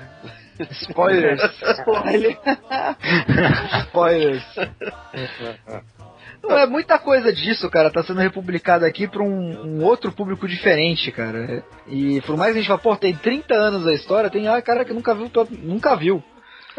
[0.59, 0.69] ele...
[0.71, 1.41] Spoilers.
[1.81, 2.39] Spoiler.
[3.87, 4.45] Spoilers.
[6.43, 10.47] Não, é muita coisa disso, cara, tá sendo republicado aqui pra um, um outro público
[10.47, 11.65] diferente, cara.
[11.89, 14.61] E por mais que a gente fala, pô, tem 30 anos a história, tem ah,
[14.61, 16.23] cara que nunca viu, todo- nunca viu.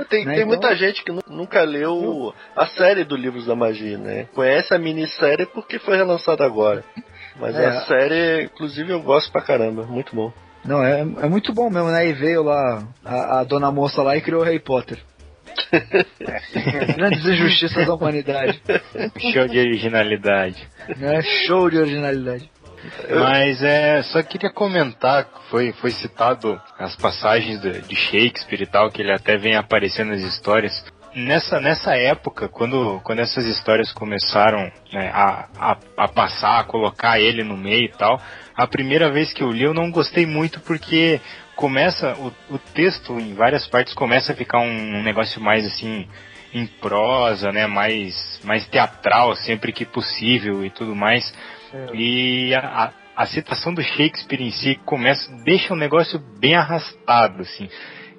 [0.09, 3.55] Tem, Né, tem então- muita gente que nu- nunca leu a série do Livros da
[3.55, 4.27] Magia, né?
[4.33, 6.83] Conhece a minissérie porque foi relançada agora.
[7.37, 7.65] Mas É.
[7.65, 9.83] a série, inclusive, eu gosto pra caramba.
[9.83, 10.33] Muito bom.
[10.65, 12.07] Não, é, é muito bom mesmo, né?
[12.07, 14.97] E veio lá a, a dona moça lá e criou Harry Potter.
[16.95, 18.61] Grandes injustiças da humanidade.
[19.33, 20.67] Show de originalidade.
[20.97, 21.21] Né?
[21.47, 22.49] Show de originalidade.
[23.09, 28.89] Mas é, só queria comentar foi, foi citado as passagens de, de Shakespeare e tal,
[28.89, 30.83] que ele até vem aparecendo nas histórias.
[31.15, 37.19] Nessa, nessa época, quando, quando essas histórias começaram né, a, a, a passar, a colocar
[37.19, 38.19] ele no meio e tal,
[38.53, 41.21] a primeira vez que eu li eu não gostei muito porque
[41.55, 46.05] começa, o, o texto em várias partes começa a ficar um, um negócio mais assim,
[46.53, 51.33] em prosa, né, mais, mais teatral sempre que possível e tudo mais.
[51.93, 57.69] E a, a, citação do Shakespeare em si começa, deixa o negócio bem arrastado, assim.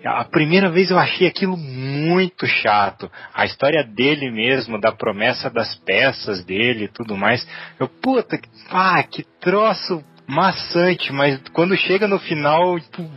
[0.04, 3.10] A primeira vez eu achei aquilo muito chato.
[3.34, 7.46] A história dele mesmo, da promessa das peças dele e tudo mais.
[7.80, 13.08] Eu, puta, que- ah, que troço maçante, mas quando chega no final, tipo,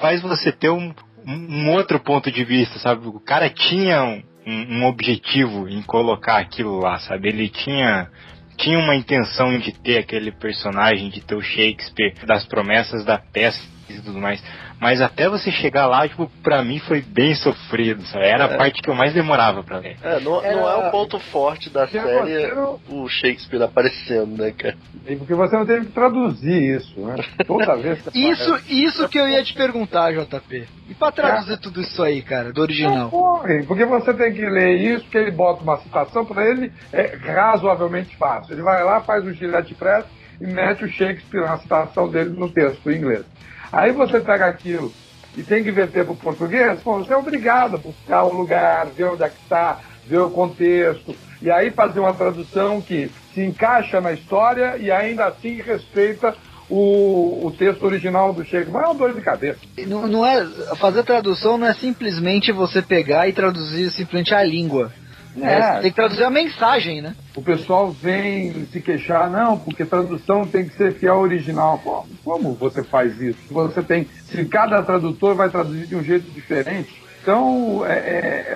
[0.00, 0.92] faz você ter um,
[1.26, 3.06] um outro ponto de vista, sabe?
[3.06, 7.28] O cara tinha um, um objetivo em colocar aquilo lá, sabe?
[7.28, 8.08] Ele tinha
[8.56, 13.62] tinha uma intenção de ter aquele personagem, de ter o Shakespeare, das promessas da peça
[13.88, 14.42] e tudo mais.
[14.82, 18.26] Mas até você chegar lá, tipo, pra mim foi bem sofrido, sabe?
[18.26, 18.56] Era a É.
[18.56, 19.96] parte que eu mais demorava pra ler.
[20.02, 24.50] É, não, não é o ponto forte da Porque série não- o Shakespeare aparecendo, né,
[24.50, 24.74] cara?
[25.06, 27.14] E Porque você não teve que traduzir isso, né?
[27.46, 30.66] Toda vez que você Isso, isso que eu ia te perguntar, JP.
[30.88, 33.08] E pra traduzir tudo isso aí, cara, do original?
[33.08, 37.16] Corre, porque você tem que ler isso, que ele bota uma citação, para ele é
[37.24, 38.52] razoavelmente fácil.
[38.54, 40.04] Ele vai lá, faz o gilete press
[40.40, 43.24] e mete o Shakespeare na citação dele no texto em inglês.
[43.72, 44.92] Aí você pega aquilo
[45.36, 48.86] e tem que verter para o português, pô, você é obrigado a buscar o lugar,
[48.86, 53.40] ver onde é que está, ver o contexto, e aí fazer uma tradução que se
[53.40, 56.36] encaixa na história e ainda assim respeita
[56.68, 59.60] o, o texto original do Shakespeare é uma dor de cabeça.
[59.86, 60.46] Não, não é,
[60.76, 64.92] fazer tradução não é simplesmente você pegar e traduzir simplesmente a língua.
[65.40, 65.80] É, É.
[65.80, 67.14] tem que traduzir a mensagem, né?
[67.34, 71.78] O pessoal vem se queixar, não, porque tradução tem que ser fiel ao original.
[71.82, 73.38] Pô, como você faz isso?
[73.50, 77.92] Você tem, se cada tradutor vai traduzir de um jeito diferente, então é,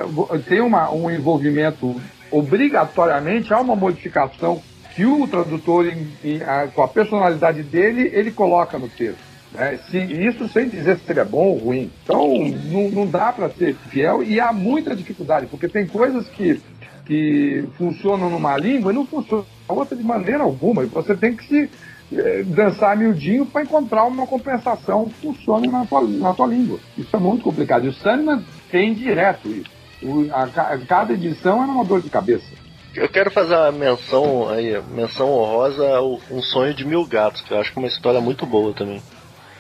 [0.03, 1.99] é, tem uma, um envolvimento
[2.31, 4.61] obrigatoriamente há uma modificação
[4.95, 9.19] que o tradutor, em- em- a- com a personalidade dele, ele coloca no texto.
[9.53, 9.79] Né?
[9.91, 11.91] Se, isso sem dizer se é bom ou ruim.
[12.03, 12.27] Então,
[12.73, 16.61] não, não dá para ser fiel e há muita dificuldade, porque tem coisas que,
[17.07, 20.83] que funcionam numa língua e não funcionam na outra de maneira alguma.
[20.83, 21.71] E você tem que se
[22.13, 26.79] eh, dançar miudinho para encontrar uma compensação que funcione na tua, na tua língua.
[26.97, 27.85] Isso é muito complicado.
[27.87, 29.71] E o Sandman tem direto isso.
[30.03, 32.55] O- a ca- cada edição é uma dor de cabeça.
[32.95, 36.01] Eu quero fazer uma menção aí, menção honrosa
[36.31, 39.03] Um Sonho de Mil Gatos, que eu acho que é uma história muito boa também.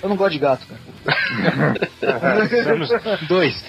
[0.06, 1.74] Eu não gosto de gato, cara.
[3.28, 3.64] Dois.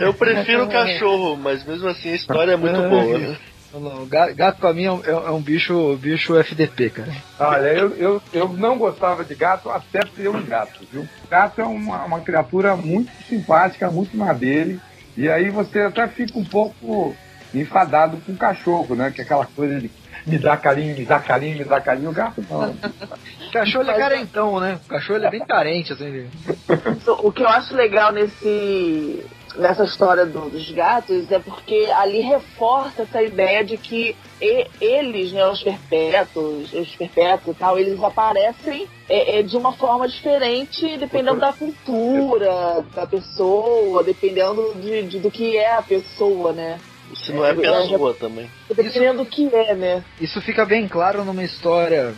[0.00, 3.18] Eu prefiro cachorro, mas mesmo assim a história é muito boa.
[3.18, 3.36] né?
[3.70, 7.12] Não, não, ga- Gato pra mim é um, é um bicho, bicho FDP, cara.
[7.38, 11.06] Olha, eu, eu, eu não gostava de gato até ter um gato, viu?
[11.30, 14.80] Gato é uma, uma criatura muito simpática, muito na dele.
[15.18, 17.14] E aí você até fica um pouco
[17.52, 19.10] enfadado com o cachorro, né?
[19.14, 19.90] Que é aquela coisa de
[20.26, 22.10] me dá carinho, me dá carinho, me dá carinho.
[22.10, 22.74] O gato não.
[23.52, 24.80] Cachorro é carentão, né?
[24.84, 26.28] O cachorro é bem carente, assim.
[27.22, 29.24] O que eu acho legal nesse
[29.56, 35.30] nessa história do- dos gatos é porque ali reforça essa ideia de que e- eles,
[35.32, 40.96] né, os perpétuos, os perpétuos e tal, eles aparecem é, é, de uma forma diferente
[40.98, 46.80] dependendo da cultura da pessoa, dependendo de, de- do que é a pessoa, né?
[47.14, 48.50] Se não é pessoa também.
[48.68, 50.04] Dependendo do que é, né?
[50.20, 52.14] Isso fica bem claro numa história,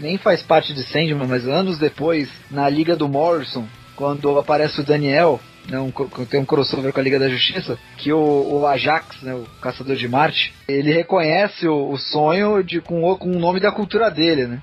[0.00, 4.84] nem faz parte de Sandman, mas anos depois, na Liga do Morrison, quando aparece o
[4.84, 5.90] Daniel, né, um,
[6.26, 9.96] tem um crossover com a Liga da Justiça, que o, o Ajax, né, o Caçador
[9.96, 14.10] de Marte, ele reconhece o, o sonho de, com, o, com o nome da cultura
[14.10, 14.62] dele, né?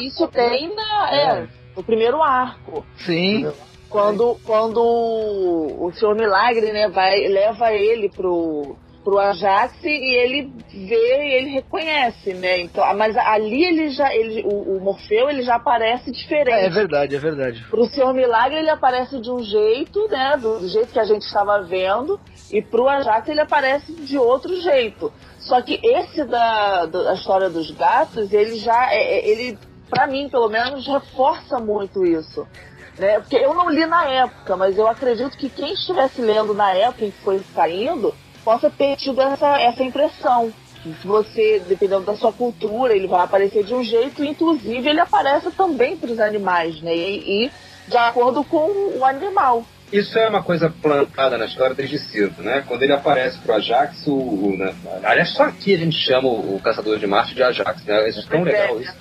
[0.00, 1.46] Isso tem na, é,
[1.76, 2.86] no primeiro arco.
[2.96, 3.50] Sim.
[3.90, 11.24] Quando, quando o Senhor Milagre, né, vai, leva ele pro, pro Ajax e ele vê
[11.24, 12.60] e ele reconhece, né?
[12.60, 16.66] Então, mas ali ele já, ele, o, o Morfeu ele já aparece diferente.
[16.66, 17.64] É verdade, é verdade.
[17.70, 20.36] Pro Senhor Milagre ele aparece de um jeito, né?
[20.40, 22.18] Do jeito que a gente estava vendo.
[22.50, 25.12] E pro Ajax ele aparece de outro jeito.
[25.38, 28.92] Só que esse da, da história dos gatos, ele já.
[28.92, 29.58] é- é- ele,
[29.90, 32.46] pra mim, pelo menos, reforça muito isso.
[32.98, 33.18] Né?
[33.20, 37.06] Porque eu não li na época, mas eu acredito que quem estivesse lendo na época
[37.06, 38.14] em que foi saindo
[38.44, 40.52] possa ter tido essa, essa impressão.
[40.82, 44.98] Que se você, dependendo da sua cultura, ele vai aparecer de um jeito, inclusive ele
[45.00, 46.92] aparece também para os animais, né?
[46.94, 47.50] E, e
[47.88, 49.64] de acordo com o animal.
[49.92, 52.64] Isso é uma coisa plantada na história desde cedo, né?
[52.66, 54.74] Quando ele aparece pro Ajax, o, o, né?
[55.04, 58.08] aliás, só aqui a gente chama o, o Caçador de Marte de Ajax, né?
[58.08, 58.94] Isso é tão legal isso.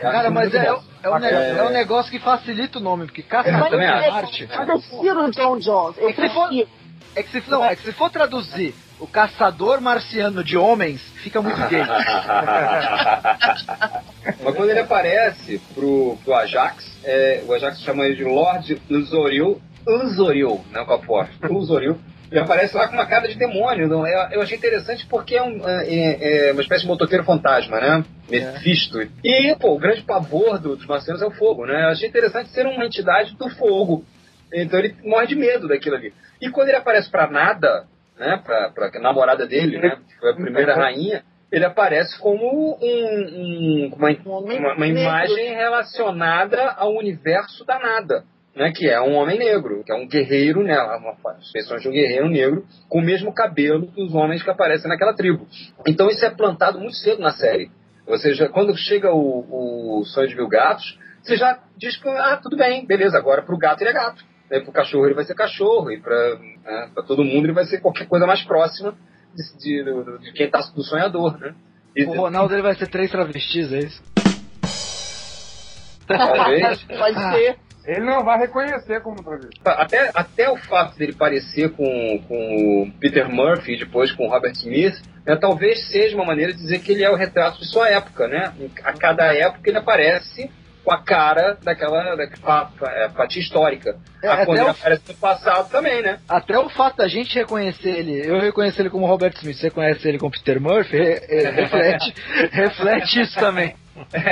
[0.00, 0.66] Cara, mas é,
[1.04, 1.50] é, um, ne- É.
[1.58, 4.10] é um negócio que facilita o nome, porque Caçador de acho.
[4.10, 4.48] Marte.
[4.50, 5.96] Eu prefiro o John Jones.
[5.96, 6.68] Eu É prefiro.
[7.14, 11.40] É que se, não, é que se for traduzir o caçador marciano de homens, fica
[11.42, 11.82] muito gay.
[14.42, 19.60] Mas quando ele aparece pro, pro Ajax, é, o Ajax chama ele de Lord Luzoril,
[19.86, 21.98] Luzoril, não com a forte, Luzoril.
[22.30, 23.86] Ele aparece lá com uma cara de demônio.
[23.88, 27.78] Não, eu, eu achei interessante porque é, um, é- é uma espécie de motoqueiro fantasma,
[27.78, 28.02] né?
[28.30, 28.98] Mephisto.
[29.22, 31.82] E, pô, o grande pavor do- dos marcianos é o fogo, né?
[31.84, 34.06] Eu achei interessante ser uma entidade do fogo.
[34.52, 36.12] Então ele morre de medo daquilo ali.
[36.40, 37.86] E quando ele aparece pra nada,
[38.18, 38.40] né?
[38.44, 39.96] Pra, pra namorada dele, né?
[40.08, 41.22] Que foi a primeira rainha.
[41.50, 44.10] Ele aparece como um, um- uma,
[44.58, 48.24] uma, uma imagem relacionada ao universo da nada.
[48.54, 51.90] Né, que é um homem negro, que é um guerreiro, né, uma expressão de um
[51.90, 55.46] guerreiro negro, com o mesmo cabelo dos homens que aparecem naquela tribo.
[55.88, 57.70] Então isso é plantado muito cedo na série.
[58.06, 62.38] Ou seja, quando chega o, o Sonho de Mil Gatos, você já diz que, ah,
[62.42, 64.22] tudo bem, beleza, agora pro gato ele é gato.
[64.52, 67.64] Né, pro cachorro ele vai ser cachorro, e pra, né, pra todo mundo ele vai
[67.64, 68.94] ser qualquer coisa mais próxima
[69.34, 71.54] de, de, do- de quem tá do sonhador, né?
[71.96, 74.02] E- O Ronaldo ele vai ser três travestis, é isso?
[76.06, 76.82] Talvez.
[76.84, 77.56] Pode ser.
[77.84, 79.58] Ele não vai reconhecer como travesti.
[79.64, 84.30] Até, até o fato dele parecer com, com o Peter Murphy e depois com o
[84.30, 84.94] Robert Smith,
[85.26, 88.28] né, talvez seja uma maneira de dizer que ele é o retrato de sua época,
[88.28, 88.52] né?
[88.84, 90.48] A cada época ele aparece
[90.84, 93.96] com a cara daquela da, com a, com a fatia histórica.
[94.22, 96.18] É, Ah, quando até ele o- aparece no passado também, né?
[96.28, 100.08] Até o fato da gente reconhecer ele, eu reconhecer ele como Robert Smith, você conhece
[100.08, 102.14] ele como Peter Murphy, re- é, reflete,
[102.50, 103.74] reflete isso também.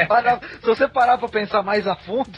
[0.08, 2.30] Para- se você parar pra pensar mais a fundo,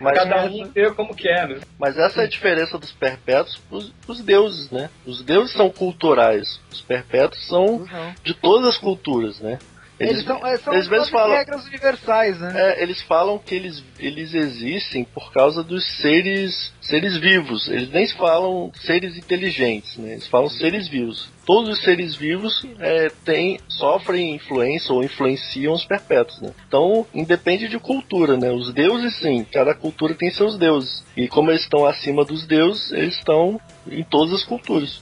[0.00, 1.58] Mas, Cada um vê como quer, né?
[1.76, 4.88] mas essa é a diferença dos perpétuos pros, pros deuses, né?
[5.04, 6.60] Os deuses são culturais.
[6.70, 8.14] Os perpétuos são não.
[8.22, 9.58] de todas as culturas, né?
[10.00, 12.52] Eles, são, é, são eles mesmos falam- regras universais, né?
[12.54, 17.68] É, eles falam que eles, eles existem por causa dos seres seres vivos.
[17.68, 20.12] Eles nem falam seres inteligentes, né?
[20.12, 21.28] Eles falam seres vivos.
[21.44, 26.52] Todos os seres vivos é, têm, sofrem influência ou influenciam os perpétuos, né?
[26.66, 28.50] Então, independe de cultura, né?
[28.50, 29.44] Os deuses, sim.
[29.52, 31.04] Cada cultura tem seus deuses.
[31.16, 33.60] E como eles estão acima dos deuses, eles estão
[33.90, 35.00] em todas as culturas.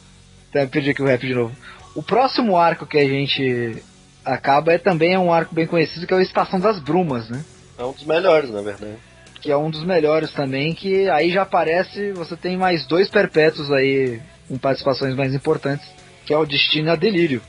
[0.50, 1.54] Até perdi aqui o rap de novo.
[1.94, 3.82] O próximo arco que a gente
[4.26, 7.44] acaba é também é um arco bem conhecido, que é o Estação das Brumas, né?
[7.78, 8.96] É um dos melhores, na verdade.
[9.40, 13.70] Que é um dos melhores também, que aí já aparece, você tem mais dois perpétuos
[13.70, 15.86] aí com participações mais importantes,
[16.24, 17.40] que é o Destino e a Delírio.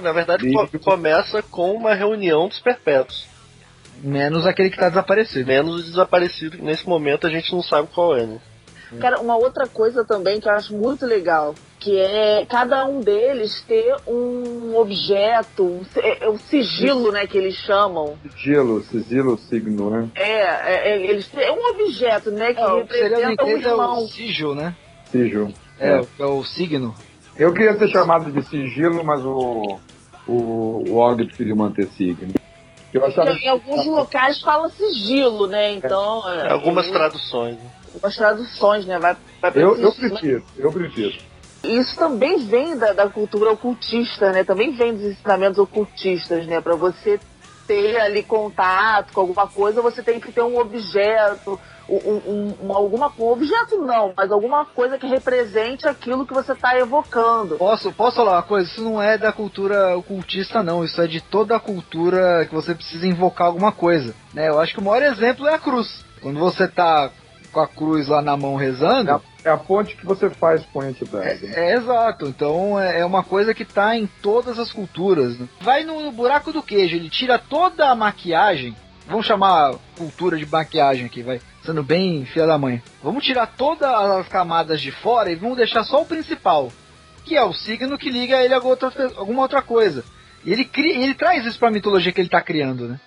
[0.00, 3.26] Na verdade, co- começa com uma reunião dos perpétuos.
[4.02, 5.46] Menos aquele que tá desaparecido.
[5.46, 8.38] Menos o desaparecido, que nesse momento a gente não sabe qual é, né?
[9.00, 13.62] Cara, uma outra coisa também que eu acho muito legal, que é cada um deles
[13.66, 18.18] ter um objeto, um, si- é, é o sigilo, né, que eles chamam.
[18.22, 20.08] Sigilo, sigilo, signo, né?
[20.14, 23.68] É, é, é, eles têm é um objeto, né, que É, representa o inglês é
[23.68, 24.06] o irmão.
[24.08, 24.76] sigil, né?
[25.10, 25.54] Sigil.
[25.80, 26.94] É, é o signo.
[27.34, 29.78] Eu queria ser chamado de sigilo, mas o,
[30.28, 30.32] o,
[30.90, 32.34] o Og preferiu manter signo.
[32.92, 35.72] Eu achava Em alguns locais fala sigilo, né?
[35.72, 36.28] Então.
[36.28, 37.54] é, Algumas é, traduções.
[37.56, 37.70] né?
[37.94, 38.98] Algumas traduções, né?
[38.98, 41.29] Vai, vai pra Eu, eu prefiro, eu prefiro.
[41.62, 44.44] Isso também vem da, da cultura ocultista, né?
[44.44, 46.60] Também vem dos ensinamentos ocultistas, né?
[46.60, 47.20] Para você
[47.66, 52.72] ter ali contato com alguma coisa, você tem que ter um objeto, um, um- um-
[52.72, 57.56] alguma um objeto não, mas alguma coisa que represente aquilo que você está evocando.
[57.56, 58.68] Posso, posso falar uma coisa?
[58.68, 60.82] Isso não é da cultura ocultista, não.
[60.84, 64.14] Isso é de toda a cultura que você precisa invocar alguma coisa.
[64.34, 64.48] Né?
[64.48, 66.04] Eu acho que o maior exemplo é a cruz.
[66.20, 67.10] Quando você tá
[67.52, 69.20] com a cruz lá na mão rezando.
[69.44, 71.46] É a, é a ponte que você faz com a entidade.
[71.46, 72.26] É, exato.
[72.26, 75.38] Então é, é uma coisa que tá em todas as culturas.
[75.38, 75.48] né?
[75.60, 78.76] Vai no, buraco do queijo, ele tira toda a maquiagem.
[79.06, 81.40] Vamos chamar cultura de maquiagem aqui, vai.
[81.64, 82.82] Sendo bem filha da mãe.
[83.02, 86.70] Vamos tirar todas as camadas de fora e vamos deixar só o principal.
[87.24, 90.04] Que é o signo que liga ele a outra, alguma outra coisa.
[90.44, 93.00] E ele, cria, ele traz isso pra mitologia que ele tá criando, né?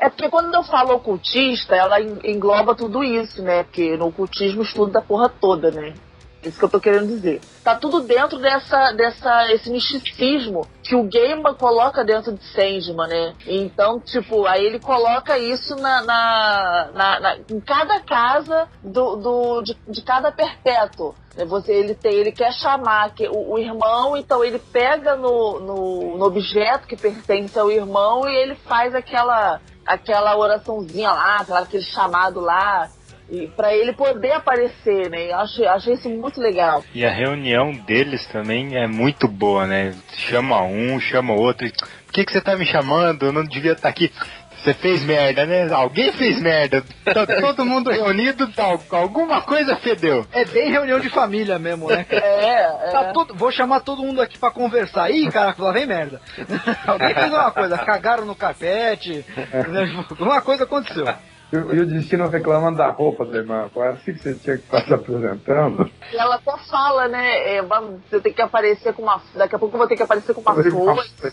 [0.00, 3.64] É porque quando eu falo ocultista, ela en- engloba tudo isso, né?
[3.64, 5.94] Porque no ocultismo estuda a porra toda, né?
[6.40, 7.40] Isso que eu tô querendo dizer.
[7.64, 13.34] Tá tudo dentro dessa, dessa, esse misticismo que o Gaiman coloca dentro de Sandman, né?
[13.44, 19.62] Então, tipo, aí ele coloca isso na, na, na- na- em cada casa do, do,
[19.62, 21.12] de, de cada perpétuo.
[21.36, 21.44] né?
[21.44, 26.16] Você, ele, tem, ele quer chamar que, o, o irmão, então ele pega no, no,
[26.18, 32.40] no objeto que pertence ao irmão e ele faz aquela, aquela oraçãozinha lá, aquele chamado
[32.40, 32.88] lá,
[33.30, 35.30] e para ele poder aparecer, né?
[35.30, 35.36] Eu
[35.70, 36.82] achei, isso muito legal.
[36.94, 39.94] E a reunião deles também é muito boa, né?
[40.14, 41.70] Chama um, chama outro.
[42.06, 43.26] Por que, que você tá me chamando?
[43.26, 44.10] Eu não devia estar aqui.
[44.62, 45.68] Você fez merda, né?
[45.72, 46.82] Alguém fez merda.
[47.04, 50.26] Tá todo mundo reunido, tal, alguma coisa fedeu.
[50.32, 52.04] É bem reunião de família mesmo, né?
[52.04, 52.18] cara?
[52.48, 53.12] É, Tá é.
[53.12, 55.10] todo- vou chamar todo mundo aqui pra conversar.
[55.10, 56.20] Ih, caraca, lá vem merda.
[56.86, 59.24] Alguém fez uma coisa, cagaram no carpete,
[59.68, 60.04] né?
[60.10, 61.06] alguma coisa aconteceu.
[61.52, 63.68] E, o- e o destino reclamando da roupa da irmã.
[63.72, 65.90] Foi assim que você tinha que estar se apresentando.
[66.12, 67.56] E ela até fala, né?
[67.56, 69.20] é, você tem que aparecer com uma.
[69.34, 71.32] Daqui a pouco eu vou ter que aparecer com uma foice.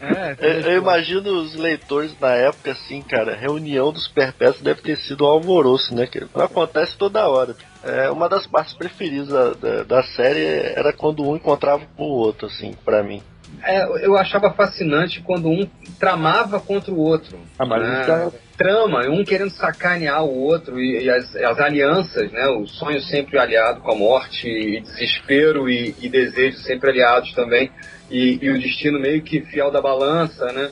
[0.00, 4.96] É, Eu, eu imagino os leitores na época, assim, cara, reunião dos perpétuos deve ter
[4.96, 6.06] sido um alvoroço, né?
[6.06, 7.54] Que acontece toda hora.
[7.84, 10.44] É, uma das partes preferidas da, da, da série
[10.76, 13.22] era quando um encontrava com o outro, assim, pra mim.
[13.62, 15.66] É, eu achava fascinante quando um
[15.98, 17.38] tramava contra o outro.
[17.58, 18.04] Ah, mas né?
[18.08, 22.46] é- Trama, um querendo sacanear o outro e, e as, as alianças, né?
[22.48, 27.70] O sonho sempre aliado com a morte, e desespero e, e desejo sempre aliados também.
[28.10, 30.70] E, e o destino meio que fiel da balança, né?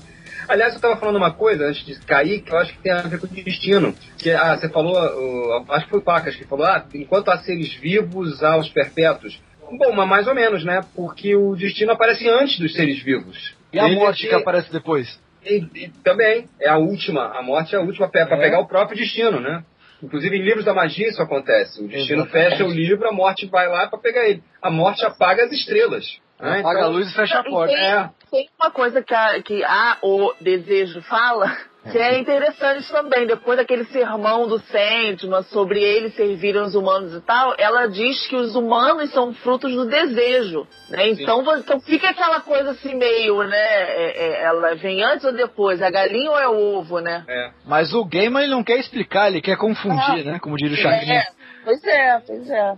[0.48, 3.02] Aliás, eu estava falando uma coisa antes de cair que eu acho que tem a
[3.02, 3.94] ver com o destino.
[4.18, 7.38] Que ah, você falou, uh, acho que foi o Pacas que falou, ah, enquanto há
[7.38, 9.40] seres vivos, há os perpétuos.
[9.72, 10.80] Bom, mas mais ou menos, né?
[10.94, 13.54] Porque o destino aparece antes dos seres vivos.
[13.72, 15.20] E a Ele morte é- que aparece depois?
[15.44, 17.36] e, e também, é a última.
[17.38, 18.36] A morte é a última para É.
[18.36, 19.62] pegar o próprio destino, né?
[20.02, 21.82] Inclusive em livros da magia isso acontece.
[21.82, 22.50] O destino Exatamente.
[22.50, 24.42] fecha o livro, a morte vai lá para pegar ele.
[24.62, 26.04] A morte apaga as estrelas.
[26.40, 26.58] né?
[26.60, 27.72] Apaga Então, a luz e fecha a porta.
[27.74, 28.10] tem, É.
[28.30, 31.56] tem uma coisa que a, que a o desejo fala,
[31.90, 37.20] Que é interessante também, depois daquele sermão do Sandman sobre eles servirem os humanos e
[37.20, 41.10] tal, ela diz que os humanos são frutos do desejo, né?
[41.10, 43.56] Então, então fica aquela coisa assim meio, né?
[43.58, 47.24] É, é, ela vem antes ou depois, a galinha ou é o ovo, né?
[47.28, 47.50] É.
[47.66, 50.38] Mas o Gaiman ele não quer explicar, ele quer confundir, né?
[50.38, 51.20] Como diria o Chacrinha.
[51.20, 51.26] É,
[51.64, 52.72] pois é, pois é.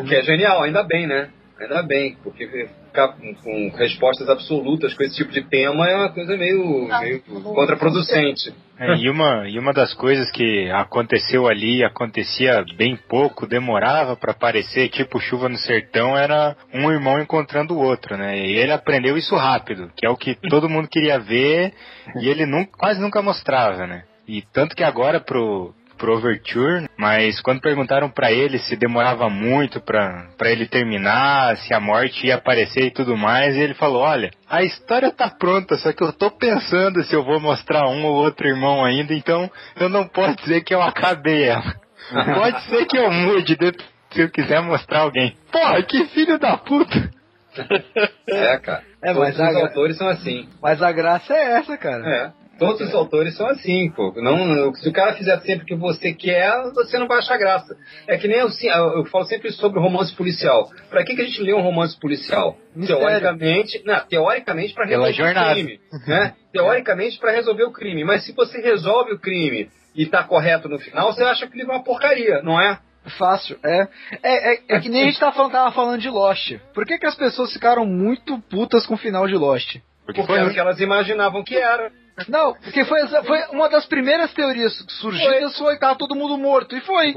[0.00, 1.30] O que é genial, ainda bem, né?
[1.58, 6.36] Ainda bem, porque com, com respostas absolutas com esse tipo de tema é uma coisa
[6.36, 8.52] meio, meio contraproducente.
[8.78, 14.32] É, e, uma, e uma das coisas que aconteceu ali, acontecia bem pouco, demorava para
[14.32, 18.38] aparecer, tipo chuva no sertão, era um irmão encontrando o outro, né?
[18.38, 21.74] E ele aprendeu isso rápido, que é o que todo mundo queria ver,
[22.22, 24.04] e ele nunca, quase nunca mostrava, né?
[24.26, 29.80] E tanto que agora pro, pro Overture, mas quando perguntaram para ele se demorava muito
[29.80, 34.62] para ele terminar, se a morte ia aparecer e tudo mais, ele falou: Olha, a
[34.62, 38.48] história tá pronta, só que eu tô pensando se eu vou mostrar um ou outro
[38.48, 39.48] irmão ainda, então
[39.78, 41.74] eu não posso dizer que eu acabei ela.
[42.34, 43.56] Pode ser que eu mude
[44.10, 45.36] se eu quiser mostrar alguém.
[45.52, 47.10] Porra, que filho da puta!
[48.28, 48.82] É, cara.
[49.02, 50.48] É, Todos mas os a- autores são assim.
[50.62, 52.08] Mas a graça é essa, cara.
[52.08, 52.39] É.
[52.60, 54.12] Todos os autores são assim, pô.
[54.16, 57.74] Não, se o cara fizer sempre o que você quer, você não vai achar graça.
[58.06, 60.68] É que nem eu, assim, eu, falo sempre sobre romance policial.
[60.90, 62.58] Pra que, que a gente lê um romance policial?
[62.76, 63.00] Mistério.
[63.02, 65.50] Teoricamente, não, teoricamente para resolver jornada.
[65.52, 65.80] o crime.
[66.06, 66.34] Né?
[66.52, 68.04] Teoricamente para resolver o crime.
[68.04, 71.62] Mas se você resolve o crime e tá correto no final, você acha que ele
[71.62, 72.78] é uma porcaria, não é?
[73.16, 73.88] Fácil, é.
[74.22, 76.58] É, é, é que nem a gente tava falando, tava falando de Lost.
[76.74, 79.78] Por que, que as pessoas ficaram muito putas com o final de Lost?
[80.04, 81.90] Porque Porque foi era o que elas imaginavam que era.
[82.28, 86.76] Não, porque foi, foi uma das primeiras teorias surgidas foi que tava todo mundo morto.
[86.76, 87.14] E foi.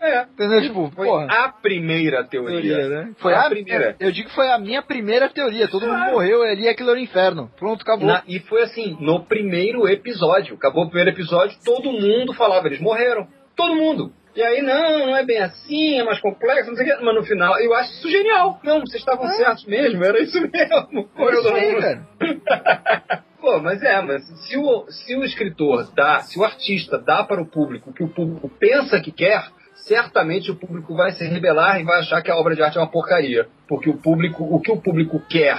[0.00, 0.22] É.
[0.22, 0.62] Entendeu?
[0.62, 1.26] Tipo, Foi porra.
[1.28, 2.62] a primeira teoria.
[2.62, 3.12] Teoria, né?
[3.18, 3.96] Foi a a, primeira.
[3.98, 5.66] Eu digo que foi a minha primeira teoria.
[5.66, 7.50] Todo mundo morreu ali, aquilo era o inferno.
[7.58, 8.06] Pronto, acabou.
[8.06, 10.54] Na- e foi assim, no primeiro episódio.
[10.54, 13.26] Acabou o primeiro episódio, todo mundo falava, eles morreram.
[13.56, 14.12] Todo mundo.
[14.36, 17.04] E aí, não, não é bem assim, é mais complexo, não sei o quê.
[17.04, 18.58] Mas no final, eu acho isso genial.
[18.64, 21.08] Não, vocês estavam certos mesmo, era isso mesmo.
[21.16, 22.06] Foi isso aí, cara.
[23.44, 27.42] Pô, mas é, mas se o, se o escritor dá, se o artista dá para
[27.42, 29.44] o público o que o público pensa que quer,
[29.74, 32.80] certamente o público vai se rebelar e vai achar que a obra de arte é
[32.80, 33.46] uma porcaria.
[33.68, 35.58] Porque o público, o que o público quer,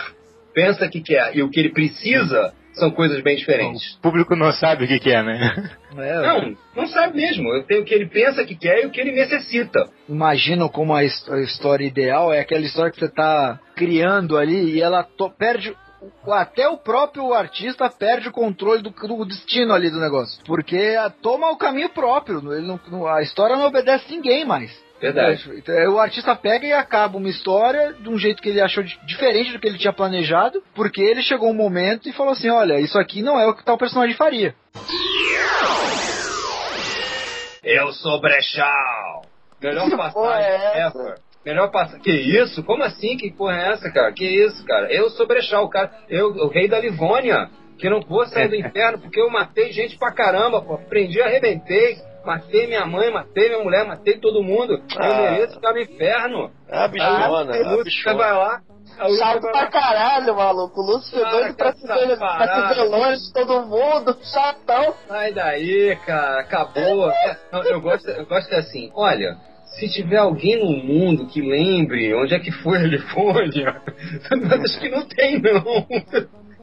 [0.52, 3.96] pensa que quer e o que ele precisa são coisas bem diferentes.
[3.98, 5.70] O público não sabe o que, que é, né?
[5.96, 7.48] É, Não, não sabe mesmo.
[7.54, 9.88] Eu tenho o que ele pensa que quer e o que ele necessita.
[10.10, 14.74] Imaginam como a, his- a história ideal é aquela história que você tá criando ali
[14.74, 15.74] e ela to- perde.
[16.26, 20.42] O- Até o próprio artista perde o controle do, do destino ali do negócio.
[20.46, 22.54] Porque a- toma o caminho próprio.
[22.54, 24.72] Ele não- não- a história não obedece ninguém mais.
[25.00, 25.44] Verdade.
[25.58, 28.82] Então, é, o artista pega e acaba uma história de um jeito que ele achou
[28.82, 32.50] di- diferente do que ele tinha planejado, porque ele chegou um momento e falou assim:
[32.50, 34.56] olha, isso aqui não é o que tal personagem faria.
[37.64, 39.24] Eu sou Brechal.
[39.62, 40.98] Melhor passagem é essa?
[41.00, 41.20] ever.
[41.46, 42.02] Melhor passagem.
[42.02, 42.64] Que isso?
[42.64, 43.16] Como assim?
[43.18, 44.12] Que porra é essa, cara?
[44.12, 44.92] Que isso, cara?
[44.92, 45.92] Eu sou Brechal, cara.
[46.10, 47.50] Eu, o rei da Livônia.
[47.78, 50.78] Que não vou sair do inferno porque eu matei gente pra caramba, pô.
[50.78, 51.98] Prendi, arrebentei.
[52.26, 54.74] Matei minha mãe, matei minha mulher, matei todo mundo.
[54.74, 55.32] Eu Ah.
[55.32, 56.52] mereço ficar no inferno.
[56.72, 58.16] A bichona, Aí, a Lúcifer bichona.
[58.18, 58.62] vai lá.
[59.08, 59.68] o Chato pra lá.
[59.68, 60.82] caralho, maluco.
[60.82, 64.18] O Lúcio foi Ah, doido pra se, ver, pra se ver longe de todo mundo.
[64.24, 64.96] Chatão.
[65.08, 67.12] Sai daí, cara, acabou.
[67.70, 69.38] Eu, gosto, eu gosto assim, olha,
[69.80, 73.82] se tiver alguém no mundo que lembre onde é que foi a Livônia,
[74.64, 75.86] acho que não tem, não.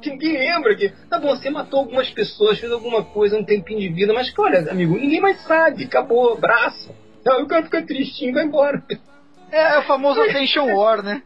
[0.01, 0.89] Que ninguém lembra que.
[1.09, 4.71] Tá bom, você matou algumas pessoas, fez alguma coisa, um tempinho de vida, mas olha,
[4.71, 6.93] amigo, ninguém mais sabe, acabou, abraço.
[7.25, 8.83] Não, o cara fica tristinho e vai embora.
[9.51, 11.23] É, o famoso Attention War, né?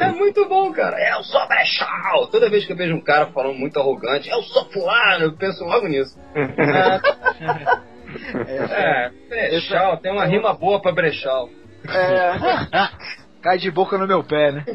[0.00, 0.96] É muito bom, cara.
[1.16, 2.28] Eu sou Brechal.
[2.28, 5.62] Toda vez que eu vejo um cara falando muito arrogante, eu sou fulano, eu penso
[5.64, 6.18] logo nisso.
[6.34, 7.00] É,
[9.28, 11.48] Brechal, tem uma rima boa pra Brechal.
[11.88, 12.32] É.
[13.42, 14.64] Cai de boca no meu pé, né?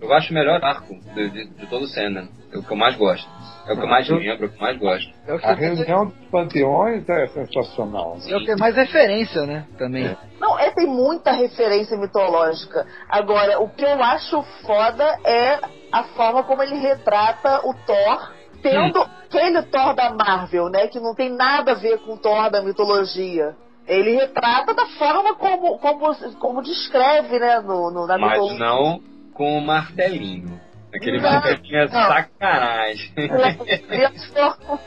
[0.00, 2.28] Eu acho o melhor arco de, de, de todo o Sandman.
[2.52, 3.28] É o que eu mais gosto.
[3.66, 5.12] É o que eu mais lembro, é o que eu mais gosto.
[5.26, 8.16] É o que, A reunião dos panteões é sensacional.
[8.24, 9.66] é o que mais referência, né?
[9.76, 10.16] Também.
[10.38, 12.86] Não, é, tem muita referência mitológica.
[13.08, 15.58] Agora, o que eu acho foda é
[15.90, 20.86] a forma como ele retrata o Thor, tendo aquele Thor da Marvel, né?
[20.88, 23.54] Que não tem nada a ver com o Thor da mitologia.
[23.86, 27.60] Ele retrata da forma como, como, como descreve, né?
[27.60, 28.58] No, no, na Mas mitologia.
[28.58, 29.00] não
[29.32, 30.60] com o martelinho.
[30.94, 31.30] Aquele Não.
[31.30, 32.08] martelinho é Não.
[32.08, 33.12] sacanagem.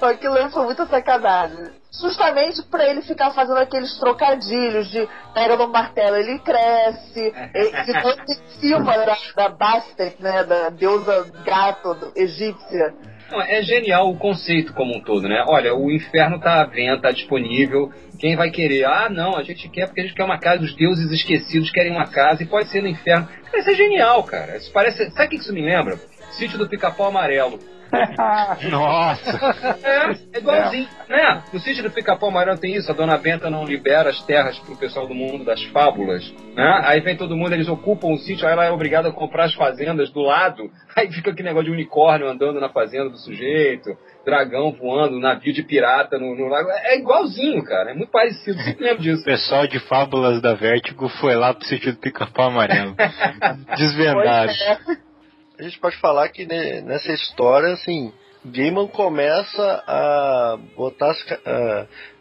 [0.02, 1.70] Aquilo ali foi muita sacanagem.
[2.02, 7.20] Justamente pra ele ficar fazendo aqueles trocadilhos de pega no martelo, ele cresce,
[7.54, 12.94] ele fica em cima da, da Bastet, né, da deusa gato egípcia.
[13.32, 15.44] Não, é genial o conceito como um todo, né?
[15.48, 17.92] Olha, o inferno está à venda, está disponível.
[18.20, 18.86] Quem vai querer?
[18.86, 21.92] Ah, não, a gente quer porque a gente quer uma casa, os deuses esquecidos querem
[21.92, 23.28] uma casa e pode ser no inferno.
[23.46, 24.58] Cara, isso é genial, cara.
[24.58, 25.10] Isso parece.
[25.12, 25.98] Sabe o que isso me lembra?
[26.32, 27.60] Sítio do Pica-Pau Amarelo.
[28.70, 29.80] Nossa!
[29.84, 31.44] É, é igualzinho, né?
[31.52, 34.78] No sítio do Pica-Pau Amarelo tem isso, a Dona Benta não libera as terras pro
[34.78, 36.82] pessoal do mundo das fábulas, né?
[36.86, 39.54] Aí vem todo mundo, eles ocupam o sítio, aí ela é obrigada a comprar as
[39.54, 43.90] fazendas do lado, aí fica aquele negócio de unicórnio andando na fazenda do sujeito,
[44.26, 48.84] dragão voando, navio de pirata no, no lago, é igualzinho, cara, é muito parecido, sempre
[48.84, 49.20] lembro disso.
[49.30, 52.96] O pessoal de Fábulas da Vértigo foi lá pro sítio do Pica-Pau Amarelo.
[53.78, 54.52] Desvendado.
[55.60, 58.14] A gente pode falar que nessa história, assim,
[58.46, 61.14] Gaiman começa a botar,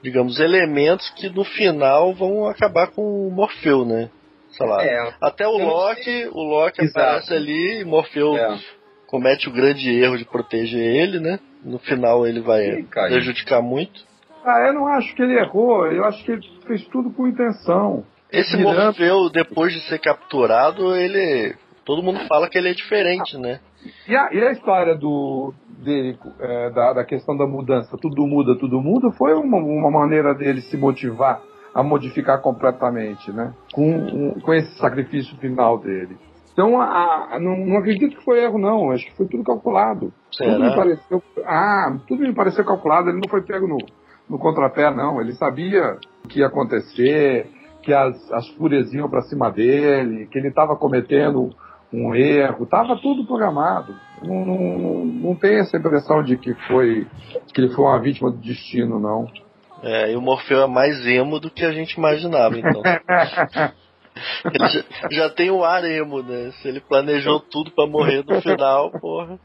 [0.02, 4.10] digamos, elementos que no final vão acabar com o Morfeu, né?
[4.50, 4.84] Sei lá.
[4.84, 5.14] É.
[5.20, 6.98] Até o Loki, o Loki Exato.
[6.98, 8.58] aparece ali e Morfeu É.
[9.06, 11.38] comete o grande erro de proteger ele, né?
[11.62, 13.10] No final ele vai caiu.
[13.12, 14.06] prejudicar muito.
[14.44, 18.04] Ah, eu não acho que ele errou, eu acho que ele fez tudo com intenção.
[18.32, 21.54] Esse Miranda- Morfeu, depois de ser capturado, ele.
[21.88, 23.60] Todo mundo fala que ele é diferente, né?
[24.06, 28.54] E a, e a história do dele, é, da, da questão da mudança, tudo muda,
[28.58, 31.40] tudo muda, foi uma, uma maneira dele se motivar
[31.74, 33.54] a modificar completamente, né?
[33.72, 36.14] Com, um- com esse sacrifício final dele.
[36.52, 38.90] Então, a, a- não, não acredito que foi erro, não.
[38.90, 40.12] Acho que foi tudo calculado.
[40.30, 40.52] Será?
[40.56, 43.08] Tudo me pareceu, ah, tudo me pareceu calculado.
[43.08, 43.78] Ele não foi pego no,
[44.28, 45.22] no contrapé, não.
[45.22, 47.48] Ele sabia o que ia acontecer,
[47.82, 51.48] que as, as fúrias iam para cima dele, que ele estava cometendo
[51.92, 52.66] um erro.
[52.66, 53.94] Tava tudo programado.
[54.22, 57.06] Não, não, não, tem essa impressão de que foi
[57.54, 59.30] que ele foi uma vítima do destino, não.
[59.82, 62.82] É, e o Morfeu é mais emo do que a gente imaginava, então.
[64.44, 66.50] Ele já, já tem o ar emo, né?
[66.60, 69.38] Se ele planejou tudo pra morrer no final, porra.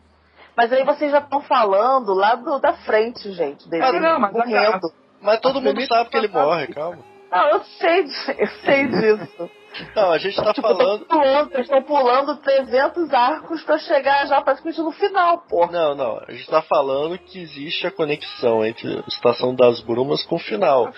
[0.57, 3.69] Mas aí vocês já estão falando lá do, da frente, gente.
[3.69, 4.91] Dele Ah, não, mas a- morrendo.
[5.21, 6.97] Mas todo mundo sabe que ele morre, calma.
[7.31, 8.05] Não, eu sei,
[8.39, 9.49] eu sei disso.
[9.95, 11.01] Não, a gente tá Tipo, falando.
[11.03, 15.71] estão pulando, estão pulando 300 arcos pra chegar já praticamente no final, porra.
[15.71, 20.23] Não, não, a gente tá falando que existe a conexão entre a Estação das Brumas
[20.25, 20.91] com o final.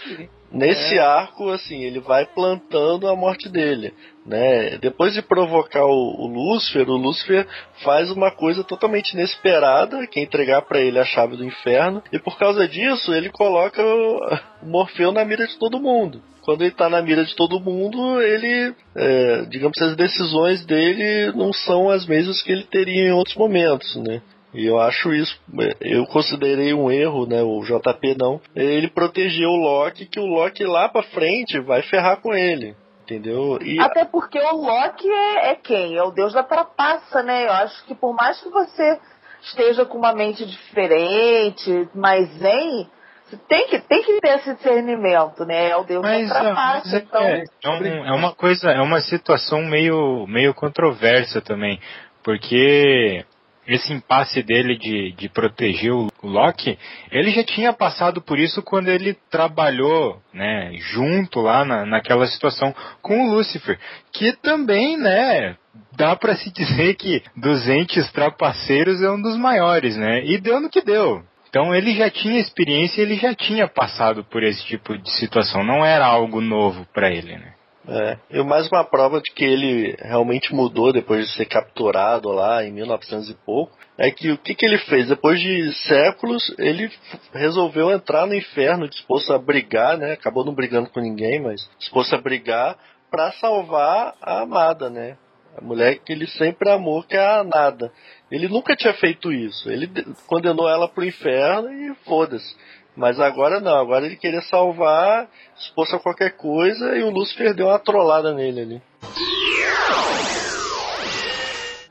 [0.52, 3.93] Nesse arco, assim, ele vai plantando a morte dele,
[4.26, 4.77] né?
[4.80, 7.47] Depois de provocar o, o Lúcifer, o Lúcifer
[7.84, 12.18] faz uma coisa totalmente inesperada, que é entregar pra ele a chave do inferno, e
[12.18, 14.19] por causa disso ele coloca o,
[14.64, 16.22] Morfeu na mira de todo mundo.
[16.41, 21.52] Quando ele tá na mira de todo mundo, ele, é, digamos, as decisões dele não
[21.52, 24.22] são as mesmas que ele teria em outros momentos, né?
[24.53, 25.38] E eu acho isso,
[25.81, 27.43] eu considerei um erro, né?
[27.43, 28.39] O JP não.
[28.56, 32.73] Ele protegeu o Loki, que o Loki lá pra frente vai ferrar com ele.
[33.06, 33.60] Entendeu?
[33.61, 35.95] E Até porque o Loki é, é quem?
[35.95, 37.45] É o deus da trapaça, né?
[37.45, 38.99] Eu acho que por mais que você
[39.44, 42.90] esteja com uma mente diferente, mas zen,
[43.26, 45.69] você tem que, tem que ter esse discernimento, né?
[45.69, 46.95] É o deus Mas, da trapaça.
[46.98, 51.80] é, então, é, é um- é uma coisa, é uma situação meio, meio controversa também,
[52.23, 53.23] porque
[53.67, 56.77] esse impasse dele de, de proteger o Loki,
[57.11, 62.73] ele já tinha passado por isso quando ele trabalhou, né, junto lá na, naquela situação
[63.01, 63.79] com o Lúcifer,
[64.13, 65.55] que também, né,
[65.95, 70.59] dá pra se dizer que dos entes trapaceiros é um dos maiores, né, e deu
[70.59, 71.23] no que deu.
[71.49, 75.85] Então ele já tinha experiência, ele já tinha passado por esse tipo de situação, não
[75.85, 77.55] era algo novo pra ele, né.
[77.88, 82.64] É, e mais uma prova de que ele realmente mudou depois de ser capturado lá
[82.64, 85.07] em 1900 e pouco, é que o que, que ele fez?
[85.07, 86.91] Depois de séculos, ele
[87.32, 90.14] resolveu entrar no inferno, disposto a brigar, né?
[90.14, 92.76] Acabou não brigando com ninguém, mas disposto a brigar
[93.12, 95.16] para salvar a amada, né?
[95.57, 97.91] A mulher que ele sempre amou, que é a Nada.
[98.30, 99.70] Ele nunca tinha feito isso.
[99.70, 102.56] Ele de- condenou ela pro inferno e foda-se.
[102.95, 105.27] Mas agora não, agora ele queria salvar,
[105.59, 108.81] exposto a qualquer coisa, e o Lúcifer deu uma trollada nele ali.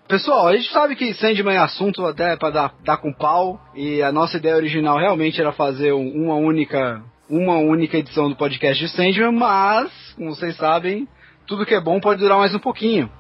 [0.08, 4.02] Pessoal, a gente sabe que Sandman é assunto até pra dar, dar com pau, e
[4.02, 8.84] a nossa ideia original realmente era fazer um- uma única uma única edição do podcast
[8.84, 11.08] de Sandman, mas, como vocês sabem,
[11.46, 13.10] tudo que é bom pode durar mais um pouquinho.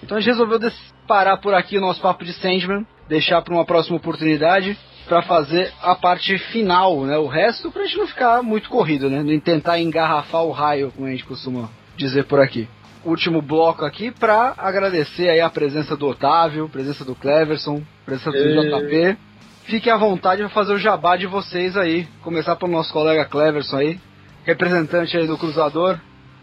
[0.00, 0.60] Então a gente resolveu
[1.08, 4.78] parar por aqui o nosso papo de Sandman, deixar para uma próxima oportunidade
[5.08, 7.16] para fazer a parte final, né?
[7.16, 9.22] O resto pra gente não ficar muito corrido, né?
[9.22, 12.68] Nem tentar engarrafar o raio, como a gente costuma dizer por aqui.
[13.04, 18.36] Último bloco aqui para agradecer aí a presença do Otávio, presença do Cleverson, presença do
[18.36, 18.70] Ei.
[18.70, 19.18] JP.
[19.64, 22.06] Fiquem à vontade para fazer o jabá de vocês aí.
[22.22, 24.00] Começar pelo nosso colega Cleverson aí,
[24.44, 25.98] representante aí do Cruzador.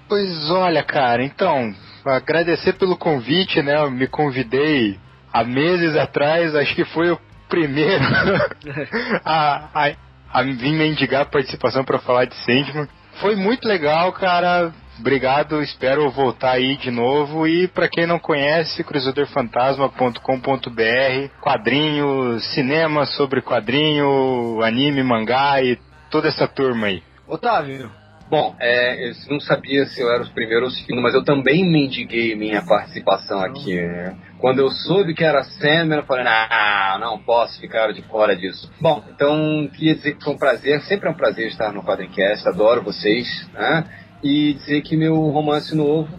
[0.08, 1.74] Pois olha, cara, então,
[2.06, 3.78] agradecer pelo convite, né?
[3.78, 4.98] Eu me convidei
[5.32, 7.20] há meses atrás, acho que foi o
[7.50, 8.04] primeiro
[9.24, 9.92] a, a,
[10.34, 12.88] a vir mendigar a participação para falar de Sandman.
[13.22, 14.74] Foi muito legal, cara.
[15.00, 17.46] Obrigado, espero voltar aí de novo.
[17.48, 25.78] E para quem não conhece, cruzadorfantasma.com.br, quadrinhos, cinema sobre quadrinho, anime, mangá e
[26.10, 27.04] toda essa turma aí.
[27.28, 27.92] Otávio.
[28.28, 31.24] Bom, é, eu não sabia se eu era o primeiro ou o segundo, mas eu
[31.24, 33.76] também mendiguei minha participação aqui.
[33.76, 34.18] Né?
[34.40, 38.72] Quando eu soube que era Sandman, eu falei, não, não posso ficar de fora disso.
[38.82, 42.48] Bom, então queria dizer que foi um prazer, sempre é um prazer estar no Quadrincast,
[42.48, 43.86] adoro vocês, né?
[44.24, 46.10] E dizer que meu romance novo,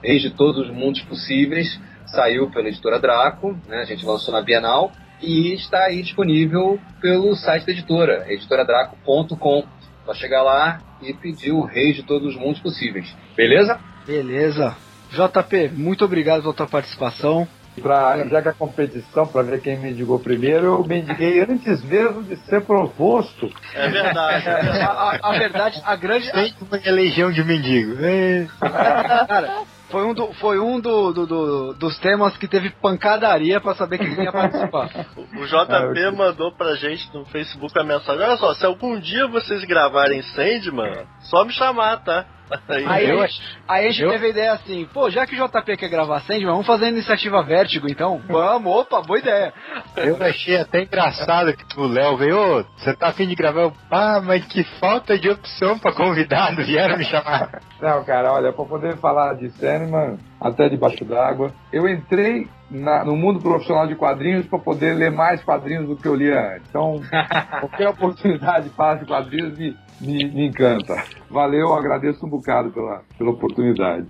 [0.00, 3.78] Desde Todos os Mundos Possíveis, saiu pela editora Draco, né?
[3.78, 9.64] A gente lançou na Bienal e está aí disponível pelo site da editora, editoradraco.com.
[10.04, 13.14] Só chegar lá e pedir o rei de todos os mundos possíveis.
[13.36, 13.78] Beleza?
[14.06, 14.76] Beleza.
[15.10, 17.46] JP, muito obrigado pela tua participação.
[17.80, 22.36] Pra, já que a competição, para ver quem mendigou primeiro, eu mendiguei antes mesmo de
[22.44, 23.48] ser proposto.
[23.74, 24.48] É verdade.
[24.48, 24.80] É verdade.
[24.90, 26.30] A, a- a verdade, a grande.
[26.32, 27.96] Tem uma legião de mendigo.
[28.04, 28.46] É.
[28.60, 33.74] Cara, foi um, do, foi um do, do- do- dos temas que teve pancadaria pra
[33.74, 34.88] saber quem ia participar.
[35.16, 39.64] O JP mandou pra gente no Facebook a mensagem: Olha só, se algum dia vocês
[39.64, 42.24] gravarem Sandman, só me chamar, tá?
[42.68, 45.08] Aí, Aí, Eu a ach- gente- aí a gente eu- teve a ideia assim, pô,
[45.10, 48.20] já que o JP quer gravar Sandman, vamos fazer a iniciativa Vértigo então?
[48.28, 49.52] Vamos, opa, boa ideia.
[49.96, 53.60] Eu achei até engraçado que o Léo veio, "Ô, você tá afim de gravar?
[53.62, 57.60] Eu, Ah, mas que falta de opção pra convidado, vieram me chamar.
[57.80, 63.16] Não, cara, olha, para poder falar de Sandman, até debaixo d'água, eu entrei na- no
[63.16, 66.68] mundo profissional de quadrinhos para poder ler mais quadrinhos do que eu lia antes.
[66.68, 67.00] Então,
[67.60, 71.04] qualquer oportunidade de falar de quadrinhos me, me, me encanta.
[71.30, 74.06] Valeu, agradeço um bocado pela, pela oportunidade.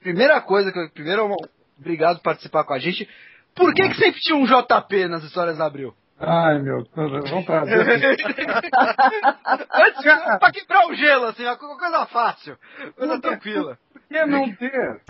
[0.00, 0.88] Primeira coisa que eu.
[0.90, 1.34] Primeiro,
[1.78, 3.06] obrigado por participar com a gente.
[3.54, 5.94] Por que, que sempre tinha um JP nas histórias da Abril?
[6.18, 7.78] Ai, meu, vamos trazer.
[9.74, 12.56] Antes, pra quebrar o gelo, assim, coisa fácil,
[12.96, 13.78] coisa tranquila.
[13.92, 15.00] Por que não ter?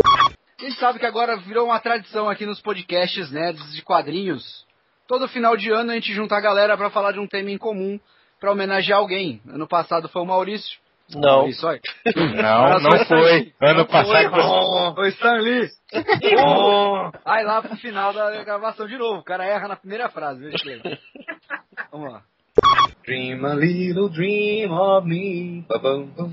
[0.59, 4.65] A gente sabe que agora virou uma tradição aqui nos podcasts nerds de quadrinhos.
[5.07, 7.59] Todo final de ano a gente junta a galera pra falar de um tema em
[7.59, 8.01] comum,
[8.41, 9.41] pra homenagear alguém.
[9.47, 10.79] Ano passado foi o Maurício.
[11.15, 11.41] Não.
[11.41, 11.81] Maurício, olha.
[12.17, 13.53] Não, não foi.
[13.61, 15.69] Ano passado O Stan Lee.
[17.25, 19.21] Aí lá pro final da gravação de novo.
[19.21, 20.41] O cara erra na primeira frase.
[20.41, 20.99] Veja.
[21.93, 22.23] Vamos lá.
[23.05, 25.67] Dream a little dream of me.
[25.69, 26.33] Ba-bum, bum.